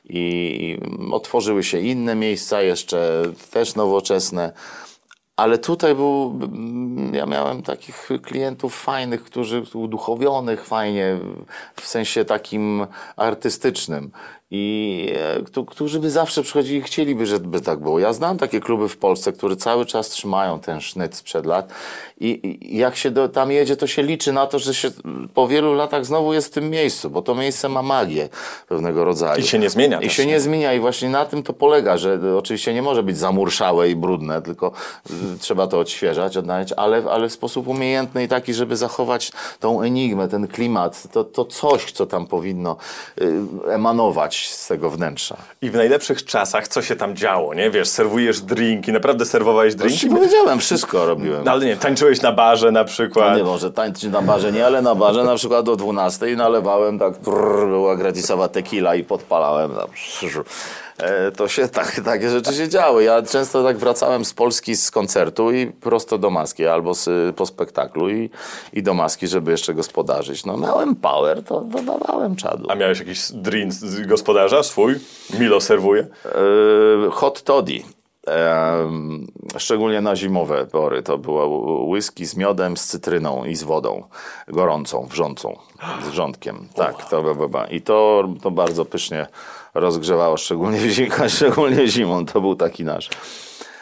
I 0.10 0.80
otworzyły 1.12 1.64
się 1.64 1.80
inne 1.80 2.16
miejsca, 2.16 2.62
jeszcze 2.62 3.24
też 3.52 3.76
nowoczesne. 3.76 4.52
Ale 5.44 5.58
tutaj 5.58 5.96
był, 5.96 6.40
ja 7.14 7.26
miałem 7.26 7.62
takich 7.62 8.10
klientów 8.24 8.76
fajnych, 8.76 9.24
którzy 9.24 9.64
uduchowionych 9.74 10.66
fajnie, 10.66 11.20
w 11.76 11.88
sensie 11.88 12.26
takim 12.26 12.88
artystycznym. 13.16 14.12
I 14.56 15.14
e, 15.40 15.44
któ- 15.44 15.66
którzy 15.66 16.00
by 16.00 16.10
zawsze 16.10 16.44
przychodzili 16.44 16.78
i 16.78 16.82
chcieliby, 16.82 17.26
żeby 17.26 17.62
tak 17.62 17.80
było. 17.80 18.00
Ja 18.00 18.14
znam 18.14 18.38
takie 18.38 18.60
kluby 18.60 18.90
w 18.90 18.98
Polsce, 18.98 19.32
które 19.34 19.56
cały 19.56 19.86
czas 19.86 20.10
trzymają 20.10 20.60
ten 20.60 20.82
sznyt 20.82 21.16
sprzed 21.16 21.46
lat 21.46 21.70
i, 22.20 22.58
i 22.72 22.78
jak 22.78 22.96
się 22.96 23.12
do, 23.12 23.30
tam 23.30 23.52
jedzie, 23.52 23.76
to 23.78 23.88
się 23.88 24.04
liczy 24.04 24.34
na 24.34 24.48
to, 24.48 24.60
że 24.60 24.74
się 24.74 24.92
po 25.34 25.48
wielu 25.48 25.74
latach 25.74 26.06
znowu 26.06 26.34
jest 26.34 26.48
w 26.48 26.52
tym 26.52 26.70
miejscu, 26.70 27.10
bo 27.10 27.22
to 27.22 27.36
miejsce 27.36 27.70
ma 27.70 27.82
magię 27.82 28.30
pewnego 28.68 29.06
rodzaju. 29.06 29.42
I 29.42 29.44
się 29.48 29.60
nie 29.60 29.70
zmienia 29.70 30.00
I 30.02 30.04
też, 30.04 30.14
się 30.14 30.26
nie? 30.26 30.40
zmienia 30.40 30.74
i 30.74 30.80
właśnie 30.80 31.10
na 31.10 31.26
tym 31.26 31.44
to 31.44 31.54
polega, 31.54 31.98
że 31.98 32.20
oczywiście 32.38 32.74
nie 32.74 32.82
może 32.82 33.04
być 33.04 33.18
zamurszałe 33.18 33.90
i 33.90 33.96
brudne, 33.96 34.42
tylko 34.42 34.72
y, 35.36 35.40
trzeba 35.40 35.68
to 35.68 35.80
odświeżać, 35.80 36.38
odnawiać, 36.38 36.74
ale, 36.78 37.04
ale 37.12 37.30
w 37.30 37.34
sposób 37.34 37.68
umiejętny 37.68 38.24
i 38.24 38.28
taki, 38.28 38.54
żeby 38.54 38.76
zachować 38.76 39.32
tą 39.60 39.82
enigmę, 39.82 40.28
ten 40.28 40.48
klimat, 40.48 41.08
to, 41.12 41.24
to 41.24 41.46
coś, 41.46 41.92
co 41.92 42.06
tam 42.06 42.28
powinno 42.28 42.78
y, 43.22 43.78
z 44.48 44.68
tego 44.68 44.90
wnętrza. 44.90 45.38
I 45.62 45.70
w 45.70 45.76
najlepszych 45.76 46.26
czasach, 46.26 46.68
co 46.68 46.82
się 46.82 46.96
tam 46.96 47.16
działo, 47.16 47.54
nie? 47.54 47.72
Wiesz, 47.72 47.88
serwujesz 47.88 48.42
drinki, 48.42 48.92
naprawdę 48.92 49.26
serwowałeś 49.26 49.74
Już 49.74 49.82
drinki? 49.82 50.00
ci 50.00 50.10
powiedziałem, 50.10 50.60
wszystko 50.60 51.06
robiłem. 51.06 51.44
No, 51.44 51.52
ale 51.52 51.66
nie, 51.66 51.78
tańczyłeś 51.78 52.22
na 52.22 52.32
barze 52.32 52.72
na 52.72 52.84
przykład. 52.84 53.32
No 53.32 53.38
nie 53.38 53.44
może 53.44 53.72
tańczyć 53.72 54.12
na 54.12 54.22
barze, 54.22 54.52
nie, 54.52 54.66
ale 54.66 54.82
na 54.82 54.96
barze 54.96 55.24
na 55.24 55.36
przykład 55.36 55.66
do 55.66 55.76
12 55.76 56.36
nalewałem 56.36 57.00
tak, 57.00 57.14
prrr, 57.18 57.68
była 57.68 57.96
gratisowa 57.96 58.48
tequila 58.48 58.96
i 58.96 59.04
podpalałem. 59.04 59.72
tam, 59.72 59.88
To 61.38 61.48
się 61.48 61.68
tak, 61.68 62.00
takie 62.06 62.30
rzeczy 62.30 62.54
się 62.54 62.70
działy. 62.70 63.04
Ja 63.04 63.22
często 63.22 63.64
tak 63.64 63.78
wracałem 63.78 64.26
z 64.26 64.34
Polski 64.34 64.76
z 64.76 64.92
koncertu 64.92 65.52
i 65.52 65.68
prosto 65.68 66.18
do 66.18 66.30
maski, 66.30 66.68
albo 66.68 66.94
z, 66.94 67.36
po 67.36 67.46
spektaklu 67.46 68.10
i, 68.10 68.30
i 68.74 68.84
do 68.84 68.94
maski, 68.94 69.28
żeby 69.28 69.52
jeszcze 69.52 69.74
gospodarzyć. 69.74 70.46
No 70.46 70.58
miałem 70.58 70.96
power, 70.96 71.44
to 71.44 71.62
dodawałem 71.62 72.36
czadu. 72.36 72.66
A 72.70 72.76
miałeś 72.76 73.00
jakiś 73.00 73.32
drink 73.32 73.74
z 73.74 74.08
gospodarza 74.08 74.64
swój? 74.64 74.96
Milo 75.40 75.62
serwuje? 75.62 76.08
E, 76.26 77.10
Hot 77.12 77.44
toddy. 77.44 77.84
Em, 78.28 79.28
szczególnie 79.58 80.02
na 80.02 80.16
zimowe 80.16 80.66
pory. 80.66 81.04
To 81.04 81.18
było 81.18 81.86
whisky 81.86 82.26
z 82.26 82.36
miodem, 82.36 82.78
z 82.78 82.86
cytryną 82.86 83.46
i 83.46 83.56
z 83.56 83.64
wodą 83.64 84.04
gorącą, 84.48 85.08
wrzącą, 85.12 85.58
z 86.06 86.08
wrzątkiem. 86.08 86.68
Tak, 86.76 87.10
to 87.10 87.36
ba. 87.50 87.66
I 87.66 87.82
to, 87.82 88.24
to 88.42 88.52
bardzo 88.52 88.86
pysznie 88.86 89.28
rozgrzewało, 89.74 90.38
szczególnie, 90.38 90.80
zim, 90.90 91.10
szczególnie 91.28 91.88
zimą. 91.88 92.26
To 92.26 92.42
był 92.42 92.56
taki 92.56 92.84
nasz. 92.84 93.10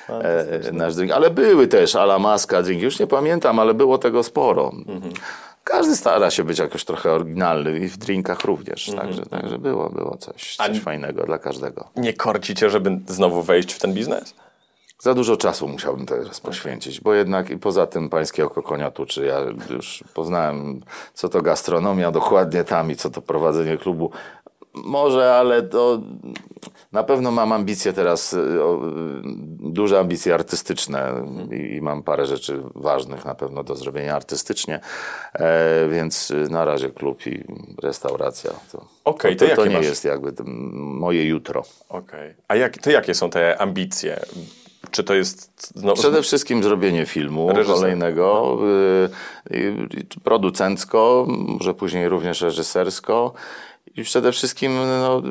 E, 0.09 0.71
nasz 0.71 0.95
drink. 0.95 1.11
Ale 1.11 1.29
były 1.29 1.67
też 1.67 1.95
alamaska 1.95 2.61
drinki, 2.61 2.83
już 2.83 2.99
nie 2.99 3.07
pamiętam, 3.07 3.59
ale 3.59 3.73
było 3.73 3.97
tego 3.97 4.23
sporo. 4.23 4.71
Każdy 5.63 5.95
stara 5.95 6.31
się 6.31 6.43
być 6.43 6.59
jakoś 6.59 6.85
trochę 6.85 7.11
oryginalny 7.11 7.79
i 7.79 7.87
w 7.87 7.97
drinkach 7.97 8.45
również. 8.45 8.91
Także, 8.95 9.25
także 9.25 9.59
było, 9.59 9.89
było 9.89 10.17
coś, 10.17 10.55
coś 10.55 10.79
fajnego 10.79 11.25
dla 11.25 11.37
każdego. 11.37 11.89
Nie 11.95 12.13
korci 12.13 12.55
cię, 12.55 12.69
żeby 12.69 12.99
znowu 13.07 13.41
wejść 13.41 13.73
w 13.73 13.79
ten 13.79 13.93
biznes? 13.93 14.33
Za 14.99 15.13
dużo 15.13 15.37
czasu 15.37 15.67
musiałbym 15.67 16.05
teraz 16.05 16.39
poświęcić, 16.39 17.01
bo 17.01 17.13
jednak 17.13 17.49
i 17.49 17.57
poza 17.57 17.87
tym 17.87 18.09
pańskie 18.09 18.45
oko 18.45 18.63
konia 18.63 18.91
tuczy. 18.91 19.25
Ja 19.25 19.39
już 19.73 20.03
poznałem, 20.13 20.81
co 21.13 21.29
to 21.29 21.41
gastronomia 21.41 22.11
dokładnie 22.11 22.63
tam 22.63 22.91
i 22.91 22.95
co 22.95 23.09
to 23.09 23.21
prowadzenie 23.21 23.77
klubu. 23.77 24.11
Może, 24.73 25.33
ale 25.33 25.61
to 25.61 26.01
na 26.91 27.03
pewno 27.03 27.31
mam 27.31 27.51
ambicje 27.51 27.93
teraz, 27.93 28.33
y, 28.33 28.39
duże 29.59 29.99
ambicje 29.99 30.33
artystyczne 30.33 31.13
i, 31.51 31.81
mam 31.81 32.03
parę 32.03 32.25
rzeczy 32.25 32.63
ważnych 32.75 33.25
na 33.25 33.35
pewno 33.35 33.63
do 33.63 33.75
zrobienia 33.75 34.15
artystycznie, 34.15 34.79
e, 35.33 35.87
więc 35.89 36.33
na 36.49 36.65
razie 36.65 36.89
klub 36.89 37.27
i 37.27 37.43
restauracja. 37.83 38.51
To, 38.71 38.85
Okej, 39.05 39.35
to, 39.35 39.47
to 39.47 39.55
to, 39.55 39.65
nie 39.65 39.75
masz? 39.77 39.85
jest 39.85 40.05
jakby 40.05 40.33
moje 40.73 41.25
jutro. 41.25 41.63
Okej. 41.89 42.33
A 42.47 42.55
jak, 42.55 42.77
to 42.77 42.91
jakie 42.91 43.13
są 43.13 43.29
te 43.29 43.61
ambicje? 43.61 44.19
Czy 44.91 45.03
to 45.03 45.13
jest... 45.13 45.73
No, 45.75 45.93
Przede 45.93 46.21
wszystkim 46.21 46.63
zrobienie 46.63 47.05
filmu 47.05 47.49
Reżyser. 47.49 47.75
kolejnego, 47.75 48.57
y, 49.51 49.55
y, 49.55 50.05
producencko, 50.23 51.25
może 51.29 51.73
później 51.73 52.09
również 52.09 52.41
reżysersko 52.41 53.33
i 53.95 54.03
przede 54.03 54.31
wszystkim 54.31 54.75
no, 54.75 55.21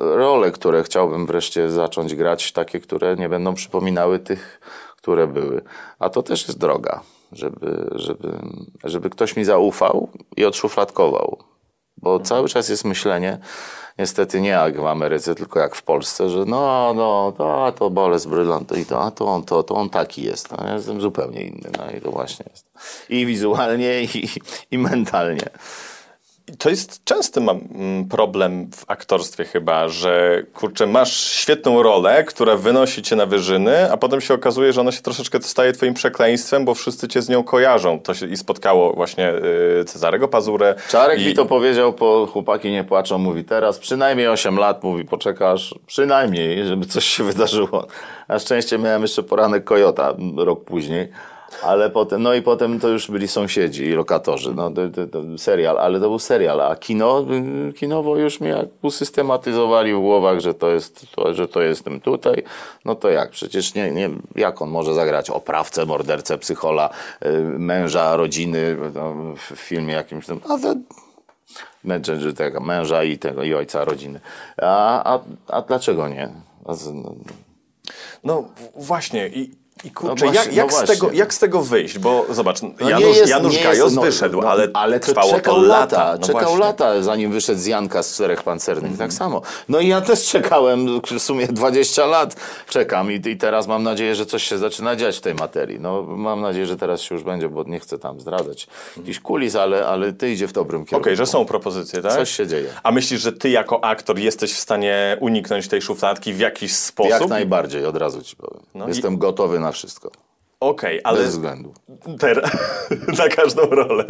role, 0.00 0.50
które 0.50 0.82
chciałbym 0.82 1.26
wreszcie 1.26 1.70
zacząć 1.70 2.14
grać, 2.14 2.52
takie, 2.52 2.80
które 2.80 3.16
nie 3.16 3.28
będą 3.28 3.54
przypominały 3.54 4.18
tych, 4.18 4.60
które 4.96 5.26
były. 5.26 5.62
A 5.98 6.10
to 6.10 6.22
też 6.22 6.48
jest 6.48 6.58
droga, 6.58 7.00
żeby, 7.32 7.90
żeby, 7.94 8.38
żeby 8.84 9.10
ktoś 9.10 9.36
mi 9.36 9.44
zaufał 9.44 10.08
i 10.36 10.44
odszufladkował. 10.44 11.38
Bo 12.02 12.20
cały 12.20 12.48
czas 12.48 12.68
jest 12.68 12.84
myślenie, 12.84 13.38
niestety 13.98 14.40
nie 14.40 14.48
jak 14.48 14.80
w 14.80 14.86
Ameryce, 14.86 15.34
tylko 15.34 15.60
jak 15.60 15.74
w 15.74 15.82
Polsce, 15.82 16.30
że 16.30 16.44
no, 16.44 16.92
no, 16.96 17.32
to, 17.38 17.66
a 17.66 17.72
to 17.72 17.90
Boles 17.90 18.26
Brylant 18.26 18.76
i 18.76 18.86
to, 18.86 19.02
a 19.02 19.10
to 19.10 19.26
on, 19.26 19.42
to, 19.42 19.62
to 19.62 19.74
on 19.74 19.90
taki 19.90 20.22
jest. 20.22 20.50
No, 20.50 20.66
ja 20.66 20.74
jestem 20.74 21.00
zupełnie 21.00 21.42
inny. 21.42 21.70
No 21.78 21.96
i 21.98 22.00
to 22.00 22.10
właśnie 22.10 22.46
jest. 22.50 22.66
I 23.08 23.26
wizualnie, 23.26 24.02
i, 24.02 24.28
i 24.70 24.78
mentalnie. 24.78 25.50
To 26.58 26.70
jest 26.70 27.04
częsty 27.04 27.40
mam 27.40 27.60
mm, 27.74 28.08
problem 28.08 28.70
w 28.76 28.84
aktorstwie 28.86 29.44
chyba, 29.44 29.88
że 29.88 30.42
kurczę, 30.54 30.86
masz 30.86 31.12
świetną 31.16 31.82
rolę, 31.82 32.24
która 32.24 32.56
wynosi 32.56 33.02
cię 33.02 33.16
na 33.16 33.26
wyżyny, 33.26 33.92
a 33.92 33.96
potem 33.96 34.20
się 34.20 34.34
okazuje, 34.34 34.72
że 34.72 34.80
ona 34.80 34.92
się 34.92 35.02
troszeczkę 35.02 35.42
staje 35.42 35.72
twoim 35.72 35.94
przekleństwem, 35.94 36.64
bo 36.64 36.74
wszyscy 36.74 37.08
cię 37.08 37.22
z 37.22 37.28
nią 37.28 37.42
kojarzą. 37.42 38.00
To 38.00 38.14
się 38.14 38.26
i 38.26 38.36
spotkało 38.36 38.92
właśnie 38.92 39.32
y, 39.80 39.84
Cezarego 39.84 40.28
Pazurę. 40.28 40.74
Czarek 40.88 41.20
i... 41.20 41.26
mi 41.26 41.34
to 41.34 41.46
powiedział, 41.46 41.92
po 41.92 42.28
chłopaki 42.32 42.70
nie 42.70 42.84
płaczą, 42.84 43.18
mówi 43.18 43.44
teraz 43.44 43.78
przynajmniej 43.78 44.28
8 44.28 44.56
lat, 44.56 44.82
mówi 44.82 45.04
poczekasz, 45.04 45.74
przynajmniej, 45.86 46.66
żeby 46.66 46.86
coś 46.86 47.04
się 47.04 47.24
wydarzyło. 47.24 47.86
Na 48.28 48.38
szczęście 48.38 48.78
miałem 48.78 49.02
jeszcze 49.02 49.22
poranek 49.22 49.64
Kojota 49.64 50.14
rok 50.36 50.64
później. 50.64 51.08
Ale 51.62 51.90
potem, 51.90 52.22
no 52.22 52.34
i 52.34 52.42
potem 52.42 52.80
to 52.80 52.88
już 52.88 53.10
byli 53.10 53.28
sąsiedzi 53.28 53.84
i 53.84 53.94
lokatorzy, 53.94 54.54
no 54.54 54.70
to, 54.70 54.88
to, 54.88 55.06
to 55.06 55.38
serial, 55.38 55.78
ale 55.78 56.00
to 56.00 56.08
był 56.08 56.18
serial, 56.18 56.60
a 56.60 56.76
kino, 56.76 57.26
kinowo 57.76 58.16
już 58.16 58.40
mi 58.40 58.48
jak 58.48 58.66
usystematyzowali 58.82 59.94
w 59.94 60.00
głowach, 60.00 60.40
że 60.40 60.54
to 60.54 60.70
jest, 60.70 61.06
to, 61.16 61.34
że 61.34 61.48
to 61.48 61.60
jestem 61.60 62.00
tutaj, 62.00 62.42
no 62.84 62.94
to 62.94 63.10
jak, 63.10 63.30
przecież 63.30 63.74
nie, 63.74 63.90
nie, 63.90 64.10
jak 64.36 64.62
on 64.62 64.70
może 64.70 64.94
zagrać 64.94 65.30
oprawcę, 65.30 65.86
mordercę, 65.86 66.38
psychola, 66.38 66.90
y, 67.26 67.28
męża, 67.42 68.16
rodziny 68.16 68.76
no, 68.94 69.14
w 69.36 69.56
filmie 69.56 69.94
jakimś 69.94 70.26
tam, 70.26 70.40
a 70.44 70.58
to, 70.58 70.74
tego, 72.36 72.60
męża 72.60 73.04
i 73.04 73.18
tego, 73.18 73.42
i 73.42 73.54
ojca 73.54 73.84
rodziny. 73.84 74.20
A, 74.62 75.14
a, 75.14 75.20
a 75.48 75.62
dlaczego 75.62 76.08
nie? 76.08 76.28
No, 78.24 78.44
właśnie 78.76 79.28
i, 79.28 79.50
i 79.84 79.90
kurczę, 79.90 80.24
No 80.26 80.32
właśnie, 80.32 80.52
jak, 80.52 80.54
jak, 80.54 80.70
no 80.72 80.78
z 80.78 80.84
tego, 80.84 81.12
jak 81.12 81.34
z 81.34 81.38
tego 81.38 81.62
wyjść? 81.62 81.98
Bo 81.98 82.26
zobacz, 82.30 82.62
No 82.62 82.88
Janusz, 82.90 83.16
jest- 83.16 83.30
Janusz 83.30 83.62
Gajos 83.62 83.84
jest, 83.84 83.96
no, 83.96 84.02
wyszedł, 84.02 84.40
no, 84.42 84.48
ale, 84.50 84.68
ale 84.74 85.00
trwało 85.00 85.32
czekał 85.32 85.54
to 85.54 85.60
lata. 85.62 85.96
lata. 85.96 86.12
No 86.20 86.26
czekał 86.26 86.32
właśnie. 86.32 86.54
Mhm. 86.54 86.60
lata, 86.60 87.02
zanim 87.02 87.32
wyszedł 87.32 87.60
z 87.60 87.66
Janka 87.66 88.02
z 88.02 88.14
Czterech 88.14 88.42
Pancernych. 88.42 88.98
Tak 88.98 89.12
samo. 89.12 89.42
No 89.68 89.80
i 89.80 89.88
ja 89.88 90.00
też 90.00 90.28
czekałem, 90.28 91.00
w 91.00 91.18
sumie 91.22 91.46
20 91.46 92.06
lat 92.06 92.36
czekam 92.68 93.12
i, 93.12 93.28
i 93.28 93.36
teraz 93.36 93.66
mam 93.66 93.82
nadzieję, 93.82 94.14
że 94.14 94.26
coś 94.26 94.42
się 94.42 94.58
zaczyna 94.58 94.96
dziać 94.96 95.16
w 95.18 95.20
tej 95.20 95.34
materii. 95.34 95.80
No 95.80 96.02
mam 96.02 96.40
nadzieję, 96.40 96.66
że 96.66 96.76
teraz 96.76 97.00
się 97.00 97.14
już 97.14 97.24
będzie, 97.24 97.48
bo 97.48 97.64
nie 97.64 97.80
chcę 97.80 97.98
tam 97.98 98.20
zdradzać 98.20 98.66
jakiś 98.96 99.20
kulis, 99.20 99.56
ale, 99.56 99.86
ale 99.86 100.12
ty 100.12 100.30
idzie 100.32 100.48
w 100.48 100.52
dobrym 100.52 100.84
kierunku. 100.84 101.04
Okej, 101.06 101.16
że 101.16 101.26
są 101.26 101.44
propozycje, 101.44 102.02
tak? 102.02 102.12
Coś 102.12 102.30
się 102.30 102.46
dzieje. 102.46 102.68
A 102.82 102.90
myślisz, 102.92 103.20
że 103.20 103.32
ty 103.32 103.50
jako 103.50 103.84
aktor 103.84 104.18
jesteś 104.18 104.52
w 104.52 104.58
stanie 104.58 105.16
uniknąć 105.20 105.68
tej 105.68 105.82
szufladki 105.82 106.32
w 106.32 106.38
jakiś 106.38 106.74
sposób? 106.74 107.10
Jak 107.20 107.28
najbardziej, 107.28 107.84
od 107.84 107.96
razu 107.96 108.22
ci 108.22 108.36
powiem. 108.36 108.60
No 108.74 108.88
Jestem 108.88 109.18
gotowy 109.18 109.60
na 109.60 109.67
wszystko. 109.72 110.10
Okej, 110.60 111.00
ale 111.04 111.18
Bez 111.18 111.28
względu. 111.30 111.74
teraz 112.18 112.50
na 113.18 113.28
każdą 113.28 113.62
rolę. 113.62 114.04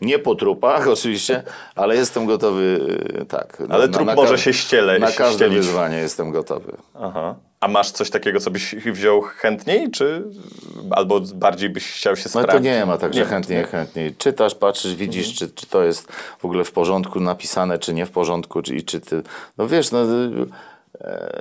Nie 0.00 0.18
po 0.18 0.34
trupach 0.34 0.88
oczywiście, 0.94 1.42
ale 1.74 1.96
jestem 1.96 2.26
gotowy, 2.26 2.80
y, 3.22 3.24
tak. 3.26 3.60
na- 3.60 3.74
Ale 3.74 3.86
na- 3.86 3.92
trup 3.92 4.06
na 4.06 4.14
może 4.14 4.30
ka- 4.34 4.38
się 4.38 4.50
ściele- 4.52 4.98
Na 4.98 5.12
każde 5.12 5.34
ścielić. 5.34 5.56
wyzwanie 5.58 5.96
jestem 5.96 6.30
gotowy. 6.30 6.72
Aha. 6.94 7.34
A 7.60 7.68
masz 7.68 7.90
coś 7.90 8.10
takiego, 8.10 8.40
co 8.40 8.50
byś 8.50 8.74
wziął 8.74 9.20
chętniej, 9.22 9.90
czy 9.90 10.22
albo 10.90 11.20
bardziej 11.20 11.70
byś 11.70 11.92
chciał 11.92 12.16
się 12.16 12.22
No 12.24 12.28
sprawdzić? 12.30 12.52
to 12.54 12.58
nie 12.60 12.86
ma 12.86 12.98
tak, 12.98 13.14
że 13.14 13.20
Nie, 13.20 13.26
chętniej, 13.26 13.64
chętniej. 13.64 14.14
Czytasz, 14.14 14.54
patrzysz, 14.54 14.94
widzisz, 14.94 15.34
czy, 15.34 15.50
czy 15.50 15.66
to 15.66 15.82
jest 15.82 16.12
w 16.38 16.44
ogóle 16.44 16.64
w 16.64 16.72
porządku 16.72 17.20
napisane, 17.20 17.78
czy 17.78 17.94
nie 17.94 18.06
w 18.06 18.10
porządku, 18.10 18.62
czy, 18.62 18.74
i 18.76 18.82
czy 18.82 19.00
ty... 19.00 19.22
No 19.58 19.68
wiesz, 19.68 19.90
no... 19.90 19.98
E, 21.00 21.32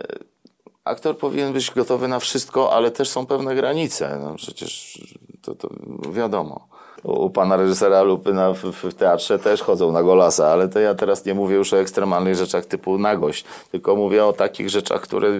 aktor 0.87 1.17
powinien 1.17 1.53
być 1.53 1.71
gotowy 1.71 2.07
na 2.07 2.19
wszystko, 2.19 2.73
ale 2.73 2.91
też 2.91 3.09
są 3.09 3.25
pewne 3.25 3.55
granice. 3.55 4.19
No 4.23 4.35
przecież 4.35 5.01
to, 5.41 5.55
to 5.55 5.69
wiadomo. 6.11 6.67
U, 7.03 7.29
pana 7.29 7.57
reżysera 7.57 8.01
Lupy 8.01 8.33
na, 8.33 8.53
w, 8.53 8.63
w 8.63 8.93
teatrze 8.93 9.39
też 9.39 9.61
chodzą 9.61 9.91
na 9.91 10.03
golasa, 10.03 10.47
ale 10.47 10.67
to 10.67 10.79
ja 10.79 10.95
teraz 10.95 11.25
nie 11.25 11.33
mówię 11.33 11.55
już 11.55 11.73
o 11.73 11.79
ekstremalnych 11.79 12.35
rzeczach 12.35 12.65
typu 12.65 12.97
nagość, 12.97 13.45
tylko 13.71 13.95
mówię 13.95 14.25
o 14.25 14.33
takich 14.33 14.69
rzeczach, 14.69 15.01
które... 15.01 15.31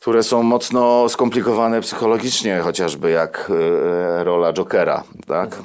które 0.00 0.22
są 0.22 0.42
mocno 0.42 1.08
skomplikowane 1.08 1.80
psychologicznie, 1.80 2.60
chociażby 2.60 3.10
jak 3.10 3.50
e, 4.20 4.24
rola 4.24 4.52
Jokera, 4.52 5.04
tak? 5.26 5.58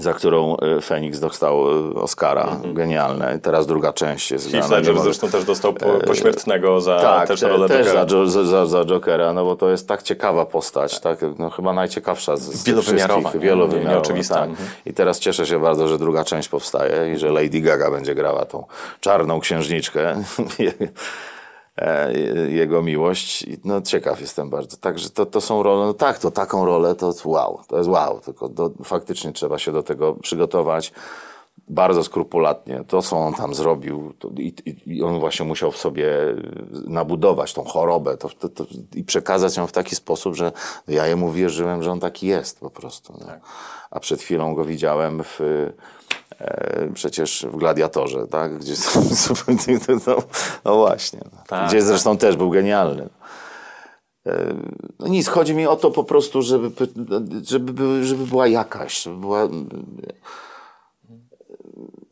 Za 0.00 0.12
którą 0.12 0.56
e, 0.56 0.80
Feniks 0.80 1.20
dostał 1.20 1.70
e, 1.70 1.94
Oscara. 1.94 2.56
Genialne. 2.64 3.36
I 3.36 3.40
teraz 3.40 3.66
druga 3.66 3.92
część 3.92 4.30
jest 4.30 4.52
Heath 4.52 4.70
Ledger 4.70 4.94
mogę- 4.94 5.04
zresztą 5.04 5.28
też 5.28 5.44
dostał 5.44 5.72
po, 5.72 5.86
pośmiertnego 5.86 6.80
za 6.80 7.00
tak, 7.00 7.28
też 7.28 7.40
te, 7.40 7.68
też 7.68 7.86
za, 7.86 8.44
za, 8.44 8.66
za, 8.66 8.84
Jokera, 8.84 9.32
no 9.32 9.44
bo 9.44 9.56
to 9.56 9.70
jest 9.70 9.88
tak 9.88 10.02
ciekawa 10.02 10.46
postać, 10.46 11.00
tak, 11.00 11.18
no 11.38 11.50
chyba 11.50 11.72
najciekawsza 11.72 12.36
z, 12.36 12.42
z 12.42 12.64
Wielowymiarowa, 12.64 13.30
wielowymiarowa, 13.30 13.92
Nieoczywista. 13.92 14.34
Tak. 14.34 14.48
Mhm. 14.48 14.68
I 14.86 14.92
teraz 14.92 15.18
cieszę 15.18 15.46
się 15.46 15.60
bardzo, 15.60 15.88
że 15.88 15.98
druga 15.98 16.24
część 16.24 16.48
powstaje 16.48 17.12
i 17.14 17.18
że 17.18 17.30
Lady 17.30 17.60
Gaga 17.60 17.90
będzie 17.90 18.14
grała 18.14 18.44
tą 18.44 18.64
czarną 19.00 19.40
księżniczkę, 19.40 20.10
e, 20.10 20.24
jego 22.48 22.82
miłość. 22.82 23.42
I, 23.42 23.58
No 23.64 23.82
ciekaw 23.82 24.20
jestem 24.20 24.50
bardzo. 24.50 24.76
Także 24.76 25.10
to, 25.10 25.26
to 25.26 25.40
są 25.40 25.62
role, 25.62 25.86
no 25.86 25.94
tak, 25.94 26.18
to 26.18 26.30
taką 26.30 26.66
rolę 26.66 26.94
to 26.94 27.14
wow, 27.24 27.60
to 27.68 27.78
jest 27.78 27.90
wow, 27.90 28.20
tylko 28.20 28.48
do, 28.48 28.70
faktycznie 28.84 29.32
trzeba 29.32 29.58
się 29.58 29.72
do 29.72 29.82
tego 29.82 30.14
przygotować 30.14 30.92
bardzo 31.68 32.04
skrupulatnie. 32.04 32.84
To, 32.88 33.02
co 33.02 33.16
on 33.16 33.34
tam 33.34 33.54
zrobił, 33.54 34.12
to, 34.18 34.28
i, 34.38 34.54
i, 34.86 35.02
on 35.02 35.20
właśnie 35.20 35.46
musiał 35.46 35.72
w 35.72 35.76
sobie 35.76 36.10
nabudować 36.86 37.52
tą 37.52 37.64
chorobę 37.64 38.16
to, 38.16 38.28
to, 38.28 38.48
to, 38.48 38.66
i 38.94 39.04
przekazać 39.04 39.56
ją 39.56 39.66
w 39.66 39.72
taki 39.72 39.96
sposób, 39.96 40.34
że 40.34 40.52
ja 40.88 41.06
jemu 41.06 41.32
wierzyłem, 41.32 41.82
że 41.82 41.92
on 41.92 42.00
taki 42.00 42.26
jest 42.26 42.60
po 42.60 42.70
prostu. 42.70 43.14
No. 43.20 43.26
A 43.90 44.00
przed 44.00 44.20
chwilą 44.22 44.54
go 44.54 44.64
widziałem 44.64 45.22
w, 45.24 45.40
e, 46.40 46.90
przecież 46.94 47.46
w 47.50 47.56
Gladiatorze, 47.56 48.26
tak? 48.26 48.58
Gdzie, 48.58 48.74
no, 50.06 50.16
no 50.64 50.76
właśnie. 50.76 51.20
No. 51.32 51.37
Tak, 51.48 51.68
Gdzie 51.68 51.82
zresztą 51.82 52.16
też 52.16 52.36
był 52.36 52.50
genialny. 52.50 53.08
No 54.98 55.08
nic, 55.08 55.28
chodzi 55.28 55.54
mi 55.54 55.66
o 55.66 55.76
to 55.76 55.90
po 55.90 56.04
prostu, 56.04 56.42
żeby, 56.42 56.70
żeby, 57.42 58.04
żeby 58.04 58.26
była 58.26 58.46
jakaś, 58.46 59.02
żeby 59.02 59.16
była 59.16 59.48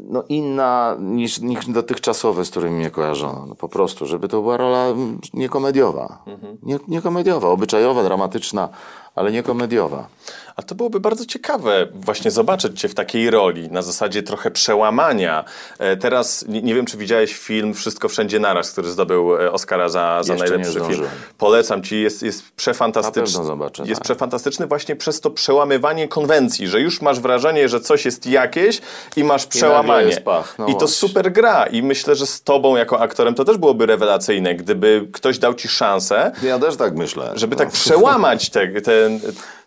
no, 0.01 0.24
inna 0.28 0.97
niż, 1.01 1.41
niż 1.41 1.66
dotychczasowe, 1.66 2.45
z 2.45 2.51
którymi 2.51 2.76
mnie 2.76 2.91
kojarzono. 2.91 3.47
No, 3.49 3.55
po 3.55 3.68
prostu, 3.68 4.07
żeby 4.07 4.28
to 4.28 4.43
była 4.43 4.57
rola 4.57 4.84
mm, 4.84 5.20
niekomediowa. 5.34 6.24
Nie, 6.62 6.78
niekomediowa, 6.89 7.49
obyczajowa, 7.49 8.03
dramatyczna, 8.03 8.68
ale 9.16 9.32
niekomediowa. 9.32 10.08
A 10.56 10.62
to 10.62 10.74
byłoby 10.74 11.00
bardzo 11.00 11.26
ciekawe 11.26 11.86
właśnie 11.94 12.30
zobaczyć 12.30 12.80
cię 12.80 12.88
w 12.88 12.94
takiej 12.94 13.30
roli, 13.30 13.70
na 13.70 13.82
zasadzie 13.82 14.22
trochę 14.22 14.50
przełamania. 14.50 15.44
E, 15.78 15.96
Teraz, 15.96 16.44
nie, 16.48 16.62
nie 16.62 16.74
wiem, 16.74 16.86
czy 16.86 16.96
widziałeś 16.96 17.34
film 17.36 17.74
Wszystko 17.74 18.08
Wszędzie 18.08 18.40
Naraz, 18.40 18.70
który 18.72 18.90
zdobył 18.90 19.36
e, 19.36 19.52
Oscara 19.52 19.88
za, 19.88 20.22
za 20.22 20.32
Jeszcze 20.32 20.32
nie 20.34 20.50
najlepszy 20.50 20.80
film. 20.80 21.08
Polecam 21.38 21.82
ci, 21.82 22.02
jest, 22.02 22.22
jest 22.22 22.42
przefantastyczny. 22.52 23.44
Zobaczę, 23.44 23.82
Jest 23.82 23.94
tak. 24.00 24.04
przefantastyczny 24.04 24.66
właśnie 24.66 24.96
przez 24.96 25.20
to 25.20 25.30
przełamywanie 25.30 26.08
konwencji, 26.08 26.68
że 26.68 26.80
już 26.80 27.00
masz 27.00 27.20
wrażenie, 27.20 27.68
że 27.68 27.80
coś 27.80 28.04
jest 28.04 28.26
jakieś 28.26 28.80
i 29.16 29.24
masz 29.24 29.46
przełamanie. 29.46 30.06
jest 30.06 30.20
pach, 30.20 30.54
no 30.58 30.66
I 30.66 30.76
to 30.76 30.88
super 30.88 31.32
gra 31.32 31.66
i 31.66 31.82
myślę, 31.82 32.14
że 32.14 32.26
z 32.26 32.42
tobą 32.42 32.76
jako 32.76 33.00
aktorem 33.00 33.34
to 33.34 33.44
też 33.44 33.56
byłoby 33.58 33.86
rewelacyjne, 33.86 34.54
gdyby 34.54 35.08
ktoś 35.12 35.38
dał 35.38 35.54
ci 35.54 35.68
szansę, 35.68 36.32
Ja 36.42 36.58
też 36.58 36.76
tak 36.76 36.94
myślę. 36.96 37.32
żeby 37.34 37.56
tak 37.56 37.70
przełamać 37.70 38.50
te, 38.50 38.68
ten, 39.07 39.20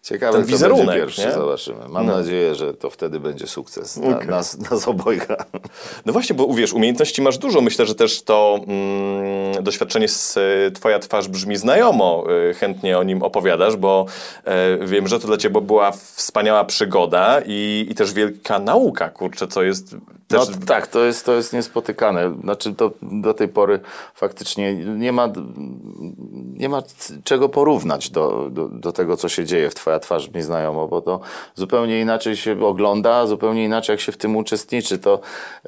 Ciekawe, 0.04 0.38
ten 0.38 0.48
wizerunek, 0.48 0.86
będzie 0.86 1.02
pierwszy, 1.02 1.26
nie? 1.26 1.32
zobaczymy. 1.32 1.88
Mam 1.90 2.06
nadzieję, 2.06 2.56
że 2.56 2.74
to 2.74 2.90
wtedy 2.90 3.20
będzie 3.20 3.48
sukces 3.48 4.00
dla 4.00 4.16
Okej. 4.16 4.28
nas, 4.28 4.72
nas 4.72 4.88
obojga. 4.88 5.36
No 6.06 6.14
właśnie, 6.14 6.36
bo 6.36 6.46
uwierz, 6.46 6.74
umiejętności 6.74 7.22
masz 7.22 7.38
dużo. 7.38 7.62
Myślę, 7.62 7.86
że 7.86 7.96
też 7.96 8.22
to 8.22 8.60
mm, 8.68 9.64
doświadczenie 9.64 10.08
z 10.08 10.38
y, 10.38 10.72
Twoja 10.72 11.00
twarz 11.00 11.28
brzmi 11.28 11.58
znajomo. 11.58 12.24
Y, 12.50 12.54
chętnie 12.54 13.00
o 13.00 13.04
nim 13.04 13.24
opowiadasz, 13.24 13.76
bo 13.76 14.06
y, 14.82 14.88
wiem, 14.88 15.08
że 15.08 15.20
to 15.20 15.28
dla 15.28 15.38
Ciebie 15.38 15.62
była 15.62 15.92
wspaniała 15.92 16.64
przygoda 16.66 17.42
i, 17.46 17.88
i 17.90 17.96
też 17.96 18.14
wielka 18.14 18.60
nauka, 18.60 19.10
kurczę, 19.10 19.48
co 19.48 19.64
jest 19.64 19.96
też... 20.30 20.50
No 20.50 20.66
tak, 20.66 20.88
to 20.88 21.06
jest, 21.06 21.26
to 21.26 21.34
jest 21.34 21.54
niespotykane. 21.54 22.36
Znaczy 22.42 22.74
to 22.74 22.92
do 23.02 23.34
tej 23.34 23.48
pory 23.48 23.80
faktycznie 24.14 24.74
nie 24.76 25.12
ma, 25.12 25.30
nie 26.54 26.70
ma 26.70 26.84
czego 27.24 27.50
porównać 27.50 28.10
do, 28.10 28.50
do, 28.52 28.68
do 28.68 28.92
tego, 28.92 29.18
co 29.18 29.30
się 29.30 29.46
dzieje 29.46 29.70
w 29.70 29.74
Twoja 29.90 30.00
twarz 30.00 30.34
mi 30.34 30.42
znajomo, 30.42 30.88
bo 30.88 31.02
to 31.02 31.20
zupełnie 31.56 32.02
inaczej 32.02 32.36
się 32.36 32.66
ogląda, 32.66 33.28
zupełnie 33.28 33.66
inaczej 33.66 33.94
jak 33.94 34.00
się 34.00 34.12
w 34.12 34.18
tym 34.18 34.36
uczestniczy. 34.36 35.00
To 35.00 35.20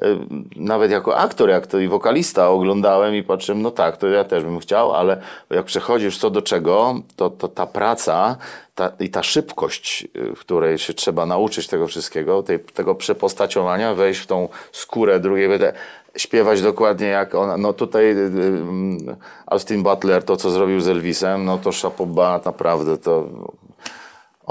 y, 0.02 0.18
nawet 0.56 0.90
jako 0.90 1.16
aktor, 1.16 1.48
jak 1.48 1.66
to 1.66 1.78
i 1.78 1.88
wokalista 1.88 2.48
oglądałem 2.48 3.14
i 3.14 3.22
patrzyłem, 3.22 3.62
no 3.62 3.70
tak, 3.70 3.96
to 3.96 4.06
ja 4.06 4.24
też 4.24 4.44
bym 4.44 4.58
chciał, 4.58 4.92
ale 4.92 5.20
jak 5.50 5.64
przechodzisz 5.64 6.18
co 6.18 6.30
do 6.30 6.42
czego, 6.42 6.94
to, 7.16 7.30
to 7.30 7.48
ta 7.48 7.66
praca 7.66 8.36
ta, 8.74 8.92
i 9.00 9.10
ta 9.10 9.22
szybkość, 9.22 10.08
y, 10.16 10.36
w 10.36 10.40
której 10.40 10.78
się 10.78 10.94
trzeba 10.94 11.26
nauczyć 11.26 11.66
tego 11.66 11.86
wszystkiego, 11.86 12.42
tej, 12.42 12.60
tego 12.60 12.94
przepostaciowania, 12.94 13.94
wejść 13.94 14.20
w 14.20 14.26
tą 14.26 14.48
skórę 14.72 15.20
drugiej, 15.20 15.48
będę 15.48 15.72
śpiewać 16.16 16.62
dokładnie 16.62 17.06
jak 17.06 17.34
ona. 17.34 17.56
No 17.56 17.72
tutaj 17.72 18.04
y, 18.04 18.16
y, 18.16 19.16
Austin 19.46 19.82
Butler, 19.82 20.22
to 20.22 20.36
co 20.36 20.50
zrobił 20.50 20.80
z 20.80 20.88
Elvisem, 20.88 21.44
no 21.44 21.58
to 21.58 21.70
Chapoba 21.82 22.40
naprawdę 22.44 22.98
to... 22.98 23.28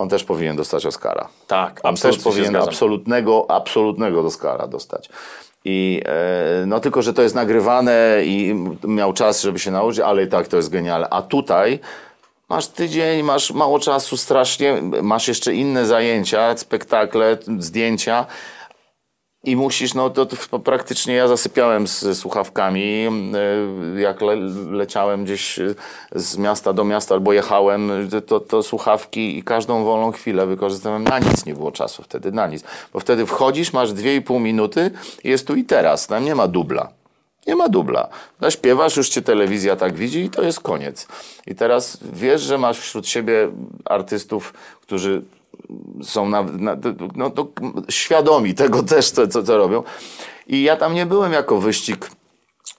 On 0.01 0.09
też 0.09 0.23
powinien 0.23 0.55
dostać 0.55 0.85
Oscara. 0.85 1.27
Tak, 1.47 1.79
On 1.83 1.93
absolutnie 1.93 2.23
też 2.23 2.33
powinien 2.33 2.55
absolutnego, 2.55 3.45
absolutnego 3.49 4.21
Oscara 4.21 4.67
dostać. 4.67 5.09
I 5.65 6.01
e, 6.05 6.65
no 6.65 6.79
tylko, 6.79 7.01
że 7.01 7.13
to 7.13 7.21
jest 7.21 7.35
nagrywane 7.35 8.21
i 8.23 8.55
miał 8.83 9.13
czas, 9.13 9.41
żeby 9.41 9.59
się 9.59 9.71
nauczyć, 9.71 9.99
ale 9.99 10.23
i 10.23 10.27
tak 10.27 10.47
to 10.47 10.57
jest 10.57 10.69
genialne. 10.69 11.09
A 11.09 11.21
tutaj 11.21 11.79
masz 12.49 12.67
tydzień, 12.67 13.23
masz 13.23 13.51
mało 13.51 13.79
czasu 13.79 14.17
strasznie, 14.17 14.81
masz 15.01 15.27
jeszcze 15.27 15.53
inne 15.53 15.85
zajęcia, 15.85 16.57
spektakle, 16.57 17.37
zdjęcia. 17.59 18.25
I 19.43 19.55
musisz, 19.55 19.93
no 19.93 20.09
to, 20.09 20.25
to 20.25 20.59
praktycznie 20.59 21.13
ja 21.13 21.27
zasypiałem 21.27 21.87
z 21.87 22.17
słuchawkami, 22.17 23.07
y, 23.97 24.01
jak 24.01 24.21
le, 24.21 24.35
leciałem 24.71 25.23
gdzieś 25.23 25.59
y, 25.59 25.75
z 26.15 26.37
miasta 26.37 26.73
do 26.73 26.83
miasta 26.83 27.15
albo 27.15 27.33
jechałem, 27.33 27.91
to, 28.27 28.39
to 28.39 28.63
słuchawki 28.63 29.37
i 29.37 29.43
każdą 29.43 29.83
wolną 29.83 30.11
chwilę 30.11 30.47
wykorzystałem. 30.47 31.03
Na 31.03 31.19
nic 31.19 31.45
nie 31.45 31.53
było 31.53 31.71
czasu 31.71 32.03
wtedy, 32.03 32.31
na 32.31 32.47
nic. 32.47 32.63
Bo 32.93 32.99
wtedy 32.99 33.25
wchodzisz, 33.25 33.73
masz 33.73 33.89
2,5 33.89 34.41
minuty 34.41 34.91
jest 35.23 35.47
tu 35.47 35.55
i 35.55 35.63
teraz, 35.63 36.07
tam 36.07 36.25
nie 36.25 36.35
ma 36.35 36.47
dubla. 36.47 36.89
Nie 37.47 37.55
ma 37.55 37.69
dubla. 37.69 38.09
Zaśpiewasz, 38.41 38.97
już 38.97 39.09
cię 39.09 39.21
telewizja 39.21 39.75
tak 39.75 39.93
widzi 39.93 40.19
i 40.19 40.29
to 40.29 40.43
jest 40.43 40.59
koniec. 40.59 41.07
I 41.47 41.55
teraz 41.55 41.97
wiesz, 42.13 42.41
że 42.41 42.57
masz 42.57 42.79
wśród 42.79 43.07
siebie 43.07 43.51
artystów, 43.85 44.53
którzy 44.81 45.21
są 46.03 46.29
na, 46.29 46.43
na, 46.43 46.77
no, 47.15 47.31
świadomi 47.89 48.53
tego 48.53 48.83
też, 48.83 49.11
co, 49.11 49.27
co, 49.27 49.43
co 49.43 49.57
robią. 49.57 49.83
I 50.47 50.63
ja 50.63 50.75
tam 50.77 50.93
nie 50.93 51.05
byłem 51.05 51.33
jako 51.33 51.57
wyścig 51.57 52.11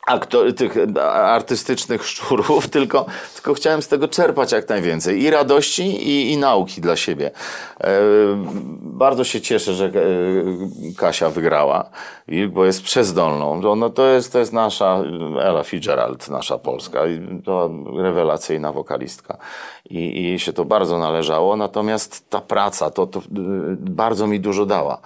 aktor, 0.06 0.54
tych 0.54 0.76
artystycznych 1.12 2.06
szczurów, 2.06 2.68
tylko, 2.78 3.06
tylko 3.34 3.54
chciałem 3.54 3.82
z 3.82 3.88
tego 3.88 4.08
czerpać 4.08 4.52
jak 4.52 4.68
najwięcej 4.68 5.22
i 5.22 5.30
radości, 5.30 6.08
i, 6.08 6.32
i 6.32 6.36
nauki 6.36 6.80
dla 6.80 6.96
siebie. 6.96 7.30
E, 7.80 8.00
bardzo 8.80 9.24
się 9.24 9.40
cieszę, 9.40 9.74
że 9.74 9.84
e, 9.86 9.90
Kasia 10.96 11.30
wygrała, 11.30 11.90
bo 12.48 12.64
jest 12.64 12.82
przezdolną. 12.82 13.76
No, 13.76 13.90
to, 13.90 14.06
jest, 14.06 14.32
to 14.32 14.38
jest 14.38 14.52
nasza 14.52 15.02
Ella 15.42 15.62
Fitzgerald, 15.62 16.28
nasza 16.28 16.58
polska, 16.58 17.00
to 17.44 17.70
rewelacyjna 17.96 18.72
wokalistka. 18.72 19.36
I, 19.90 20.32
I 20.34 20.38
się 20.38 20.52
to 20.52 20.64
bardzo 20.64 20.98
należało, 20.98 21.56
natomiast 21.56 22.30
ta 22.30 22.40
praca 22.40 22.90
to, 22.90 23.06
to 23.06 23.18
y, 23.18 23.22
bardzo 23.78 24.26
mi 24.26 24.40
dużo 24.40 24.66
dała. 24.66 24.98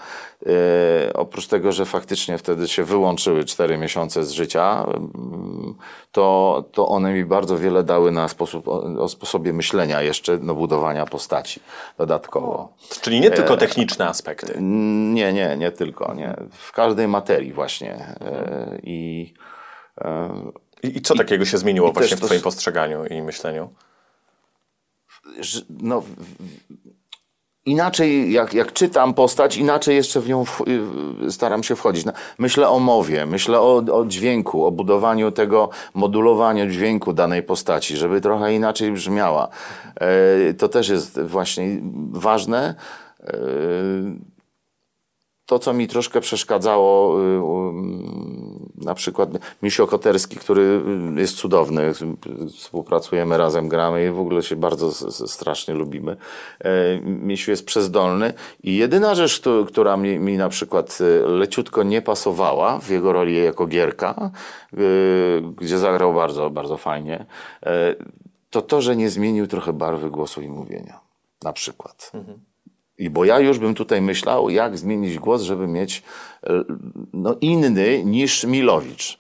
E, 0.46 1.12
oprócz 1.12 1.46
tego, 1.46 1.72
że 1.72 1.84
faktycznie 1.84 2.38
wtedy 2.38 2.68
się 2.68 2.84
wyłączyły 2.84 3.44
cztery 3.44 3.78
miesiące 3.78 4.24
z 4.24 4.30
życia, 4.30 4.84
mm, 4.84 5.74
to, 6.12 6.64
to 6.72 6.88
one 6.88 7.12
mi 7.12 7.24
bardzo 7.24 7.58
wiele 7.58 7.84
dały 7.84 8.12
na 8.12 8.28
sposób, 8.28 8.68
o, 8.68 9.08
sposobie 9.08 9.52
myślenia 9.52 10.02
jeszcze, 10.02 10.38
no, 10.42 10.54
budowania 10.54 11.06
postaci 11.06 11.60
dodatkowo. 11.98 12.72
Czyli 13.00 13.20
nie 13.20 13.30
tylko 13.30 13.56
techniczne 13.56 14.08
aspekty. 14.08 14.54
Nie, 14.60 15.32
nie, 15.32 15.56
nie 15.56 15.72
tylko. 15.72 16.14
Nie. 16.14 16.36
W 16.50 16.72
każdej 16.72 17.08
materii 17.08 17.52
właśnie. 17.52 17.94
E, 18.20 18.78
I 18.82 19.34
e, 20.00 20.30
I, 20.82 20.96
i 20.96 21.02
co 21.02 21.14
takiego 21.14 21.44
się 21.44 21.58
zmieniło 21.58 21.92
właśnie 21.92 22.16
w 22.16 22.20
twoim 22.20 22.40
postrzeganiu 22.40 23.04
i 23.06 23.22
myśleniu? 23.22 23.70
no, 25.70 26.02
inaczej, 27.66 28.32
jak, 28.32 28.54
jak 28.54 28.72
czytam 28.72 29.14
postać, 29.14 29.56
inaczej 29.56 29.96
jeszcze 29.96 30.20
w 30.20 30.28
nią 30.28 30.44
w, 30.44 30.62
staram 31.28 31.62
się 31.62 31.76
wchodzić. 31.76 32.06
Myślę 32.38 32.68
o 32.68 32.78
mowie, 32.78 33.26
myślę 33.26 33.60
o, 33.60 33.82
o 33.92 34.06
dźwięku, 34.06 34.66
o 34.66 34.70
budowaniu 34.70 35.32
tego, 35.32 35.68
modulowaniu 35.94 36.70
dźwięku 36.70 37.12
danej 37.12 37.42
postaci, 37.42 37.96
żeby 37.96 38.20
trochę 38.20 38.54
inaczej 38.54 38.92
brzmiała. 38.92 39.48
E, 40.00 40.54
to 40.54 40.68
też 40.68 40.88
jest 40.88 41.20
właśnie 41.20 41.80
ważne. 42.10 42.74
E, 43.20 43.32
to, 45.46 45.58
co 45.58 45.72
mi 45.72 45.88
troszkę 45.88 46.20
przeszkadzało, 46.20 47.20
y, 47.20 47.40
na 48.78 48.94
przykład 48.94 49.30
Misio 49.62 49.86
Koterski, 49.86 50.36
który 50.36 50.82
y, 51.16 51.20
jest 51.20 51.36
cudowny, 51.36 51.92
współpracujemy 52.56 53.36
razem, 53.38 53.68
gramy 53.68 54.06
i 54.06 54.10
w 54.10 54.20
ogóle 54.20 54.42
się 54.42 54.56
bardzo 54.56 54.92
strasznie 55.28 55.74
lubimy. 55.74 56.16
E, 56.60 57.00
Misiu 57.00 57.50
jest 57.50 57.66
przezdolny 57.66 58.32
i 58.62 58.76
jedyna 58.76 59.14
rzecz, 59.14 59.40
któ- 59.40 59.66
która 59.68 59.96
mi, 59.96 60.18
mi 60.18 60.36
na 60.36 60.48
przykład 60.48 60.98
y, 61.00 61.28
leciutko 61.28 61.82
nie 61.82 62.02
pasowała 62.02 62.78
w 62.78 62.90
jego 62.90 63.12
roli 63.12 63.44
jako 63.44 63.66
Gierka, 63.66 64.30
y, 64.74 65.42
gdzie 65.56 65.78
zagrał 65.78 66.14
bardzo, 66.14 66.50
bardzo 66.50 66.76
fajnie, 66.76 67.26
e, 67.62 67.94
to 68.50 68.62
to, 68.62 68.82
że 68.82 68.96
nie 68.96 69.10
zmienił 69.10 69.46
trochę 69.46 69.72
barwy 69.72 70.10
głosu 70.10 70.42
i 70.42 70.48
mówienia. 70.48 71.00
Na 71.42 71.52
przykład. 71.52 72.12
I 72.98 73.10
bo 73.10 73.24
ja 73.24 73.40
już 73.40 73.58
bym 73.58 73.74
tutaj 73.74 74.02
myślał, 74.02 74.50
jak 74.50 74.78
zmienić 74.78 75.18
głos, 75.18 75.42
żeby 75.42 75.66
mieć 75.66 76.02
e, 76.42 76.64
no, 77.12 77.36
inny 77.40 78.04
niż 78.04 78.44
Milowicz. 78.44 79.18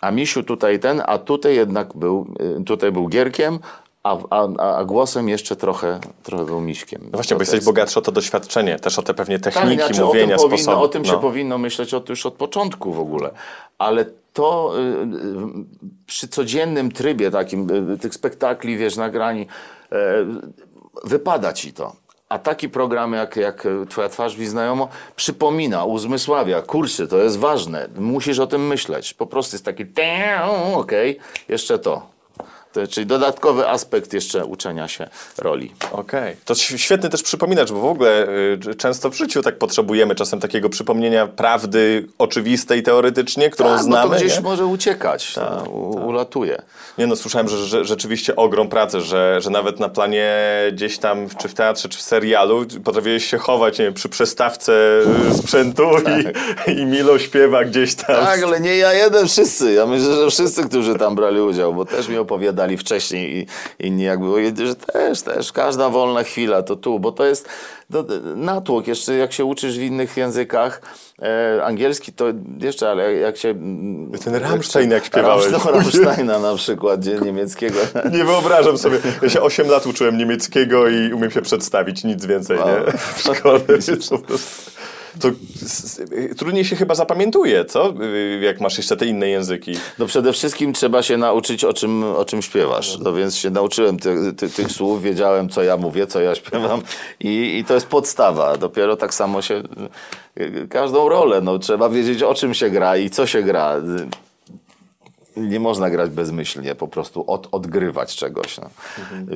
A 0.00 0.10
Misiu 0.10 0.42
tutaj 0.42 0.80
ten, 0.80 1.02
a 1.06 1.18
tutaj 1.18 1.54
jednak 1.54 1.96
był, 1.96 2.26
e, 2.60 2.64
tutaj 2.64 2.92
był 2.92 3.08
Gierkiem, 3.08 3.58
a, 4.02 4.18
a, 4.30 4.48
a 4.76 4.84
głosem 4.84 5.28
jeszcze 5.28 5.56
trochę, 5.56 6.00
trochę 6.22 6.44
był 6.44 6.60
Miśkiem. 6.60 7.00
No 7.04 7.10
właśnie, 7.10 7.28
To 7.28 7.34
bo 7.34 7.42
jesteś 7.42 7.56
jest- 7.56 7.66
bogatszy 7.66 7.98
o 7.98 8.02
to 8.02 8.12
doświadczenie, 8.12 8.78
też 8.78 8.98
o 8.98 9.02
te 9.02 9.14
pewnie 9.14 9.38
techniki 9.38 9.76
tak, 9.76 9.86
znaczy, 9.86 10.02
mówienia, 10.04 10.34
o 10.34 10.38
tym, 10.38 10.50
powinno, 10.50 10.62
sposoby. 10.62 10.84
o 10.84 10.88
tym 10.88 11.04
się 11.04 11.12
no. 11.12 11.18
powinno 11.18 11.58
myśleć 11.58 11.94
od, 11.94 12.08
już 12.08 12.26
od 12.26 12.34
początku 12.34 12.92
w 12.92 13.00
ogóle. 13.00 13.30
Ale 13.78 14.04
to 14.32 14.74
y, 14.78 14.80
y, 14.80 15.64
przy 16.06 16.28
codziennym 16.28 16.92
trybie 16.92 17.30
takim, 17.30 17.70
y, 17.92 17.98
tych 17.98 18.14
spektakli, 18.14 18.76
wiesz, 18.76 18.96
nagrani, 18.96 19.42
y, 19.42 19.46
wypada 21.04 21.52
ci 21.52 21.72
to. 21.72 22.01
A 22.32 22.38
taki 22.38 22.68
program 22.68 23.12
jak, 23.12 23.36
jak 23.36 23.68
Twoja 23.88 24.08
twarz 24.08 24.36
mi 24.36 24.46
znajomo 24.46 24.88
przypomina, 25.16 25.84
uzmysławia, 25.84 26.62
kurczę, 26.62 27.08
to 27.08 27.18
jest 27.18 27.38
ważne, 27.38 27.88
musisz 27.98 28.38
o 28.38 28.46
tym 28.46 28.66
myśleć. 28.66 29.14
Po 29.14 29.26
prostu 29.26 29.54
jest 29.54 29.64
taki, 29.64 29.86
"Tę, 29.86 30.40
okej, 30.74 31.18
jeszcze 31.48 31.78
to. 31.78 32.11
To. 32.72 32.86
Czyli 32.86 33.06
dodatkowy 33.06 33.68
aspekt 33.68 34.12
jeszcze 34.12 34.44
uczenia 34.44 34.88
się 34.88 35.08
roli. 35.38 35.72
Okej. 35.92 36.36
To 36.44 36.52
ś- 36.54 36.80
świetny 36.82 37.08
też 37.08 37.22
przypominacz, 37.22 37.72
bo 37.72 37.80
w 37.80 37.84
ogóle 37.84 38.28
y, 38.68 38.74
często 38.78 39.10
w 39.10 39.14
życiu 39.14 39.42
tak 39.42 39.58
potrzebujemy 39.58 40.14
czasem 40.14 40.40
takiego 40.40 40.68
przypomnienia 40.68 41.26
prawdy 41.26 42.06
oczywistej 42.18 42.82
teoretycznie, 42.82 43.50
którą 43.50 43.68
Tak, 43.68 43.82
znamy. 43.82 44.08
bo 44.08 44.14
to 44.14 44.20
gdzieś 44.20 44.36
nie? 44.36 44.42
może 44.42 44.66
uciekać, 44.66 45.34
to 45.34 45.64
u, 45.70 46.06
ulatuje. 46.08 46.62
Nie 46.98 47.06
no, 47.06 47.16
słyszałem, 47.16 47.48
że, 47.48 47.56
że 47.66 47.84
rzeczywiście 47.84 48.36
ogrom 48.36 48.68
pracy, 48.68 49.00
że, 49.00 49.40
że 49.40 49.50
nawet 49.50 49.80
na 49.80 49.88
planie 49.88 50.36
gdzieś 50.72 50.98
tam, 50.98 51.28
czy 51.38 51.48
w 51.48 51.54
teatrze, 51.54 51.88
czy 51.88 51.98
w 51.98 52.02
serialu 52.02 52.64
potrafiłeś 52.84 53.24
się 53.30 53.38
chować, 53.38 53.78
nie 53.78 53.84
wiem, 53.84 53.94
przy 53.94 54.08
przestawce 54.08 54.72
y, 55.30 55.34
sprzętu 55.38 55.82
i, 56.66 56.70
i 56.80 56.84
Milo 56.86 57.18
śpiewa 57.18 57.64
gdzieś 57.64 57.94
tam. 57.94 58.16
Tak, 58.16 58.42
ale 58.42 58.60
nie 58.60 58.76
ja 58.76 58.92
jeden, 58.92 59.28
wszyscy. 59.28 59.72
Ja 59.72 59.86
myślę, 59.86 60.14
że 60.14 60.30
wszyscy, 60.30 60.64
którzy 60.68 60.94
tam 60.94 61.14
brali 61.14 61.40
udział, 61.40 61.74
bo 61.74 61.84
też 61.84 62.08
mi 62.08 62.18
opowiadali 62.62 62.76
wcześniej 62.76 63.36
i 63.36 63.46
inni 63.86 64.02
jakby 64.02 64.26
powiedzieli, 64.26 64.68
że 64.68 64.74
też, 64.74 65.22
też, 65.22 65.52
każda 65.52 65.88
wolna 65.88 66.22
chwila 66.22 66.62
to 66.62 66.76
tu, 66.76 67.00
bo 67.00 67.12
to 67.12 67.24
jest 67.24 67.48
to, 67.92 68.04
natłok. 68.36 68.86
Jeszcze 68.86 69.14
jak 69.14 69.32
się 69.32 69.44
uczysz 69.44 69.78
w 69.78 69.82
innych 69.82 70.16
językach, 70.16 70.82
e, 71.22 71.64
angielski 71.64 72.12
to 72.12 72.24
jeszcze, 72.60 72.90
ale 72.90 73.14
jak 73.14 73.36
się... 73.36 73.54
Ten 74.24 74.34
Rammstein 74.34 74.90
jak 74.90 75.04
śpiewałeś. 75.04 75.52
No, 75.52 75.72
Rammsteina 75.72 76.38
na 76.38 76.54
przykład, 76.54 77.00
gdzie 77.00 77.18
niemieckiego. 77.20 77.78
Nie 78.18 78.24
wyobrażam 78.24 78.78
sobie. 78.78 78.98
Ja 79.22 79.28
się 79.28 79.40
8 79.40 79.68
lat 79.68 79.86
uczyłem 79.86 80.18
niemieckiego 80.18 80.88
i 80.88 81.12
umiem 81.12 81.30
się 81.30 81.42
przedstawić, 81.42 82.04
nic 82.04 82.26
więcej, 82.26 82.58
nie? 82.58 82.92
W 83.14 83.20
szkole, 83.20 83.60
po 83.60 83.66
prostu... 83.66 84.22
To 85.20 85.28
trudniej 86.38 86.64
się 86.64 86.76
chyba 86.76 86.94
zapamiętuje, 86.94 87.64
co? 87.64 87.94
Y, 88.02 88.40
Jak 88.42 88.60
masz 88.60 88.76
jeszcze 88.76 88.96
te 88.96 89.06
inne 89.06 89.28
języki. 89.28 89.72
No 89.98 90.06
przede 90.06 90.32
wszystkim 90.32 90.72
trzeba 90.72 91.02
się 91.02 91.16
nauczyć, 91.16 91.64
o 91.64 91.72
czym, 91.72 92.04
o 92.04 92.24
czym 92.24 92.42
śpiewasz. 92.42 92.98
No 92.98 93.12
więc 93.12 93.36
się 93.36 93.50
nauczyłem 93.50 93.98
ty, 93.98 94.32
ty, 94.36 94.50
tych 94.50 94.72
słów, 94.72 95.02
wiedziałem, 95.02 95.48
co 95.48 95.62
ja 95.62 95.76
mówię, 95.76 96.06
co 96.06 96.20
ja 96.20 96.34
śpiewam 96.34 96.82
i, 97.20 97.58
i 97.58 97.64
to 97.64 97.74
jest 97.74 97.86
podstawa. 97.86 98.56
Dopiero 98.56 98.96
tak 98.96 99.14
samo 99.14 99.42
się 99.42 99.62
y, 100.40 100.66
każdą 100.70 101.08
rolę, 101.08 101.40
no 101.40 101.58
trzeba 101.58 101.88
wiedzieć, 101.88 102.22
o 102.22 102.34
czym 102.34 102.54
się 102.54 102.70
gra 102.70 102.96
i 102.96 103.10
co 103.10 103.26
się 103.26 103.42
gra. 103.42 103.74
Nie 105.36 105.60
można 105.60 105.90
grać 105.90 106.10
bezmyślnie, 106.10 106.74
po 106.74 106.88
prostu 106.88 107.24
od, 107.26 107.48
odgrywać 107.52 108.16
czegoś. 108.16 108.58
No. 108.58 108.70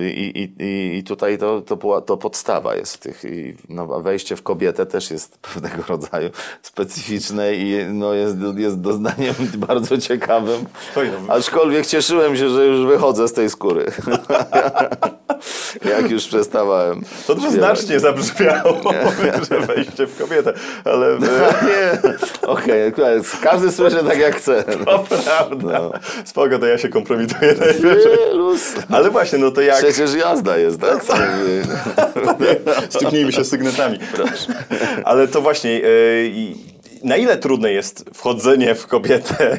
I, 0.01 0.05
i, 0.05 0.63
i, 0.63 0.99
I 0.99 1.05
tutaj 1.05 1.39
to, 1.39 1.61
to, 1.61 2.01
to 2.01 2.17
podstawa 2.17 2.75
jest 2.75 2.95
w 2.95 2.99
tych. 2.99 3.25
I, 3.25 3.57
no, 3.69 3.87
wejście 3.87 4.37
w 4.37 4.43
kobietę 4.43 4.87
też 4.87 5.11
jest 5.11 5.39
pewnego 5.55 5.83
rodzaju 5.89 6.31
specyficzne 6.63 7.55
i 7.55 7.85
no, 7.93 8.15
jest, 8.15 8.37
jest 8.57 8.81
doznaniem 8.81 9.35
bardzo 9.69 9.99
ciekawym. 9.99 10.65
No. 10.97 11.35
Aczkolwiek 11.35 11.87
cieszyłem 11.87 12.37
się, 12.37 12.51
że 12.51 12.67
już 12.67 12.87
wychodzę 12.87 13.29
z 13.29 13.33
tej 13.33 13.51
skóry. 13.51 13.87
Jak 15.85 16.11
już 16.11 16.27
przestawałem. 16.27 17.03
To 17.27 17.35
dwuznacznie 17.35 18.01
zabrzmiało, 18.01 18.81
że 19.51 19.61
wejście 19.61 20.07
w 20.07 20.19
kobietę, 20.19 20.53
ale 20.85 21.19
Nie, 21.19 21.99
okej, 22.49 22.93
każdy 23.43 23.73
słyszy 23.73 24.05
tak 24.05 24.19
jak 24.19 24.37
chce. 24.37 24.65
to 24.65 25.05
prawda. 25.25 25.86
Spoko, 26.25 26.59
to 26.59 26.67
ja 26.67 26.79
się 26.79 26.89
kompromituję 26.89 27.55
najwyżej. 27.61 28.19
Ale 28.91 29.11
właśnie, 29.11 29.39
no 29.39 29.51
to 29.51 29.61
jak... 29.61 29.79
Przecież 29.79 30.15
jazda 30.15 30.57
jest, 30.57 30.81
tak? 30.81 31.05
Stuknijmy 32.91 33.33
się 33.33 33.45
sygnetami. 33.45 33.99
Ale 35.05 35.29
to 35.29 35.41
właśnie, 35.41 35.81
i- 36.25 36.76
na 37.07 37.17
ile 37.17 37.37
trudne 37.37 37.73
jest 37.73 38.05
wchodzenie 38.15 38.75
w 38.75 38.87
kobietę 38.87 39.59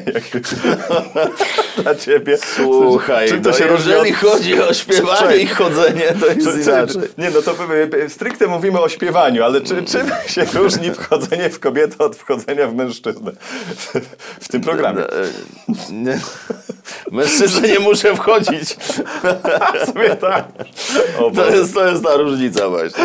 dla 1.82 1.94
ciebie? 1.94 2.38
Słuchaj, 2.56 3.28
Czym 3.28 3.42
to 3.42 3.50
no 3.50 3.56
się 3.56 3.64
jeżeli 3.66 4.10
od- 4.12 4.16
chodzi 4.18 4.60
o 4.60 4.74
śpiewanie 4.74 5.36
i 5.36 5.46
chodzenie, 5.46 6.02
to 6.20 6.26
jest 6.26 6.46
Czy, 6.46 6.52
czy, 6.64 6.70
inaczej. 6.70 7.02
nie, 7.18 7.30
no 7.30 7.42
to 7.42 7.54
e, 8.04 8.08
stricte 8.08 8.46
mówimy 8.46 8.80
o 8.80 8.88
śpiewaniu, 8.88 9.44
ale 9.44 9.60
czy, 9.60 9.82
czym 9.84 10.06
się 10.26 10.44
różni 10.54 10.90
wchodzenie 10.94 11.50
w 11.50 11.60
kobietę 11.60 12.04
od 12.04 12.16
wchodzenia 12.16 12.66
w 12.66 12.74
mężczyznę 12.74 13.32
w 14.40 14.48
tym 14.48 14.60
programie? 14.60 15.02
E, 15.02 15.08
Nie. 15.92 16.20
Mężczyzna 17.12 17.66
nie 17.68 17.78
muszę 17.78 18.16
wchodzić. 18.16 18.76
W 19.82 19.86
sumie 19.92 20.16
tak. 20.16 20.44
O 21.18 21.30
To 21.30 21.50
jest, 21.50 21.74
to 21.74 21.86
jest 21.88 22.04
ta 22.04 22.16
różnica 22.16 22.68
właśnie. 22.68 23.04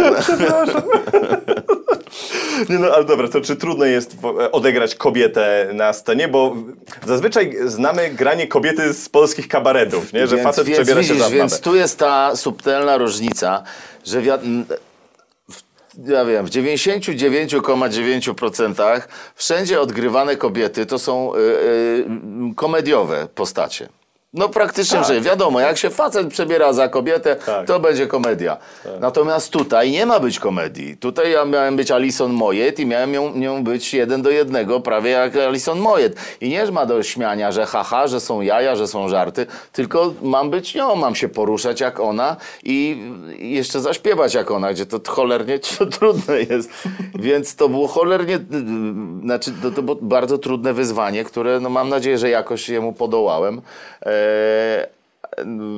Nie, 2.69 2.79
no 2.79 2.87
ale 2.95 3.03
dobra, 3.05 3.27
to 3.27 3.41
czy 3.41 3.55
trudno 3.55 3.85
jest 3.85 4.15
odegrać 4.51 4.95
kobietę 4.95 5.69
na 5.73 5.93
scenie? 5.93 6.27
Bo 6.27 6.55
zazwyczaj 7.07 7.55
znamy 7.65 8.09
granie 8.09 8.47
kobiety 8.47 8.93
z 8.93 9.09
polskich 9.09 9.47
kabaretów, 9.47 10.13
nie? 10.13 10.27
że 10.27 10.35
więc, 10.35 10.47
facet 10.47 10.65
więc 10.65 10.77
przebiera 10.79 11.03
się 11.03 11.13
widzisz, 11.13 11.27
za 11.27 11.35
Więc 11.35 11.59
tu 11.59 11.75
jest 11.75 11.99
ta 11.99 12.35
subtelna 12.35 12.97
różnica, 12.97 13.63
że 14.05 14.21
wi- 14.21 14.29
ja 16.07 16.25
wiem, 16.25 16.45
w 16.45 16.49
99,9% 16.49 19.01
wszędzie 19.35 19.81
odgrywane 19.81 20.35
kobiety 20.35 20.85
to 20.85 20.99
są 20.99 21.35
y, 21.35 21.39
y, 21.39 22.05
komediowe 22.55 23.27
postacie. 23.35 23.89
No 24.33 24.49
praktycznie, 24.49 24.97
Tak. 24.97 25.07
że 25.07 25.21
wiadomo, 25.21 25.59
jak 25.59 25.77
się 25.77 25.89
facet 25.89 26.27
przebiera 26.27 26.73
za 26.73 26.89
kobietę, 26.89 27.35
Tak. 27.35 27.67
to 27.67 27.79
będzie 27.79 28.07
komedia. 28.07 28.57
Natomiast 28.99 29.49
tutaj 29.53 29.91
nie 29.91 30.05
ma 30.05 30.19
być 30.19 30.39
komedii. 30.39 30.97
Tutaj 30.97 31.31
ja 31.31 31.45
miałem 31.45 31.75
być 31.75 31.91
Alison 31.91 32.31
Mojet 32.33 32.79
i 32.79 32.85
miałem 32.85 33.13
ją, 33.13 33.35
nią 33.35 33.63
być 33.63 33.93
jeden 33.93 34.21
do 34.21 34.29
jednego, 34.29 34.79
prawie 34.79 35.11
jak 35.11 35.35
Alison 35.35 35.79
Mojet. 35.79 36.15
I 36.41 36.49
nie 36.49 36.71
ma 36.71 36.85
do 36.85 37.03
śmiania, 37.03 37.51
że 37.51 37.65
haha, 37.65 38.07
że 38.07 38.19
są 38.19 38.41
jaja, 38.41 38.75
że 38.75 38.87
są 38.87 39.09
żarty, 39.09 39.45
tylko 39.71 40.13
mam 40.21 40.49
być 40.49 40.75
nią, 40.75 40.95
mam 40.95 41.15
się 41.15 41.29
poruszać 41.29 41.81
jak 41.81 41.99
ona 41.99 42.35
i 42.63 42.97
jeszcze 43.37 43.79
zaśpiewać 43.81 44.33
jak 44.33 44.51
ona, 44.51 44.73
gdzie 44.73 44.85
to 44.85 44.99
cholernie 45.11 45.59
trudne 45.99 46.41
jest. 46.41 46.69
Więc 47.15 47.55
to 47.55 47.69
było 47.69 47.87
cholernie, 47.87 48.39
znaczy 49.23 49.51
to, 49.61 49.71
to 49.71 49.81
było 49.81 49.97
bardzo 50.01 50.37
trudne 50.37 50.73
wyzwanie, 50.73 51.23
które 51.23 51.59
no 51.59 51.69
mam 51.69 51.89
nadzieję, 51.89 52.17
że 52.17 52.29
jakoś 52.29 52.69
jemu 52.69 52.93
podołałem. 52.93 53.61
E, 54.01 54.22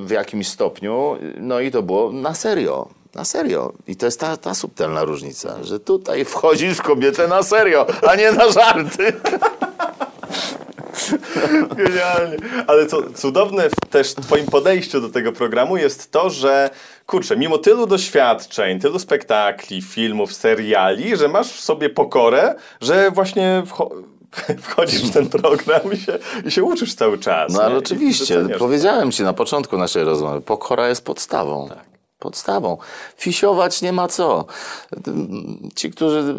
w 0.05 0.09
jakimś 0.09 0.47
stopniu. 0.47 1.17
No 1.37 1.59
i 1.59 1.71
to 1.71 1.83
było 1.83 2.11
na 2.11 2.33
serio. 2.33 2.87
Na 3.15 3.25
serio. 3.25 3.73
I 3.87 3.95
to 3.95 4.05
jest 4.05 4.19
ta, 4.19 4.37
ta 4.37 4.53
subtelna 4.53 5.03
różnica, 5.03 5.63
że 5.63 5.79
tutaj 5.79 6.25
wchodzisz 6.25 6.77
w 6.77 6.81
kobietę 6.81 7.27
na 7.27 7.43
serio, 7.43 7.85
a 8.07 8.15
nie 8.15 8.31
na 8.31 8.51
żarty. 8.51 9.13
Genialnie. 11.75 12.37
Ale 12.67 12.85
co 12.85 13.13
cudowne 13.13 13.69
w 13.69 13.89
też 13.89 14.13
twoim 14.13 14.45
podejściu 14.45 15.01
do 15.01 15.09
tego 15.09 15.31
programu 15.31 15.77
jest 15.77 16.11
to, 16.11 16.29
że 16.29 16.69
kurczę, 17.05 17.37
mimo 17.37 17.57
tylu 17.57 17.87
doświadczeń, 17.87 18.79
tylu 18.79 18.99
spektakli, 18.99 19.81
filmów, 19.81 20.33
seriali, 20.33 21.17
że 21.17 21.27
masz 21.27 21.51
w 21.51 21.61
sobie 21.61 21.89
pokorę, 21.89 22.55
że 22.81 23.11
właśnie 23.11 23.63
wchodzisz 24.61 25.03
w 25.03 25.13
ten 25.13 25.29
program 25.29 25.93
i 25.93 25.97
się, 25.97 26.19
i 26.45 26.51
się 26.51 26.63
uczysz 26.63 26.95
cały 26.95 27.17
czas. 27.17 27.53
No 27.53 27.61
ale 27.61 27.77
oczywiście, 27.77 28.47
powiedziałem 28.59 29.11
ci 29.11 29.23
na 29.23 29.33
początku 29.33 29.77
naszej 29.77 30.03
rozmowy, 30.03 30.41
pokora 30.41 30.89
jest 30.89 31.05
podstawą. 31.05 31.69
Podstawą. 32.19 32.77
Fisiować 33.17 33.81
nie 33.81 33.93
ma 33.93 34.07
co. 34.07 34.45
Ci, 35.75 35.91
którzy, 35.91 36.35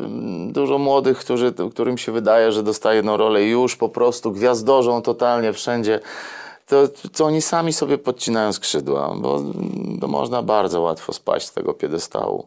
dużo 0.48 0.78
młodych, 0.78 1.18
którzy, 1.18 1.54
którym 1.70 1.98
się 1.98 2.12
wydaje, 2.12 2.52
że 2.52 2.62
dostają 2.62 3.16
rolę 3.16 3.44
i 3.44 3.50
już 3.50 3.76
po 3.76 3.88
prostu 3.88 4.32
gwiazdorzą 4.32 5.02
totalnie 5.02 5.52
wszędzie, 5.52 6.00
to, 6.66 6.88
to 7.16 7.24
oni 7.24 7.42
sami 7.42 7.72
sobie 7.72 7.98
podcinają 7.98 8.52
skrzydła, 8.52 9.14
bo 9.16 9.42
to 10.00 10.08
można 10.08 10.42
bardzo 10.42 10.80
łatwo 10.80 11.12
spaść 11.12 11.46
z 11.46 11.52
tego 11.52 11.74
piedestału. 11.74 12.46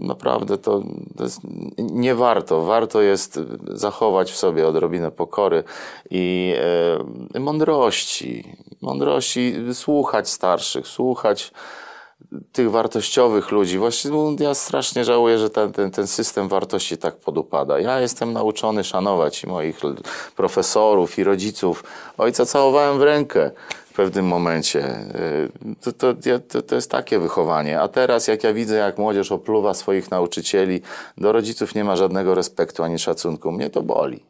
Naprawdę 0.00 0.58
to, 0.58 0.82
to 1.16 1.24
jest, 1.24 1.40
nie 1.78 2.14
warto. 2.14 2.64
Warto 2.64 3.02
jest 3.02 3.40
zachować 3.68 4.32
w 4.32 4.36
sobie 4.36 4.68
odrobinę 4.68 5.10
pokory 5.10 5.64
i 6.10 6.54
e, 7.34 7.40
mądrości. 7.40 8.56
Mądrości, 8.80 9.54
słuchać 9.72 10.28
starszych, 10.28 10.86
słuchać 10.86 11.52
tych 12.52 12.70
wartościowych 12.70 13.50
ludzi. 13.50 13.78
Właśnie 13.78 14.10
no, 14.10 14.36
ja 14.38 14.54
strasznie 14.54 15.04
żałuję, 15.04 15.38
że 15.38 15.50
ten, 15.50 15.72
ten, 15.72 15.90
ten 15.90 16.06
system 16.06 16.48
wartości 16.48 16.98
tak 16.98 17.16
podupada. 17.16 17.78
Ja 17.78 18.00
jestem 18.00 18.32
nauczony 18.32 18.84
szanować 18.84 19.44
i 19.44 19.46
moich 19.46 19.80
profesorów 20.36 21.18
i 21.18 21.24
rodziców. 21.24 21.84
Ojca 22.18 22.46
całowałem 22.46 22.98
w 22.98 23.02
rękę 23.02 23.50
pewnym 23.98 24.26
momencie. 24.26 24.80
Y, 25.64 25.74
To, 25.82 25.92
to, 25.92 26.14
to, 26.48 26.62
to 26.62 26.74
jest 26.74 26.90
takie 26.90 27.18
wychowanie. 27.18 27.80
A 27.80 27.88
teraz 27.88 28.28
jak 28.28 28.44
ja 28.44 28.52
widzę, 28.52 28.76
jak 28.76 28.98
młodzież 28.98 29.32
opluwa 29.32 29.74
swoich 29.74 30.10
nauczycieli, 30.10 30.80
do 31.16 31.32
rodziców 31.32 31.74
nie 31.74 31.84
ma 31.84 31.96
żadnego 31.96 32.34
respektu 32.34 32.82
ani 32.82 32.98
szacunku. 32.98 33.52
Mnie 33.52 33.70
to 33.70 33.82
boli. 33.82 34.20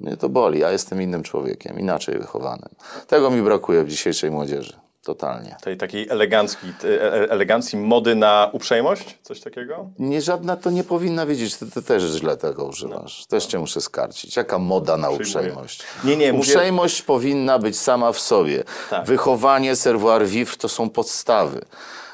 Mnie 0.00 0.16
to 0.16 0.28
boli. 0.28 0.60
Ja 0.60 0.70
jestem 0.72 1.02
innym 1.02 1.22
człowiekiem, 1.22 1.78
inaczej 1.78 2.18
wychowanym. 2.18 2.68
Tego 3.06 3.30
mi 3.30 3.42
brakuje 3.42 3.84
w 3.84 3.88
dzisiejszej 3.88 4.30
młodzieży. 4.30 4.89
Totalnie. 5.04 5.56
Tej 5.62 5.76
takiej 5.76 6.08
elegancki, 6.08 6.66
e- 6.84 7.02
e- 7.02 7.30
elegancji 7.30 7.78
mody 7.78 8.14
na 8.14 8.50
uprzejmość? 8.52 9.18
Coś 9.22 9.40
takiego? 9.40 9.90
Nie, 9.98 10.22
żadna 10.22 10.56
to 10.56 10.70
nie 10.70 10.84
powinna 10.84 11.26
wiedzieć, 11.26 11.56
ty, 11.56 11.70
ty 11.70 11.82
też 11.82 12.02
źle 12.02 12.36
tego 12.36 12.64
używasz. 12.64 13.26
Też 13.26 13.46
cię 13.46 13.58
muszę 13.58 13.80
skarcić. 13.80 14.36
Jaka 14.36 14.58
moda 14.58 14.96
na 14.96 15.10
uprzejmość? 15.10 15.82
Nie, 16.04 16.16
nie, 16.16 16.32
mówię- 16.32 16.44
Uprzejmość 16.52 17.02
powinna 17.02 17.58
być 17.58 17.78
sama 17.78 18.12
w 18.12 18.20
sobie. 18.20 18.64
Tak. 18.90 19.06
Wychowanie, 19.06 19.76
savoir 19.76 20.26
vivre 20.26 20.56
to 20.56 20.68
są 20.68 20.90
podstawy. 20.90 21.60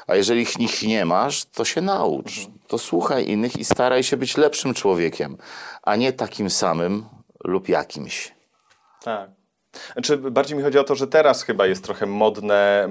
A 0.07 0.15
jeżeli 0.15 0.41
ich 0.59 0.81
nie 0.83 1.05
masz, 1.05 1.45
to 1.45 1.65
się 1.65 1.81
naucz. 1.81 2.37
Mhm. 2.37 2.57
To 2.67 2.77
słuchaj 2.77 3.27
innych 3.27 3.55
i 3.57 3.65
staraj 3.65 4.03
się 4.03 4.17
być 4.17 4.37
lepszym 4.37 4.73
człowiekiem, 4.73 5.37
a 5.83 5.95
nie 5.95 6.13
takim 6.13 6.49
samym 6.49 7.05
lub 7.43 7.69
jakimś. 7.69 8.35
Tak. 9.03 9.29
Znaczy, 9.93 10.17
bardziej 10.17 10.57
mi 10.57 10.63
chodzi 10.63 10.79
o 10.79 10.83
to, 10.83 10.95
że 10.95 11.07
teraz 11.07 11.43
chyba 11.43 11.65
jest 11.65 11.83
trochę 11.83 12.05
modne 12.05 12.87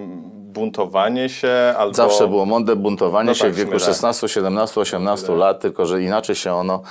buntowanie 0.56 1.28
się 1.28 1.74
albo... 1.78 1.94
Zawsze 1.94 2.28
było 2.28 2.46
modne 2.46 2.76
buntowanie 2.76 3.26
No 3.26 3.34
się 3.34 3.44
tak, 3.44 3.52
w 3.52 3.56
wieku 3.56 3.70
tak. 3.70 3.80
16, 3.80 4.28
17, 4.28 4.80
18 4.80 5.32
lat, 5.32 5.60
tylko 5.60 5.86
że 5.86 6.02
inaczej 6.02 6.36
się 6.36 6.52
ono 6.52 6.82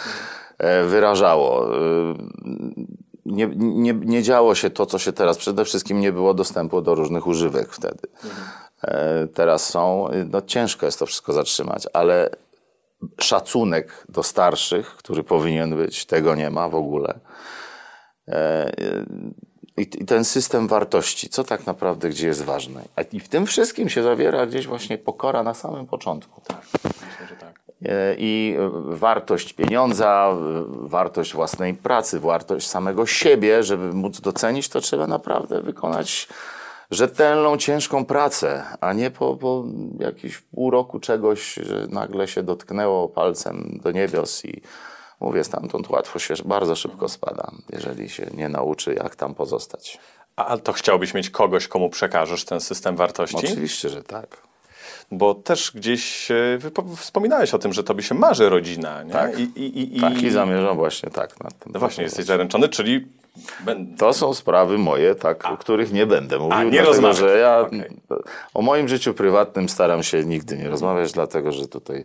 e, 0.57 0.83
wyrażało. 0.83 1.77
E, 1.77 1.79
Nie, 3.25 3.49
nie, 3.55 3.93
nie 3.93 4.23
działo 4.23 4.55
się 4.55 4.69
to, 4.69 4.85
co 4.85 4.99
się 4.99 5.13
teraz. 5.13 5.37
Przede 5.37 5.65
wszystkim 5.65 5.99
nie 5.99 6.11
było 6.11 6.33
dostępu 6.33 6.81
do 6.81 6.95
różnych 6.95 7.27
używek 7.27 7.73
wtedy. 7.73 8.07
E, 8.83 9.27
Teraz 9.33 9.69
są, 9.69 10.09
no 10.31 10.41
ciężko 10.41 10.85
jest 10.85 10.99
to 10.99 11.05
wszystko 11.05 11.33
zatrzymać, 11.33 11.87
ale 11.93 12.29
szacunek 13.21 14.05
do 14.09 14.23
starszych, 14.23 14.87
który 14.87 15.23
powinien 15.23 15.75
być, 15.75 16.05
tego 16.05 16.35
nie 16.35 16.49
ma 16.49 16.69
w 16.69 16.75
ogóle. 16.75 17.19
I, 19.78 19.88
ten 19.88 20.26
system 20.26 20.67
wartości, 20.67 21.30
co 21.30 21.43
tak 21.43 21.65
naprawdę 21.65 22.09
gdzie 22.09 22.28
jest 22.28 22.43
ważne. 22.43 22.82
I 23.11 23.19
w 23.19 23.28
tym 23.28 23.45
wszystkim 23.45 23.89
się 23.89 24.03
zawiera 24.03 24.45
gdzieś 24.45 24.67
właśnie 24.67 24.97
pokora 24.97 25.43
na 25.43 25.53
samym 25.53 25.88
początku. 25.88 26.41
Myślę, 26.84 27.28
że 27.30 27.36
tak. 27.36 27.59
E, 27.86 28.15
I 28.17 28.55
e, 28.59 28.69
wartość 28.95 29.53
pieniądza, 29.53 30.32
e, 30.32 30.63
wartość 30.88 31.34
własnej 31.34 31.73
pracy, 31.73 32.19
wartość 32.19 32.67
samego 32.67 33.05
siebie, 33.05 33.63
żeby 33.63 33.93
móc 33.93 34.21
docenić, 34.21 34.69
to 34.69 34.82
trzeba 34.82 35.07
naprawdę 35.07 35.61
wykonać 35.61 36.28
rzetelną, 36.91 37.57
ciężką 37.57 38.05
pracę, 38.05 38.63
a 38.82 38.93
nie 38.93 39.11
po, 39.11 39.36
po 39.36 39.63
jakimś 39.99 40.38
pół 40.38 40.71
roku 40.71 40.99
czegoś, 40.99 41.53
że 41.53 41.88
nagle 41.89 42.28
się 42.28 42.43
dotknęło 42.43 43.09
palcem 43.09 43.80
do 43.84 43.91
niebios 43.91 44.45
i 44.45 44.61
mówię, 45.26 45.43
stamtąd 45.43 45.89
łatwo 45.89 46.19
się 46.19 46.34
bardzo 46.45 46.76
szybko 46.76 47.09
spada, 47.09 47.51
jeżeli 47.73 48.09
się 48.09 48.28
nie 48.34 48.49
nauczy, 48.49 48.93
jak 48.93 49.15
tam 49.15 49.36
pozostać. 49.36 49.99
A 50.36 50.57
to 50.57 50.73
chciałbyś 50.73 51.13
mieć 51.13 51.30
kogoś, 51.30 51.67
komu 51.67 51.89
przekażesz 51.89 52.45
ten 52.45 52.59
system 52.61 52.95
wartości? 52.95 53.38
Oczywiście, 53.38 53.89
że 53.89 54.03
tak. 54.03 54.38
Bo 55.11 55.36
też 55.36 55.71
gdzieś 55.76 56.32
e, 56.32 56.59
wspominałeś 56.97 57.53
o 57.53 57.59
tym, 57.59 57.73
że 57.73 57.84
tobie 57.84 58.03
się 58.03 58.15
marzy 58.15 58.49
rodzina, 58.49 59.03
nie? 59.03 59.11
Tak. 59.13 59.39
I, 59.39 59.43
i, 59.43 59.97
i. 59.97 60.01
Tak 60.01 60.21
i 60.23 60.30
zamierzam 60.30 60.78
właśnie 60.78 61.09
tak. 61.09 61.43
Nad 61.43 61.59
tym 61.59 61.71
No 61.73 61.80
właśnie, 61.80 62.03
jesteś 62.03 62.26
zaręczony, 62.26 62.69
czyli... 62.69 63.07
To 63.97 64.13
są 64.13 64.34
sprawy 64.34 64.78
moje, 64.78 65.15
tak, 65.15 65.45
o 65.45 65.57
których 65.57 65.93
nie 65.93 66.05
będę 66.05 66.39
mówił, 66.39 66.53
A, 66.53 66.63
nie 66.63 66.69
dlatego 66.71 66.91
rozmawiasz. 66.91 67.17
że 67.17 67.38
ja 67.38 67.59
Okej. 67.59 67.89
o 68.53 68.61
moim 68.61 68.88
życiu 68.88 69.13
prywatnym 69.13 69.69
staram 69.69 70.03
się 70.03 70.26
nigdy 70.26 70.57
nie 70.57 70.69
rozmawiać, 70.69 71.11
dlatego 71.11 71.51
że 71.51 71.67
tutaj 71.67 72.03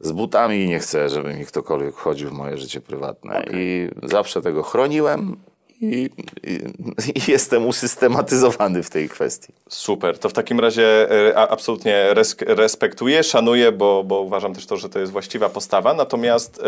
z 0.00 0.12
butami 0.12 0.68
nie 0.68 0.78
chcę, 0.78 1.08
żeby 1.08 1.34
mi 1.34 1.46
ktokolwiek 1.46 1.94
wchodził 1.96 2.28
w 2.28 2.32
moje 2.32 2.58
życie 2.58 2.80
prywatne. 2.80 3.44
I 3.52 3.88
zawsze 4.02 4.42
tego 4.42 4.62
chroniłem 4.62 5.36
i, 5.80 6.10
i, 6.44 7.30
jestem 7.30 7.66
usystematyzowany 7.66 8.82
w 8.82 8.90
tej 8.90 9.08
kwestii. 9.08 9.52
Super, 9.68 10.18
to 10.18 10.28
w 10.28 10.32
takim 10.32 10.60
razie 10.60 11.10
e, 11.30 11.36
absolutnie 11.38 12.08
res- 12.14 12.36
respektuję, 12.54 13.22
szanuję, 13.22 13.72
bo, 13.72 14.04
bo 14.04 14.20
uważam 14.20 14.54
też 14.54 14.66
to, 14.66 14.76
że 14.76 14.88
to 14.88 14.98
jest 14.98 15.12
właściwa 15.12 15.48
postawa. 15.48 15.94
Natomiast 15.94 16.60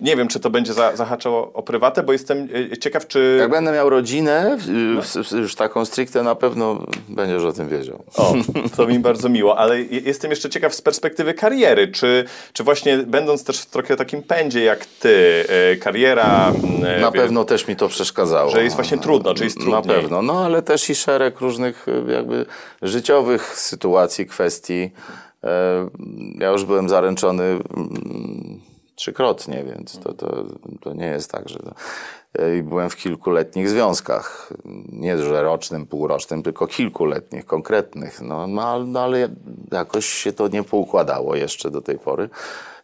nie 0.00 0.16
wiem, 0.16 0.28
czy 0.28 0.40
to 0.40 0.50
będzie 0.50 0.72
za, 0.72 0.96
zahaczało 0.96 1.52
o 1.52 1.62
prywatę, 1.62 2.02
bo 2.02 2.12
jestem 2.12 2.48
e, 2.72 2.78
ciekaw, 2.78 3.06
czy. 3.06 3.36
Jak 3.40 3.50
będę 3.50 3.72
miał 3.72 3.90
rodzinę, 3.90 4.58
s- 4.98 5.32
już 5.32 5.54
taką 5.54 5.84
stricte, 5.84 6.22
na 6.22 6.34
pewno 6.34 6.86
będziesz 7.08 7.42
o 7.42 7.52
tym 7.52 7.68
wiedział. 7.68 8.04
O, 8.16 8.34
to 8.76 8.86
mi 8.86 8.98
bardzo 8.98 9.28
miło, 9.28 9.58
ale 9.58 9.80
je- 9.82 10.00
jestem 10.00 10.30
jeszcze 10.30 10.50
ciekaw 10.50 10.74
z 10.74 10.82
perspektywy 10.82 11.34
kariery, 11.34 11.88
czy, 11.88 12.24
czy 12.52 12.64
właśnie 12.64 12.98
będąc 12.98 13.44
też 13.44 13.58
w 13.60 13.66
trochę 13.66 13.96
takim 13.96 14.22
pędzie 14.22 14.64
jak 14.64 14.86
ty, 14.86 15.44
e, 15.72 15.76
kariera. 15.76 16.52
Na 17.00 17.10
wie- 17.10 17.20
pewno 17.20 17.44
też 17.44 17.68
mi 17.68 17.76
to 17.76 17.88
przeszkadzało. 18.24 18.50
Że 18.50 18.64
jest 18.64 18.76
właśnie 18.76 18.98
trudno, 18.98 19.34
czy 19.34 19.44
jest 19.44 19.58
Na 19.58 19.62
trudniej. 19.64 20.00
pewno, 20.00 20.22
no 20.22 20.44
ale 20.44 20.62
też 20.62 20.90
i 20.90 20.94
szereg 20.94 21.40
różnych 21.40 21.88
y, 21.88 22.12
jakby 22.12 22.46
życiowych 22.82 23.58
sytuacji, 23.58 24.26
kwestii. 24.26 24.90
E, 25.44 25.88
Ja 26.40 26.50
już 26.50 26.64
byłem 26.64 26.88
zaręczony 26.88 27.44
mm, 27.44 28.60
trzykrotnie, 28.94 29.64
więc 29.64 29.98
to, 29.98 30.12
to, 30.12 30.44
to 30.80 30.92
nie 30.94 31.06
jest 31.06 31.30
tak, 31.30 31.48
że... 31.48 31.58
e, 32.38 32.56
I 32.56 32.62
byłem 32.62 32.90
w 32.90 32.96
kilkuletnich 32.96 33.68
związkach. 33.68 34.52
Nie, 34.92 35.18
że 35.18 35.42
rocznym, 35.42 35.86
półrocznym, 35.86 36.42
tylko 36.42 36.66
kilkuletnich, 36.66 37.46
konkretnych. 37.46 38.20
No, 38.22 38.46
no, 38.46 38.78
no 38.84 39.00
ale 39.00 39.28
jakoś 39.72 40.06
się 40.06 40.32
to 40.32 40.48
nie 40.48 40.62
poukładało 40.62 41.36
jeszcze 41.36 41.70
do 41.70 41.80
tej 41.80 41.98
pory. 41.98 42.28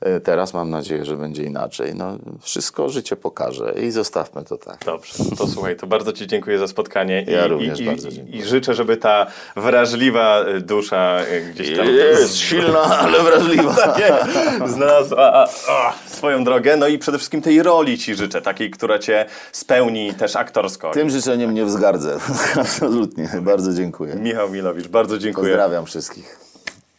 E, 0.01 0.21
Teraz 0.21 0.55
mam 0.55 0.71
nadzieję, 0.71 1.05
że 1.05 1.17
będzie 1.17 1.43
inaczej. 1.43 1.95
No, 1.95 2.19
wszystko 2.41 2.89
życie 2.89 3.17
pokaże 3.17 3.75
i 3.83 3.91
zostawmy 3.91 4.45
to 4.45 4.59
tak. 4.59 4.85
Dobrze, 4.85 5.15
to 5.39 5.47
słuchaj, 5.47 5.77
to 5.77 5.87
bardzo 5.87 6.13
Ci 6.13 6.27
dziękuję 6.27 6.59
za 6.59 6.69
spotkanie. 6.69 7.25
Ja 7.29 7.47
i, 7.47 7.49
również 7.49 7.81
i, 7.81 7.85
bardzo 7.85 8.09
dziękuję. 8.11 8.39
I 8.39 8.43
życzę, 8.43 8.75
żeby 8.75 8.97
ta 8.97 9.27
wrażliwa 9.57 10.41
e, 10.41 10.61
dusza 10.61 11.21
e, 11.21 11.41
gdzieś 11.41 11.77
tam. 11.77 11.87
Jest 11.87 12.37
silna, 12.37 12.83
ale 13.05 13.23
wrażliwa. 13.23 13.97
Nie, 13.99 14.69
znalazła 14.69 15.33
a, 15.33 15.49
a, 15.69 15.95
swoją 16.07 16.45
drogę. 16.45 16.77
No 16.77 16.87
i 16.87 16.99
przede 16.99 17.19
wszystkim 17.19 17.43
tej 17.43 17.63
roli 17.63 17.99
Ci 17.99 18.15
życzę, 18.15 18.43
takiej, 18.43 18.71
która 18.71 18.99
Cię 18.99 19.27
spełni 19.53 20.15
też 20.15 20.37
aktorsko. 20.37 20.91
Tym 20.91 21.11
życzeniem 21.11 21.55
nie 21.55 21.65
wzgardzę. 21.65 22.19
Absolutnie. 22.61 23.29
Bardzo 23.43 23.75
dziękuję. 23.75 24.15
Michał 24.15 24.51
Milowicz, 24.51 24.89
bardzo 24.89 25.19
dziękuję. 25.19 25.49
Pozdrawiam 25.49 25.87
wszystkich. 25.87 26.50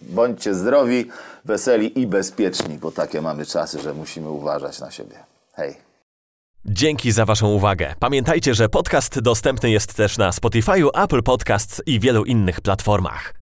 Bądźcie 0.02 0.54
zdrowi, 0.54 1.06
weseli 1.46 2.00
i 2.00 2.08
bezpieczni, 2.08 2.78
bo 2.78 2.92
takie 2.92 3.22
mamy 3.22 3.46
czasy, 3.46 3.82
że 3.82 3.94
musimy 3.94 4.30
uważać 4.30 4.80
na 4.80 4.92
siebie. 4.92 5.16
Hej. 5.54 5.76
Dzięki 6.66 7.12
za 7.12 7.26
Waszą 7.26 7.48
uwagę. 7.48 7.96
Pamiętajcie, 8.00 8.54
że 8.54 8.70
podcast 8.70 9.20
dostępny 9.20 9.70
jest 9.70 9.96
też 9.96 10.18
na 10.18 10.32
Spotify, 10.32 10.72
Apple 10.94 11.24
Podcasts 11.24 11.82
i 11.86 12.00
wielu 12.00 12.26
innych 12.26 12.62
platformach. 12.62 13.41